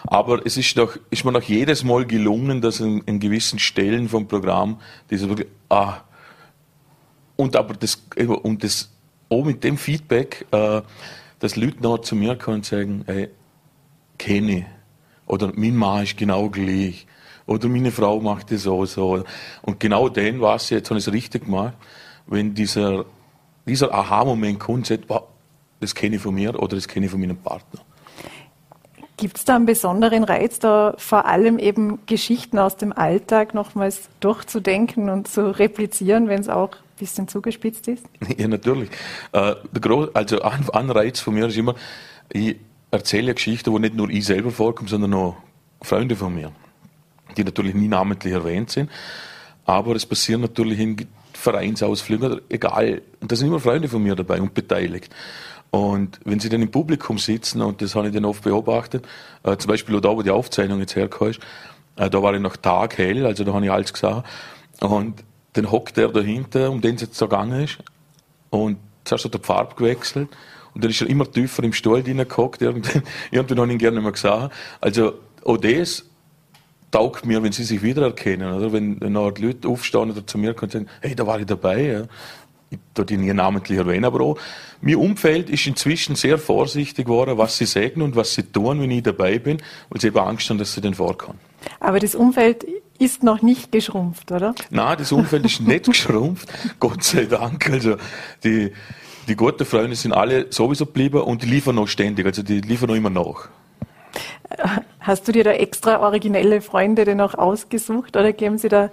Aber 0.04 0.44
es 0.44 0.56
ist 0.56 0.76
doch, 0.76 0.96
ist 1.10 1.24
mir 1.24 1.32
noch 1.32 1.42
jedes 1.42 1.84
Mal 1.84 2.04
gelungen, 2.06 2.60
dass 2.60 2.80
in, 2.80 3.02
in 3.02 3.20
gewissen 3.20 3.58
Stellen 3.58 4.08
vom 4.08 4.26
Programm 4.26 4.80
diese 5.10 5.28
wirklich, 5.28 5.48
ah, 5.68 6.00
und 7.36 7.56
aber 7.56 7.74
das, 7.74 8.02
und 8.42 8.64
das, 8.64 8.90
auch 9.28 9.44
mit 9.44 9.64
dem 9.64 9.78
Feedback, 9.78 10.46
äh, 10.50 10.82
dass 11.38 11.56
Leute 11.56 11.82
noch 11.82 11.98
zu 11.98 12.14
mir 12.14 12.36
kommen 12.36 12.58
und 12.58 12.66
sagen, 12.66 13.04
ey, 13.06 13.28
kenne 14.18 14.58
ich. 14.58 14.64
Oder 15.26 15.52
mein 15.54 15.76
Mann 15.76 16.02
ist 16.02 16.16
genau 16.16 16.50
gleich. 16.50 17.06
Oder 17.46 17.68
meine 17.68 17.90
Frau 17.90 18.20
macht 18.20 18.50
das 18.52 18.64
so, 18.64 18.84
so. 18.86 19.24
Und 19.62 19.80
genau 19.80 20.08
den 20.08 20.40
war 20.40 20.56
es 20.56 20.70
jetzt, 20.70 20.90
habe 20.90 20.98
ich 20.98 21.06
es 21.06 21.12
richtig 21.12 21.44
gemacht, 21.44 21.74
wenn 22.26 22.54
dieser, 22.54 23.04
dieser 23.66 23.92
Aha-Moment 23.92 24.60
kommt, 24.60 24.86
sagt, 24.86 25.04
wow, 25.08 25.24
das 25.80 25.94
kenne 25.94 26.16
ich 26.16 26.22
von 26.22 26.34
mir 26.34 26.60
oder 26.60 26.76
das 26.76 26.88
kenne 26.88 27.06
ich 27.06 27.12
von 27.12 27.20
meinem 27.20 27.36
Partner. 27.36 27.80
Gibt 29.16 29.36
es 29.36 29.44
da 29.44 29.56
einen 29.56 29.66
besonderen 29.66 30.24
Reiz, 30.24 30.58
da 30.58 30.94
vor 30.98 31.26
allem 31.26 31.58
eben 31.58 32.00
Geschichten 32.06 32.58
aus 32.58 32.76
dem 32.76 32.92
Alltag 32.92 33.54
nochmals 33.54 34.08
durchzudenken 34.20 35.10
und 35.10 35.28
zu 35.28 35.56
replizieren, 35.56 36.28
wenn 36.28 36.40
es 36.40 36.48
auch 36.48 36.72
ein 36.72 36.98
bisschen 36.98 37.28
zugespitzt 37.28 37.88
ist? 37.88 38.04
Ja, 38.36 38.48
natürlich. 38.48 38.90
Äh, 39.32 39.54
also 40.14 40.42
ein 40.42 40.70
Anreiz 40.70 41.20
von 41.20 41.34
mir 41.34 41.46
ist 41.46 41.56
immer, 41.56 41.74
ich 42.32 42.56
erzähle 42.90 43.24
eine 43.24 43.34
Geschichte, 43.34 43.70
wo 43.70 43.78
nicht 43.78 43.94
nur 43.94 44.08
ich 44.10 44.24
selber 44.24 44.50
vorkomme, 44.50 44.88
sondern 44.88 45.14
auch 45.14 45.36
Freunde 45.82 46.16
von 46.16 46.34
mir 46.34 46.52
die 47.36 47.44
natürlich 47.44 47.74
nie 47.74 47.88
namentlich 47.88 48.32
erwähnt 48.32 48.70
sind. 48.70 48.90
Aber 49.64 49.94
es 49.94 50.06
passieren 50.06 50.40
natürlich 50.40 50.78
in 50.80 50.96
Vereinsausflügen, 51.42 52.40
egal. 52.48 53.02
Und 53.20 53.32
da 53.32 53.36
sind 53.36 53.48
immer 53.48 53.60
Freunde 53.60 53.88
von 53.88 54.02
mir 54.02 54.14
dabei 54.14 54.40
und 54.40 54.54
beteiligt. 54.54 55.12
Und 55.70 56.20
wenn 56.24 56.38
sie 56.38 56.48
dann 56.48 56.62
im 56.62 56.70
Publikum 56.70 57.18
sitzen, 57.18 57.62
und 57.62 57.82
das 57.82 57.94
habe 57.94 58.08
ich 58.08 58.14
dann 58.14 58.24
oft 58.24 58.44
beobachtet, 58.44 59.06
äh, 59.42 59.56
zum 59.56 59.68
Beispiel 59.68 60.00
da, 60.00 60.10
wo 60.10 60.22
die 60.22 60.30
Aufzeichnung 60.30 60.80
jetzt 60.80 60.94
herkommt, 60.94 61.40
äh, 61.96 62.08
da 62.08 62.22
war 62.22 62.34
ich 62.34 62.40
noch 62.40 62.56
taghell, 62.56 63.26
also 63.26 63.42
da 63.42 63.52
habe 63.52 63.64
ich 63.64 63.72
alles 63.72 63.92
gesagt. 63.92 64.28
Und 64.80 65.24
dann 65.54 65.70
hockt 65.70 65.96
der 65.96 66.08
dahinter, 66.08 66.70
um 66.70 66.80
den 66.80 66.94
es 66.94 67.02
jetzt 67.02 67.16
so 67.16 67.26
gegangen 67.26 67.64
ist. 67.64 67.78
Und 68.50 68.78
zuerst 69.04 69.24
hat 69.24 69.34
er 69.34 69.38
die 69.40 69.46
Farbe 69.46 69.74
gewechselt. 69.74 70.28
Und 70.74 70.84
dann 70.84 70.90
ist 70.90 71.00
er 71.00 71.08
immer 71.08 71.30
tiefer 71.30 71.64
im 71.64 71.72
Stuhl 71.72 72.00
reingehockt. 72.00 72.62
Irgendwann, 72.62 73.02
irgendwann 73.30 73.58
habe 73.58 73.68
ich 73.68 73.72
ihn 73.72 73.78
gerne 73.78 73.96
nicht 73.96 74.04
mehr 74.04 74.12
gesagt. 74.12 74.54
Also, 74.80 75.14
auch 75.44 75.56
das 75.56 76.04
taugt 76.92 77.26
mir, 77.26 77.42
wenn 77.42 77.50
sie 77.50 77.64
sich 77.64 77.82
wiedererkennen, 77.82 78.52
oder? 78.52 78.72
Wenn, 78.72 79.00
wenn 79.00 79.14
die 79.34 79.42
Leute 79.42 79.66
aufstehen 79.66 80.12
oder 80.12 80.24
zu 80.24 80.38
mir 80.38 80.54
kommen 80.54 80.70
und 80.70 80.72
sagen, 80.72 80.88
hey, 81.00 81.16
da 81.16 81.26
war 81.26 81.40
ich 81.40 81.46
dabei, 81.46 81.82
ja. 81.82 82.02
Ich 82.70 82.78
tue 82.94 83.04
die 83.04 83.18
nie 83.18 83.34
namentlich 83.34 83.76
erwähnen, 83.76 84.06
aber 84.06 84.20
auch, 84.22 84.38
mein 84.80 84.96
Umfeld 84.96 85.50
ist 85.50 85.66
inzwischen 85.66 86.16
sehr 86.16 86.38
vorsichtig 86.38 87.04
geworden, 87.04 87.36
was 87.36 87.58
sie 87.58 87.66
sagen 87.66 88.00
und 88.00 88.16
was 88.16 88.32
sie 88.32 88.44
tun, 88.44 88.80
wenn 88.80 88.90
ich 88.90 89.02
dabei 89.02 89.38
bin, 89.38 89.58
weil 89.90 90.00
sie 90.00 90.06
eben 90.06 90.18
Angst 90.18 90.48
haben, 90.48 90.56
dass 90.56 90.72
sie 90.72 90.80
dann 90.80 90.94
vorkommen. 90.94 91.38
Aber 91.80 91.98
das 91.98 92.14
Umfeld 92.14 92.64
ist 92.98 93.22
noch 93.22 93.42
nicht 93.42 93.72
geschrumpft, 93.72 94.32
oder? 94.32 94.54
Nein, 94.70 94.96
das 94.98 95.12
Umfeld 95.12 95.44
ist 95.44 95.60
nicht 95.60 95.84
geschrumpft, 95.90 96.48
Gott 96.80 97.02
sei 97.04 97.26
Dank. 97.26 97.68
Also, 97.68 97.96
die, 98.42 98.72
die 99.28 99.36
guten 99.36 99.66
Freunde 99.66 99.94
sind 99.94 100.12
alle 100.12 100.46
sowieso 100.50 100.86
geblieben 100.86 101.20
und 101.20 101.42
die 101.42 101.46
liefern 101.46 101.74
noch 101.74 101.88
ständig, 101.88 102.24
also 102.24 102.42
die 102.42 102.62
liefern 102.62 102.88
noch 102.88 102.96
immer 102.96 103.10
nach. 103.10 103.48
Hast 105.02 105.26
du 105.26 105.32
dir 105.32 105.42
da 105.42 105.50
extra 105.50 106.00
originelle 106.00 106.60
Freunde 106.60 107.04
denn 107.04 107.20
auch 107.20 107.34
ausgesucht 107.34 108.16
oder 108.16 108.32
geben 108.32 108.56
sie 108.56 108.68
da 108.68 108.90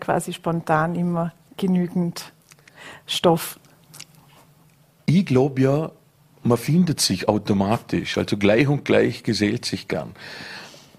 quasi 0.00 0.32
spontan 0.32 0.96
immer 0.96 1.32
genügend 1.56 2.32
Stoff? 3.06 3.60
Ich 5.06 5.24
glaube 5.24 5.60
ja, 5.60 5.92
man 6.42 6.58
findet 6.58 7.00
sich 7.00 7.28
automatisch, 7.28 8.18
also 8.18 8.36
gleich 8.36 8.66
und 8.66 8.84
gleich 8.84 9.22
gesellt 9.22 9.64
sich 9.64 9.86
gern. 9.86 10.12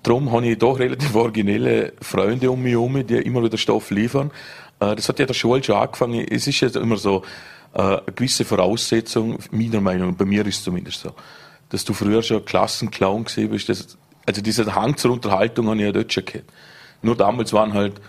Darum 0.02 0.32
habe 0.32 0.48
ich 0.48 0.58
doch 0.58 0.80
relativ 0.80 1.14
originelle 1.16 1.94
Freunde 2.02 2.50
um 2.50 2.62
mich 2.62 2.74
herum, 2.74 3.06
die 3.06 3.16
immer 3.16 3.44
wieder 3.44 3.58
Stoff 3.58 3.90
liefern. 3.92 4.32
Äh, 4.80 4.96
das 4.96 5.10
hat 5.10 5.20
ja 5.20 5.26
der 5.26 5.34
Schule 5.34 5.64
schon 5.64 5.76
angefangen. 5.76 6.26
Es 6.30 6.48
ist 6.48 6.60
ja 6.62 6.70
immer 6.80 6.98
so 6.98 7.24
äh, 7.74 7.82
eine 7.82 8.02
gewisse 8.16 8.46
Voraussetzung, 8.46 9.40
meiner 9.52 9.82
Meinung 9.82 10.12
nach, 10.12 10.18
bei 10.18 10.26
mir 10.26 10.46
ist 10.46 10.58
es 10.60 10.64
zumindest 10.64 11.02
so, 11.02 11.12
dass 11.70 11.84
du 11.84 11.94
früher 11.94 12.22
schon 12.22 12.44
Klassenclown 12.46 13.26
gesehen 13.26 13.50
bist, 13.50 13.70
das 13.70 13.98
also 14.26 14.42
dieser 14.42 14.74
Hang 14.76 14.98
zur 14.98 15.12
Unterhaltung 15.12 15.68
habe 15.68 15.78
ich 15.78 15.84
ja 15.84 15.92
dort 15.92 16.14
schon 16.14 16.26
gehabt. 16.26 16.52
Nur 17.02 17.16
damals 17.18 17.54
waren 17.54 17.74
halt 17.74 18.00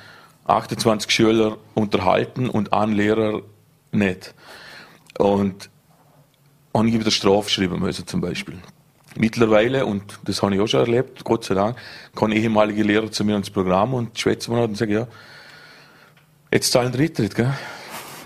28 0.47 1.11
Schüler 1.11 1.57
unterhalten 1.75 2.49
und 2.49 2.73
ein 2.73 2.93
Lehrer 2.93 3.43
nicht. 3.93 4.35
Und 5.19 5.71
habe 6.75 6.89
ich 6.89 6.95
wieder 6.95 7.11
Strafe 7.11 7.51
schreiben 7.51 7.81
müssen 7.81 8.07
zum 8.07 8.21
Beispiel. 8.21 8.59
Mittlerweile, 9.17 9.87
und 9.87 10.19
das 10.25 10.43
habe 10.43 10.55
ich 10.55 10.61
auch 10.61 10.67
schon 10.67 10.81
erlebt, 10.81 11.23
Gott 11.23 11.45
sei 11.45 11.55
Dank, 11.55 11.77
kommen 12.15 12.33
ehemalige 12.33 12.83
Lehrer 12.83 13.11
zu 13.11 13.25
mir 13.25 13.37
ins 13.37 13.49
Programm 13.49 13.95
und 13.95 14.19
schwätzen 14.19 14.53
mir 14.55 14.65
und 14.65 14.77
sagen, 14.77 14.93
ja, 14.93 15.07
jetzt 16.53 16.73
zahlen 16.73 16.93
Dritttritt, 16.93 17.35
gell? 17.35 17.55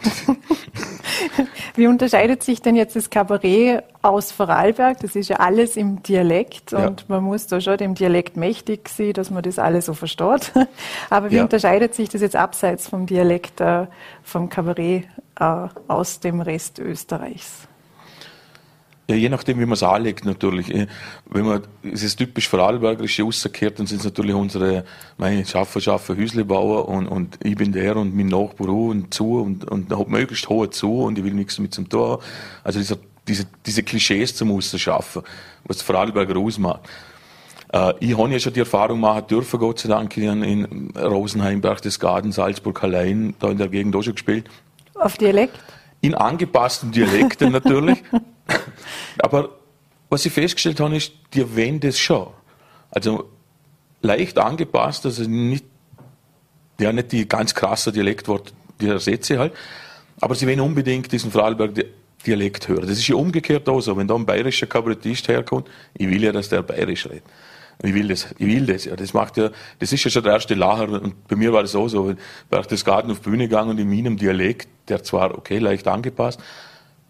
Wie 1.75 1.87
unterscheidet 1.87 2.43
sich 2.43 2.61
denn 2.61 2.77
jetzt 2.77 2.97
das 2.97 3.11
Kabarett 3.11 3.85
aus 4.03 4.33
Vorarlberg? 4.33 4.99
Das 5.01 5.15
ist 5.17 5.29
ja 5.29 5.37
alles 5.37 5.77
im 5.77 6.03
Dialekt 6.03 6.73
ja. 6.73 6.87
und 6.87 7.09
man 7.09 7.23
muss 7.23 7.47
da 7.47 7.61
schon 7.61 7.77
dem 7.77 7.95
Dialekt 7.95 8.37
mächtig 8.37 8.89
sein, 8.89 9.13
dass 9.13 9.31
man 9.31 9.43
das 9.43 9.59
alles 9.59 9.87
so 9.87 9.95
versteht. 9.95 10.53
Aber 11.11 11.31
wie 11.31 11.37
ja. 11.37 11.43
unterscheidet 11.43 11.95
sich 11.95 12.09
das 12.09 12.21
jetzt 12.21 12.37
abseits 12.37 12.89
vom 12.89 13.07
Dialekt, 13.07 13.61
äh, 13.61 13.87
vom 14.23 14.49
Kabarett 14.49 15.05
äh, 15.39 15.67
aus 15.87 16.21
dem 16.21 16.41
Rest 16.41 16.79
Österreichs? 16.79 17.69
Ja, 19.11 19.17
je 19.17 19.31
nachdem, 19.31 19.59
wie 19.59 19.65
man 19.65 19.73
es 19.73 19.83
anlegt, 19.83 20.27
natürlich. 20.27 20.73
Äh, 20.75 20.87
wenn 21.31 21.47
man, 21.47 21.63
es 21.83 22.03
ist 22.03 22.17
typisch 22.17 22.47
Vorarlbergerische 22.47 23.23
rausgekehrt, 23.23 23.79
dann 23.79 23.87
sind 23.87 24.01
es 24.01 24.05
natürlich 24.05 24.35
unsere, 24.35 24.85
meine 25.17 25.47
Schaffer, 25.47 25.81
Schaffer, 25.81 26.15
Hüslebauer 26.15 26.87
und, 26.89 27.07
und 27.07 27.39
ich 27.43 27.57
bin 27.57 27.73
der 27.73 27.97
und 27.97 28.15
mein 28.15 28.27
Nachbar 28.27 28.69
und 28.69 29.15
zu 29.15 29.41
und, 29.41 29.65
und 29.65 29.91
hab 29.91 30.09
möglichst 30.09 30.51
hohe 30.51 30.69
zu 30.69 31.05
und 31.05 31.17
ich 31.17 31.25
will 31.25 31.33
nichts 31.33 31.59
mit 31.59 31.73
zum 31.73 31.89
Tor. 31.89 32.21
Also 32.63 32.81
dieser, 32.81 32.99
diese, 33.27 33.47
diese 33.65 33.83
Klischees 33.83 34.35
zum 34.35 34.53
Ausschaffen, 34.53 35.23
was 35.65 35.81
Vorarlberger 35.81 36.37
ausmacht. 36.37 36.81
Äh, 37.73 37.95
ich 38.01 38.19
habe 38.19 38.31
ja 38.31 38.39
schon 38.39 38.53
die 38.53 38.61
Erfahrung 38.61 39.01
machen 39.01 39.27
dürfen, 39.27 39.59
Gott 39.59 39.79
sei 39.79 39.89
Dank, 39.89 40.15
in, 40.19 40.43
in 40.43 40.91
Rosenheim, 40.95 41.63
Berchtesgaden, 41.63 42.31
Salzburg, 42.31 42.83
Hallein, 42.83 43.35
da 43.39 43.49
in 43.49 43.57
der 43.57 43.69
Gegend 43.69 43.97
auch 43.97 44.03
schon 44.03 44.15
gespielt. 44.15 44.51
Auf 44.97 45.17
Dialekt? 45.17 45.59
In 46.01 46.15
angepassten 46.15 46.93
Dialekten 46.93 47.53
natürlich. 47.53 48.03
Aber 49.19 49.51
was 50.09 50.25
ich 50.25 50.33
festgestellt 50.33 50.81
habe, 50.81 50.97
ist, 50.97 51.13
die 51.35 51.41
erwähnen 51.41 51.81
das 51.81 51.99
schon. 51.99 52.29
Also 52.91 53.29
leicht 54.01 54.39
angepasst, 54.39 55.05
also 55.07 55.25
nicht, 55.25 55.65
ja, 56.81 56.93
nicht 56.93 57.13
die 57.13 57.29
ganz 57.29 57.55
krasse 57.55 57.93
Dialektwort, 57.93 58.55
die 58.81 58.87
ersetze 58.87 59.39
halt, 59.39 59.53
aber 60.21 60.35
sie 60.35 60.47
wollen 60.47 60.61
unbedingt 60.61 61.11
diesen 61.13 61.31
Vorarlberg-Dialekt 61.31 62.69
hören. 62.69 62.87
Das 62.87 62.99
ist 62.99 63.09
ja 63.09 63.17
umgekehrt 63.17 63.69
auch 63.69 63.81
so. 63.81 63.97
Wenn 63.97 64.09
da 64.09 64.15
ein 64.15 64.27
bayerischer 64.27 64.67
Kabarettist 64.67 65.29
herkommt, 65.29 65.69
ich 65.95 66.09
will 66.09 66.23
ja, 66.23 66.33
dass 66.33 66.49
der 66.49 66.63
bayerisch 66.63 67.07
redet. 67.07 67.25
Ich 67.83 67.95
will 67.95 68.09
das, 68.09 68.35
ich 68.39 68.47
will 68.47 68.67
das. 68.67 68.87
Ja, 68.87 68.97
das 68.97 69.15
macht 69.15 69.37
ja, 69.37 69.51
das 69.79 69.93
ist 69.93 70.03
ja 70.03 70.11
schon 70.11 70.25
der 70.25 70.33
erste 70.33 70.55
Lacher. 70.55 70.89
Und 70.89 71.29
bei 71.29 71.37
mir 71.37 71.53
war 71.53 71.63
das 71.63 71.77
auch 71.77 71.89
so. 71.89 72.15
das 72.51 72.85
Garten 72.85 73.11
auf 73.11 73.21
die 73.21 73.31
Bühne 73.31 73.45
gegangen 73.45 73.71
und 73.71 73.79
in 73.79 73.89
meinem 73.89 74.17
Dialekt, 74.17 74.69
der 74.89 75.05
zwar 75.05 75.37
okay 75.37 75.59
leicht 75.59 75.87
angepasst, 75.87 76.41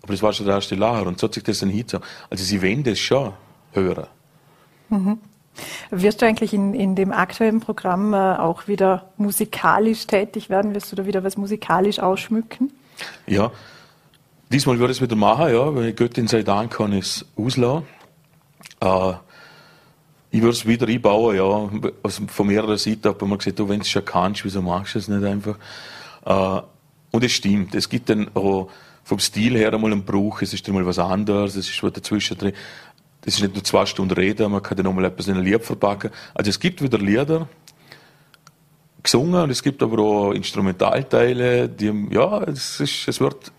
aber 0.03 0.12
das 0.12 0.23
war 0.23 0.33
schon 0.33 0.47
der 0.47 0.57
erste 0.57 0.75
Lacher. 0.75 1.07
Und 1.07 1.19
so 1.19 1.27
hat 1.27 1.35
sich 1.35 1.43
das 1.43 1.61
dann 1.61 1.71
hingezogen. 1.71 2.07
Also 2.29 2.45
sie 2.45 2.62
wollen 2.62 2.85
das 2.85 2.99
schon 2.99 3.33
hören. 3.73 4.07
Mhm. 4.91 5.19
Wirst 5.91 6.23
du 6.23 6.27
eigentlich 6.27 6.53
in, 6.53 6.75
in 6.75 6.95
dem 6.95 7.12
aktuellen 7.12 7.61
Programm 7.61 8.12
äh, 8.12 8.16
auch 8.16 8.69
wieder 8.69 9.11
musikalisch 9.16 10.07
tätig 10.07 10.51
werden? 10.51 10.75
Wirst 10.75 10.93
du 10.93 10.97
da 10.97 11.07
wieder 11.07 11.25
was 11.25 11.37
musikalisch 11.37 11.99
ausschmücken? 11.99 12.73
Ja, 13.27 13.51
diesmal 14.51 14.79
würde 14.79 14.93
ich 14.93 14.99
es 14.99 15.03
wieder 15.03 15.16
machen, 15.16 15.53
ja, 15.53 15.75
weil 15.75 15.93
Göttin 15.95 16.29
sei 16.29 16.43
Dank 16.43 16.75
kann 16.75 16.93
ich 16.93 17.05
es 17.07 17.27
auslassen. 17.37 17.87
Äh, 18.81 19.12
ich 20.31 20.43
würde 20.43 20.57
es 20.57 20.66
wieder 20.66 20.87
einbauen, 20.87 21.37
ja. 21.37 21.91
Also 22.03 22.26
von 22.26 22.47
mehrerer 22.47 22.76
Seiten 22.76 23.09
hat 23.09 23.20
man 23.22 23.39
gesagt, 23.39 23.59
du, 23.59 23.68
wenn 23.68 23.79
du 23.79 23.83
es 23.83 23.89
schon 23.89 24.05
kannst, 24.05 24.45
wieso 24.45 24.61
machst 24.61 24.95
du 24.95 24.99
es 24.99 25.09
nicht 25.09 25.24
einfach? 25.24 25.57
Äh, 26.24 26.62
und 27.11 27.24
es 27.24 27.33
stimmt, 27.33 27.74
es 27.74 27.89
gibt 27.89 28.11
dann 28.11 28.31
auch 28.35 28.68
vom 29.05 29.18
Stil 29.18 29.57
her 29.57 29.72
einmal 29.72 29.93
einen 29.93 30.05
Bruch, 30.05 30.43
es 30.43 30.53
ist 30.53 30.68
dann 30.68 30.74
mal 30.74 30.85
was 30.85 30.99
anderes, 30.99 31.57
es 31.57 31.70
ist 31.70 31.83
was 31.83 31.93
dazwischen 31.93 32.37
drin. 32.37 32.53
Das 33.22 33.35
ist 33.35 33.43
nicht 33.43 33.55
nur 33.55 33.64
zwei 33.64 33.87
Stunden 33.87 34.12
Reden, 34.12 34.53
man 34.53 34.62
kann 34.62 34.76
dann 34.76 34.85
nochmal 34.85 35.07
etwas 35.07 35.29
in 35.29 35.37
ein 35.37 35.45
Lied 35.45 35.64
verpacken. 35.64 36.11
Also 36.35 36.51
es 36.51 36.61
gibt 36.61 36.83
wieder 36.83 36.99
Lieder, 36.99 37.49
gesungen 39.03 39.43
und 39.43 39.51
es 39.51 39.62
gibt 39.62 39.83
aber 39.83 39.99
auch 39.99 40.33
Instrumentalteile, 40.33 41.68
die, 41.68 42.09
ja, 42.11 42.43
es, 42.43 42.81
ist, 42.81 43.09
es 43.09 43.20
wird 43.20 43.51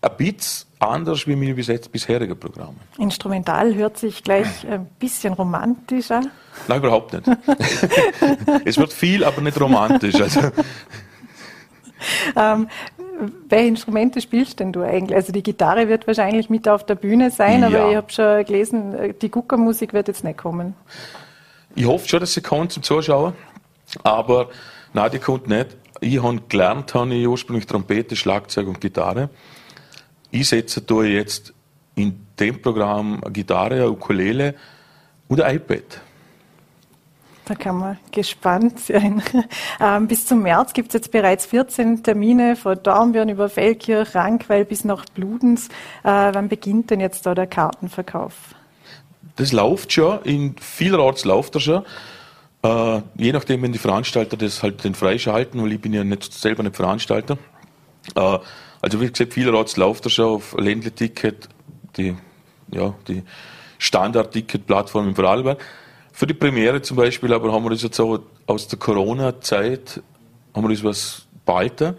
ein 0.00 0.16
bisschen 0.16 0.65
anders 0.78 1.26
wie 1.26 1.36
meine 1.36 1.54
bisherigen 1.54 2.38
Programme. 2.38 2.76
Instrumental 2.98 3.74
hört 3.74 3.98
sich 3.98 4.22
gleich 4.22 4.46
ein 4.70 4.86
bisschen 4.98 5.32
romantisch 5.32 6.10
an. 6.10 6.30
Nein, 6.68 6.78
überhaupt 6.78 7.12
nicht. 7.12 7.24
es 8.64 8.76
wird 8.78 8.92
viel, 8.92 9.24
aber 9.24 9.40
nicht 9.40 9.60
romantisch. 9.60 10.20
Also. 10.20 10.40
Ähm, 12.36 12.68
welche 13.48 13.68
Instrumente 13.68 14.20
spielst 14.20 14.60
denn 14.60 14.72
du 14.72 14.82
eigentlich? 14.82 15.16
Also 15.16 15.32
die 15.32 15.42
Gitarre 15.42 15.88
wird 15.88 16.06
wahrscheinlich 16.06 16.50
mit 16.50 16.68
auf 16.68 16.84
der 16.84 16.96
Bühne 16.96 17.30
sein, 17.30 17.60
ja. 17.62 17.68
aber 17.68 17.90
ich 17.90 17.96
habe 17.96 18.12
schon 18.12 18.44
gelesen, 18.44 19.14
die 19.20 19.30
Guckermusik 19.30 19.92
wird 19.92 20.08
jetzt 20.08 20.24
nicht 20.24 20.38
kommen. 20.38 20.74
Ich 21.74 21.86
hoffe 21.86 22.08
schon, 22.08 22.20
dass 22.20 22.34
sie 22.34 22.42
kommt 22.42 22.72
zum 22.72 22.82
Zuschauen, 22.82 23.34
aber 24.02 24.48
nein, 24.92 25.10
die 25.10 25.18
kommt 25.18 25.48
nicht. 25.48 25.76
Ich 26.00 26.22
habe 26.22 26.40
gelernt, 26.48 26.94
habe 26.94 27.14
ich 27.14 27.26
ursprünglich 27.26 27.66
Trompete, 27.66 28.16
Schlagzeug 28.16 28.68
und 28.68 28.80
Gitarre. 28.80 29.30
Ich 30.30 30.48
setze 30.48 30.82
da 30.82 31.02
jetzt 31.02 31.52
in 31.94 32.26
dem 32.38 32.60
Programm 32.60 33.22
eine 33.22 33.32
Gitarre, 33.32 33.74
eine 33.74 33.90
Ukulele 33.90 34.54
und 35.28 35.40
ein 35.40 35.56
iPad. 35.56 36.00
Da 37.46 37.54
kann 37.54 37.78
man 37.78 37.98
gespannt 38.10 38.80
sein. 38.80 39.22
Ähm, 39.78 40.08
bis 40.08 40.24
zum 40.24 40.40
März 40.40 40.72
gibt 40.72 40.88
es 40.88 40.94
jetzt 40.94 41.10
bereits 41.10 41.44
14 41.44 42.02
Termine 42.02 42.56
von 42.56 42.82
Dornbirn 42.82 43.28
über 43.28 43.50
Feldkirch, 43.50 44.14
Rankweil 44.14 44.64
bis 44.64 44.84
nach 44.84 45.04
Bludenz. 45.04 45.68
Äh, 46.02 46.08
wann 46.32 46.48
beginnt 46.48 46.90
denn 46.90 46.98
jetzt 46.98 47.26
da 47.26 47.34
der 47.34 47.46
Kartenverkauf? 47.46 48.54
Das 49.36 49.52
läuft 49.52 49.92
schon, 49.92 50.22
in 50.22 50.56
vielerorts 50.58 51.26
läuft 51.26 51.56
er 51.56 51.60
schon. 51.60 51.82
Äh, 52.62 53.02
je 53.16 53.32
nachdem, 53.32 53.62
wenn 53.62 53.72
die 53.72 53.78
Veranstalter 53.78 54.38
das 54.38 54.62
halt 54.62 54.82
den 54.82 54.94
freischalten, 54.94 55.62
weil 55.62 55.72
ich 55.72 55.80
bin 55.80 55.92
ja 55.92 56.04
nicht, 56.04 56.32
selber 56.32 56.62
nicht 56.62 56.76
Veranstalter. 56.76 57.36
Äh, 58.14 58.38
also 58.80 59.00
wie 59.00 59.10
gesagt, 59.10 59.34
vielerorts 59.34 59.76
läuft 59.76 60.06
er 60.06 60.10
schon 60.10 60.26
auf 60.26 60.54
Ländle-Ticket, 60.58 61.48
die, 61.96 62.16
ja, 62.72 62.94
die 63.08 63.22
Standard-Ticket-Plattform 63.78 65.08
im 65.08 65.14
Vorarlberg. 65.14 65.62
Für 66.12 66.26
die 66.26 66.34
Premiere 66.34 66.80
zum 66.82 66.96
Beispiel 66.96 67.32
aber 67.32 67.52
haben 67.52 67.64
wir 67.64 67.70
das 67.70 67.82
jetzt 67.82 68.00
auch 68.00 68.20
aus 68.46 68.68
der 68.68 68.78
Corona-Zeit, 68.78 70.02
haben 70.54 70.68
wir 70.68 70.74
das 70.74 70.84
was 70.84 71.26
behalten. 71.44 71.94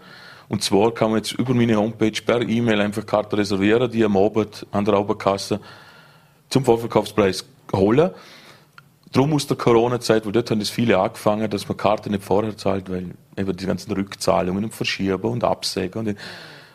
Und 0.48 0.62
zwar 0.62 0.92
kann 0.92 1.10
man 1.10 1.18
jetzt 1.18 1.32
über 1.32 1.54
meine 1.54 1.76
Homepage 1.76 2.20
per 2.24 2.40
E-Mail 2.40 2.80
einfach 2.80 3.04
Karten 3.04 3.36
reservieren, 3.36 3.90
die 3.90 4.04
am 4.04 4.16
Abend 4.16 4.66
an 4.72 4.84
der 4.84 4.98
Oberkasse 4.98 5.60
zum 6.48 6.64
Vorverkaufspreis 6.64 7.44
holen. 7.72 8.10
Drum 9.12 9.32
aus 9.34 9.46
der 9.46 9.56
Corona-Zeit, 9.56 10.26
weil 10.26 10.32
dort 10.32 10.50
haben 10.50 10.58
das 10.58 10.70
viele 10.70 10.98
angefangen, 10.98 11.48
dass 11.48 11.68
man 11.68 11.76
Karten 11.76 12.10
nicht 12.10 12.24
vorher 12.24 12.56
zahlt, 12.56 12.90
weil 12.90 13.14
eben 13.36 13.56
die 13.56 13.66
ganzen 13.66 13.92
Rückzahlungen 13.92 14.64
und 14.64 14.74
Verschieben 14.74 15.30
und 15.30 15.44
Absägen 15.44 16.06
und, 16.06 16.16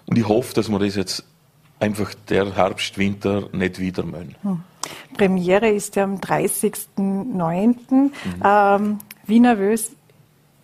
und 0.05 0.17
ich 0.17 0.27
hoffe, 0.27 0.53
dass 0.53 0.69
wir 0.69 0.79
das 0.79 0.95
jetzt 0.95 1.23
einfach 1.79 2.13
der 2.29 2.55
Herbst, 2.55 2.97
Winter 2.97 3.49
nicht 3.51 3.79
wieder 3.79 4.03
müssen. 4.03 4.35
Hm. 4.41 4.63
Premiere 5.17 5.69
ist 5.69 5.95
ja 5.95 6.03
am 6.03 6.17
30.09. 6.17 6.97
Mhm. 6.97 8.11
Ähm, 8.43 8.99
wie 9.25 9.39
nervös 9.39 9.91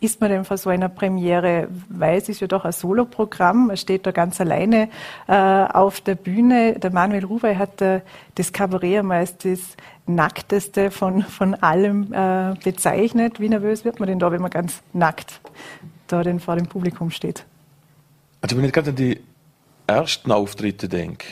ist 0.01 0.21
man 0.21 0.29
denn 0.29 0.45
vor 0.45 0.57
so 0.57 0.69
einer 0.69 0.89
Premiere? 0.89 1.67
Weil 1.89 2.17
es 2.17 2.29
ist 2.29 2.39
ja 2.39 2.47
doch 2.47 2.65
ein 2.65 2.71
Soloprogramm, 2.71 3.67
man 3.67 3.77
steht 3.77 4.05
da 4.05 4.11
ganz 4.11 4.39
alleine 4.39 4.89
äh, 5.27 5.33
auf 5.33 6.01
der 6.01 6.15
Bühne. 6.15 6.79
Der 6.79 6.91
Manuel 6.91 7.25
Ruwey 7.25 7.55
hat 7.55 7.81
äh, 7.81 8.01
das 8.35 8.53
Kabarett 8.53 8.99
einmal 8.99 9.19
als 9.19 9.37
das 9.37 9.59
Nackteste 10.07 10.91
von, 10.91 11.23
von 11.23 11.53
allem 11.55 12.13
äh, 12.13 12.55
bezeichnet. 12.63 13.39
Wie 13.39 13.49
nervös 13.49 13.85
wird 13.85 13.99
man 13.99 14.07
denn 14.07 14.19
da, 14.19 14.31
wenn 14.31 14.41
man 14.41 14.51
ganz 14.51 14.81
nackt 14.93 15.41
da 16.07 16.23
denn 16.23 16.39
vor 16.39 16.55
dem 16.55 16.67
Publikum 16.67 17.11
steht? 17.11 17.45
Also 18.41 18.57
wenn 18.57 18.63
ich 18.63 18.73
gerade 18.73 18.89
an 18.89 18.95
die 18.95 19.19
ersten 19.89 20.31
Auftritte 20.31 20.87
denke, 20.87 21.25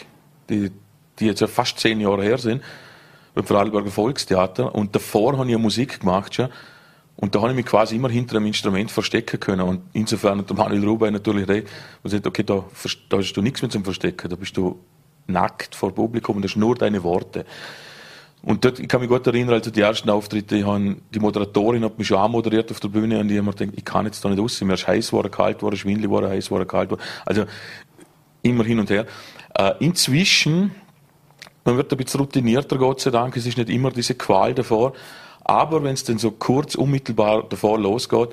die, 0.50 0.72
die 1.20 1.26
jetzt 1.26 1.42
ja 1.42 1.48
fast 1.48 1.80
zehn 1.80 2.00
Jahre 2.00 2.24
her 2.24 2.38
sind, 2.38 2.62
beim 3.34 3.46
Vorarlberger 3.46 3.92
Volkstheater. 3.92 4.74
Und 4.74 4.96
davor 4.96 5.38
habe 5.38 5.46
ich 5.46 5.52
ja 5.52 5.58
Musik 5.58 6.00
gemacht 6.00 6.36
schon. 6.36 6.50
Und 7.16 7.34
da 7.34 7.42
habe 7.42 7.50
ich 7.50 7.56
mich 7.56 7.66
quasi 7.66 7.96
immer 7.96 8.10
hinter 8.10 8.38
einem 8.38 8.46
Instrument 8.46 8.92
verstecken 8.92 9.40
können. 9.40 9.62
Und 9.62 9.82
insofern 9.94 10.40
hat 10.40 10.56
Manuel 10.56 10.86
Rubai 10.86 11.10
natürlich 11.10 11.48
recht 11.48 11.68
und 12.04 12.12
sagt, 12.12 12.28
okay, 12.28 12.44
da, 12.44 12.64
da 13.10 13.18
hast 13.18 13.34
du 13.34 13.42
nichts 13.42 13.62
mehr 13.62 13.72
zum 13.72 13.84
Verstecken. 13.84 14.30
Da 14.30 14.36
bist 14.36 14.56
du 14.56 14.80
nackt 15.26 15.76
vor 15.76 15.94
Publikum 15.94 16.38
und 16.38 16.42
das 16.44 16.52
sind 16.52 16.62
nur 16.62 16.76
deine 16.76 17.04
Worte. 17.04 17.46
Und 18.44 18.64
dort, 18.64 18.80
ich 18.80 18.88
kann 18.88 19.02
mich 19.02 19.10
gut 19.10 19.26
erinnern, 19.26 19.56
also 19.56 19.72
die 19.72 19.82
ersten 19.82 20.10
Auftritte, 20.10 20.56
ich 20.56 20.66
habe, 20.66 20.98
die 21.14 21.20
Moderatorin 21.20 21.84
hat 21.84 21.98
mich 21.98 22.08
schon 22.08 22.18
anmoderiert 22.18 22.72
auf 22.72 22.80
der 22.80 22.88
Bühne 22.88 23.20
und 23.20 23.30
ich 23.30 23.38
habe 23.38 23.48
mir 23.48 23.54
gedacht, 23.54 23.74
ich 23.76 23.84
kann 23.84 24.06
jetzt 24.06 24.24
da 24.24 24.30
nicht 24.30 24.40
raus. 24.40 24.62
Mir 24.62 24.76
ist 24.76 24.88
heiß 24.88 25.08
geworden, 25.08 25.32
kalt 25.32 25.58
geworden, 25.58 25.76
schwindelig 25.76 26.10
geworden, 26.10 26.30
heiß 26.30 26.46
geworden, 26.46 26.68
kalt 26.68 26.90
geworden. 26.90 27.06
Also, 27.26 27.46
immer 28.48 28.64
hin 28.64 28.80
und 28.80 28.90
her. 28.90 29.06
Äh, 29.56 29.74
inzwischen, 29.80 30.72
man 31.66 31.78
wird 31.78 31.92
ein 31.92 31.98
bisschen 31.98 32.20
routinierter, 32.20 32.78
Gott 32.78 33.02
sei 33.02 33.12
Dank, 33.12 33.36
es 33.38 33.46
ist 33.46 33.58
nicht 33.58 33.70
immer 33.70 33.92
diese 33.92 34.16
Qual 34.16 34.54
davor, 34.54 34.94
aber 35.44 35.84
wenn 35.84 35.94
es 35.94 36.04
dann 36.04 36.18
so 36.18 36.32
kurz, 36.32 36.76
unmittelbar 36.76 37.44
davor 37.48 37.80
losgeht, 37.80 38.30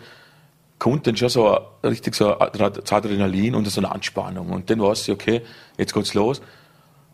kommt 0.78 1.06
dann 1.06 1.16
schon 1.16 1.28
so 1.28 1.58
richtig 1.82 2.14
so 2.14 2.36
ein 2.38 2.60
Adrenalin 2.60 3.54
und 3.54 3.66
so 3.68 3.80
eine 3.80 3.90
Anspannung. 3.90 4.50
Und 4.50 4.68
dann 4.68 4.80
weiß 4.80 5.08
ich, 5.08 5.14
okay, 5.14 5.42
jetzt 5.78 5.94
geht's 5.94 6.14
los. 6.14 6.42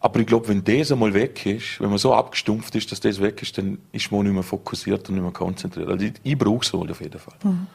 Aber 0.00 0.18
ich 0.18 0.26
glaube, 0.26 0.48
wenn 0.48 0.64
das 0.64 0.90
einmal 0.90 1.12
weg 1.12 1.44
ist, 1.44 1.78
wenn 1.80 1.90
man 1.90 1.98
so 1.98 2.14
abgestumpft 2.14 2.74
ist, 2.74 2.90
dass 2.90 3.00
das 3.00 3.20
weg 3.20 3.42
ist, 3.42 3.58
dann 3.58 3.78
ist 3.92 4.10
man 4.10 4.22
nicht 4.22 4.32
mehr 4.32 4.42
fokussiert 4.42 5.06
und 5.08 5.16
nicht 5.16 5.22
mehr 5.22 5.32
konzentriert. 5.32 5.88
Also 5.88 6.06
ich, 6.06 6.14
ich 6.22 6.38
brauche 6.38 6.64
es 6.64 6.72
wohl 6.72 6.90
auf 6.90 7.00
jeden 7.00 7.18
Fall. 7.18 7.34
Mhm. 7.44 7.66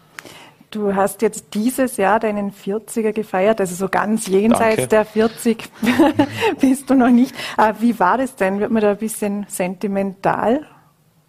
Du 0.75 0.93
hast 0.93 1.21
jetzt 1.21 1.53
dieses 1.53 1.95
Jahr 1.95 2.19
deinen 2.19 2.51
40er 2.51 3.13
gefeiert, 3.13 3.61
also 3.61 3.73
so 3.75 3.87
ganz 3.87 4.27
jenseits 4.27 4.75
Danke. 4.75 4.87
der 4.89 5.05
40 5.05 5.69
bist 6.59 6.89
du 6.89 6.95
noch 6.95 7.09
nicht. 7.09 7.33
Äh, 7.57 7.75
wie 7.79 7.97
war 7.97 8.17
das 8.17 8.35
denn? 8.35 8.59
Wird 8.59 8.71
man 8.71 8.81
da 8.81 8.91
ein 8.91 8.97
bisschen 8.97 9.45
sentimental? 9.47 10.67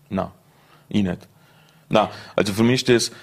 Nein, 0.08 0.30
ich 0.88 1.04
nicht. 1.04 1.28
Nein, 1.88 2.08
also 2.34 2.52
für 2.54 2.64
mich 2.64 2.88
ist 2.88 2.88
das, 2.88 3.16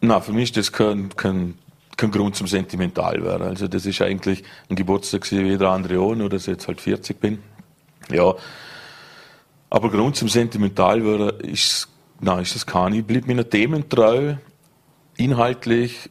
nein, 0.00 0.20
für 0.20 0.32
mich 0.32 0.50
ist 0.50 0.56
das 0.56 0.72
kein, 0.72 1.08
kein, 1.14 1.54
kein 1.96 2.10
Grund 2.10 2.34
zum 2.34 2.48
sentimental 2.48 3.22
werden. 3.22 3.46
Also 3.46 3.68
das 3.68 3.86
ist 3.86 4.02
eigentlich 4.02 4.42
ein 4.68 4.74
Geburtstag 4.74 5.30
wie 5.30 5.36
jeder 5.36 5.70
andere 5.70 6.00
auch, 6.00 6.16
nur 6.16 6.28
dass 6.28 6.48
ich 6.48 6.54
jetzt 6.54 6.66
halt 6.66 6.80
40 6.80 7.20
bin. 7.20 7.38
Ja, 8.10 8.34
aber 9.70 9.88
Grund 9.88 10.16
zum 10.16 10.28
sentimental 10.28 11.04
werden 11.04 11.38
ist, 11.48 11.86
nein, 12.18 12.40
ist 12.40 12.56
das 12.56 12.66
kein. 12.66 12.92
Ich 12.92 13.04
bleibe 13.04 13.28
meinen 13.28 13.48
Themen 13.48 13.88
treu 13.88 14.34
inhaltlich, 15.20 16.10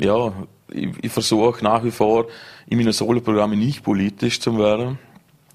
ja, 0.00 0.32
ich, 0.70 0.88
ich 1.02 1.12
versuche 1.12 1.64
nach 1.64 1.82
wie 1.84 1.90
vor 1.90 2.26
in 2.68 2.78
meinen 2.78 2.92
Soloprogrammen 2.92 3.58
nicht 3.58 3.82
politisch 3.82 4.40
zu 4.40 4.58
werden. 4.58 4.98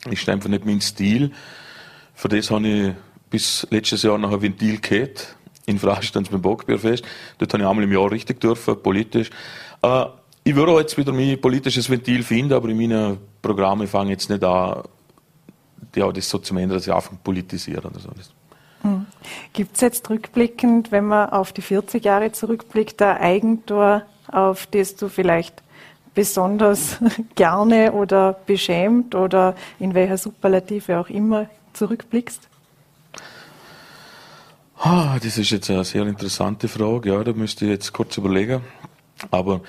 Ist 0.10 0.28
einfach 0.28 0.50
nicht 0.50 0.66
mein 0.66 0.82
Stil. 0.82 1.32
Für 2.14 2.28
das 2.28 2.52
habe 2.52 2.68
ich 2.68 2.94
bis 3.30 3.66
letztes 3.70 4.04
Jahr 4.04 4.18
noch 4.18 4.32
ein 4.32 4.42
Ventil 4.42 4.80
gehabt, 4.80 5.36
in 5.66 5.80
Freistands 5.80 6.30
beim 6.30 6.42
Bockbierfest. 6.42 7.04
Dort 7.38 7.54
habe 7.54 7.64
ich 7.64 7.70
einmal 7.70 7.84
im 7.86 7.92
Jahr 7.92 8.12
richtig 8.12 8.40
dürfen, 8.42 8.82
politisch. 8.82 9.30
Äh, 9.82 10.06
ich 10.44 10.56
würde 10.56 10.74
jetzt 10.74 10.98
wieder 10.98 11.14
mein 11.14 11.40
politisches 11.40 11.90
Ventil 11.90 12.22
finden, 12.24 12.54
aber 12.54 12.68
in 12.70 12.78
meinen 12.78 13.18
Programmen 13.42 13.88
fange 13.88 14.12
ich 14.12 14.20
jetzt 14.20 14.30
nicht 14.30 14.44
an, 14.44 14.84
ja, 15.96 16.12
das 16.12 16.30
so 16.30 16.40
zu 16.40 16.54
ändern, 16.56 16.78
dass 16.78 16.88
ich 16.88 16.94
einfach 16.94 17.14
politisiere 17.24 17.88
oder 17.88 18.00
so. 18.00 18.10
Gibt 19.54 19.76
es 19.76 19.82
jetzt 19.82 20.10
rückblickend, 20.10 20.92
wenn 20.92 21.06
man 21.06 21.30
auf 21.30 21.54
die 21.54 21.62
40 21.62 22.04
Jahre 22.04 22.32
zurückblickt, 22.32 23.02
ein 23.02 23.18
Eigentor, 23.18 24.04
auf 24.32 24.68
das 24.68 24.96
du 24.96 25.10
vielleicht 25.10 25.62
besonders 26.14 26.98
gerne 27.36 27.94
oder 27.94 28.34
beschämt 28.46 29.16
oder 29.16 29.56
in 29.80 29.94
welcher 29.94 30.18
Superlative 30.18 31.00
auch 31.00 31.10
immer 31.10 31.48
zurückblickst? 31.74 32.48
Ah, 34.78 35.18
das 35.24 35.38
ist 35.38 35.50
jetzt 35.50 35.70
eine 35.70 35.86
sehr 35.86 36.06
interessante 36.06 36.68
Frage. 36.68 37.14
Ja, 37.14 37.24
da 37.24 37.32
müsste 37.32 37.66
ich 37.66 37.72
jetzt 37.72 37.94
kurz 37.94 38.18
überlegen. 38.18 38.62
Aber 39.32 39.62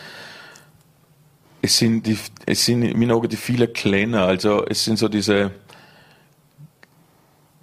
es 1.62 1.78
sind, 1.78 2.06
die, 2.06 2.18
es 2.46 2.64
sind 2.64 2.82
in 2.82 2.98
meinen 2.98 3.12
Augen 3.12 3.28
die 3.28 3.36
vielen 3.36 3.72
kleiner. 3.72 4.26
Also 4.26 4.64
es 4.66 4.84
sind 4.84 4.98
so 4.98 5.08
diese 5.08 5.52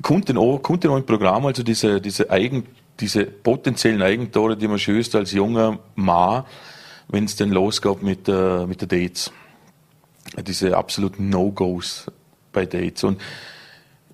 Kunden 0.02 0.38
auch, 0.38 0.60
Kunden 0.60 0.90
auch 0.90 0.98
im 0.98 1.06
Programm, 1.06 1.46
also 1.46 1.64
diese, 1.64 2.02
diese, 2.02 2.30
Eigen, 2.30 2.66
diese 3.00 3.26
potenziellen 3.26 4.02
Eigentore, 4.02 4.58
die 4.58 4.68
man 4.68 4.80
schüsst 4.80 5.16
als 5.16 5.32
junger 5.32 5.80
Mann, 5.96 6.44
wenn 7.08 7.26
es 7.26 7.36
denn 7.36 7.52
losgeht 7.52 8.04
mit, 8.04 8.28
äh, 8.28 8.66
mit 8.66 8.82
den 8.82 8.90
Dates. 8.90 9.32
Diese 10.48 10.78
absoluten 10.78 11.30
No-Gos 11.30 12.10
bei 12.54 12.66
Dates. 12.66 13.04
Und 13.04 13.22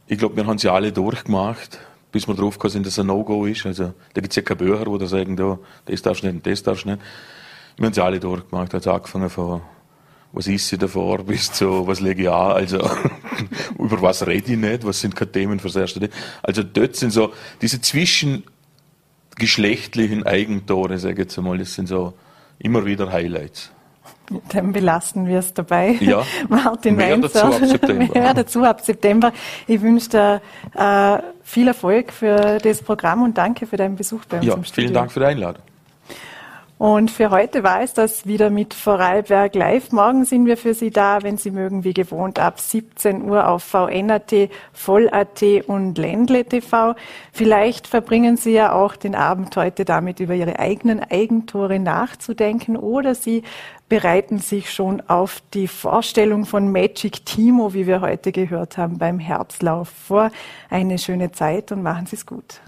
ich 0.08 0.18
glaube, 0.18 0.36
wir 0.36 0.48
haben 0.48 0.58
sie 0.58 0.72
alle 0.72 0.92
durchgemacht 0.92 1.80
bis 2.12 2.28
wir 2.28 2.36
drauf 2.36 2.58
sind, 2.64 2.86
dass 2.86 2.94
es 2.94 3.00
ein 3.00 3.08
No-Go 3.08 3.46
ist. 3.46 3.66
Also, 3.66 3.94
da 4.14 4.22
gibt 4.22 4.32
es 4.32 4.36
ja 4.38 4.42
keine 4.42 4.58
Bücher, 4.58 4.88
wo 4.88 4.98
da 4.98 5.06
sagen, 5.06 5.36
da, 5.36 5.60
das 5.86 6.02
darfst 6.02 6.24
du 6.24 6.32
nicht 6.32 6.46
das 6.48 6.64
darfst 6.64 6.86
du 6.86 6.90
nicht. 6.90 7.02
Wir 7.78 7.86
haben 7.86 7.92
es 7.92 8.00
alle 8.00 8.20
durchgemacht. 8.20 8.74
Also 8.74 8.92
angefangen 8.92 9.30
von, 9.30 9.62
was 10.34 10.48
ist 10.48 10.68
sie 10.68 10.78
davor, 10.78 11.20
bis 11.24 11.52
zu, 11.52 11.88
was 11.88 12.00
lege 12.00 12.24
ich 12.24 12.30
an, 12.30 12.52
also, 12.52 12.80
über 13.80 14.02
was 14.02 14.26
rede 14.28 14.52
ich 14.54 14.58
nicht, 14.58 14.86
was 14.86 15.00
sind 15.00 15.16
keine 15.16 15.32
Themen 15.32 15.60
fürs 15.60 15.76
erste. 15.76 16.10
Also, 16.44 16.64
dort 16.64 16.96
sind 16.96 17.12
so, 17.12 17.34
diese 17.62 17.82
zwischengeschlechtlichen 17.82 20.26
Eigentore, 20.26 20.98
sage 21.00 21.14
ich 21.14 21.20
jetzt 21.20 21.38
einmal, 21.38 21.58
das 21.58 21.74
sind 21.74 21.88
so 21.88 22.14
immer 22.60 22.86
wieder 22.86 23.12
Highlights. 23.12 23.72
Dann 24.50 24.74
belassen 24.74 25.26
wir 25.26 25.40
es 25.40 25.54
dabei. 25.54 25.92
Ja. 26.02 26.22
Martin 26.50 26.98
Mehr 26.98 27.12
Weinzer. 27.14 27.30
dazu 27.30 27.46
ab 27.56 27.66
September. 27.66 28.20
Mehr 28.20 28.34
dazu 28.34 28.64
ab 28.64 28.82
September. 28.82 29.32
Ich 29.68 29.82
wünsche 29.82 30.10
dir 30.10 30.42
äh, 30.76 31.20
viel 31.44 31.70
Erfolg 31.70 32.12
für 32.12 32.58
das 32.58 32.82
Programm 32.82 33.22
und 33.24 33.38
danke 33.38 33.66
für 33.66 33.78
deinen 33.78 33.96
Besuch 33.96 34.26
bei 34.26 34.38
uns 34.40 34.46
Ja, 34.46 34.56
im 34.56 34.66
Studio. 34.66 34.82
vielen 34.84 34.94
Dank 34.94 35.14
für 35.14 35.22
die 35.22 35.28
Einladung. 35.28 35.64
Und 36.78 37.10
für 37.10 37.32
heute 37.32 37.64
war 37.64 37.82
es 37.82 37.94
das 37.94 38.28
wieder 38.28 38.52
mit 38.52 38.76
Vorarlberg 38.76 39.56
Live. 39.56 39.92
Morgen 39.92 40.26
sind 40.26 40.46
wir 40.46 40.58
für 40.58 40.76
Sie 40.76 40.92
da, 40.92 41.24
wenn 41.24 41.38
Sie 41.38 41.50
mögen, 41.50 41.84
wie 41.84 41.94
gewohnt, 41.94 42.38
ab 42.38 42.60
17 42.60 43.24
Uhr 43.24 43.48
auf 43.48 43.64
VN.at, 43.64 44.32
Voll.at 44.74 45.44
und 45.66 45.98
Ländle 45.98 46.46
TV. 46.46 46.94
Vielleicht 47.34 47.88
verbringen 47.88 48.38
Sie 48.38 48.52
ja 48.52 48.74
auch 48.74 48.96
den 48.96 49.16
Abend 49.16 49.56
heute 49.58 49.86
damit, 49.86 50.20
über 50.20 50.36
Ihre 50.36 50.60
eigenen 50.60 51.00
Eigentore 51.00 51.80
nachzudenken 51.80 52.78
oder 52.78 53.16
Sie 53.16 53.42
bereiten 53.90 54.38
sich 54.38 54.72
schon 54.72 55.02
auf 55.02 55.42
die 55.56 55.68
Vorstellung 55.68 56.46
von 56.46 56.72
Magic 56.72 57.26
Timo, 57.26 57.74
wie 57.74 57.88
wir 57.88 58.02
heute 58.02 58.32
gehört 58.32 58.78
haben, 58.78 59.00
beim 59.00 59.18
Herzlauf 59.18 59.90
vor. 59.90 60.30
Eine 60.70 61.00
schöne 61.00 61.32
Zeit 61.32 61.72
und 61.72 61.82
machen 61.82 62.06
Sie 62.06 62.18
es 62.18 62.26
gut. 62.28 62.62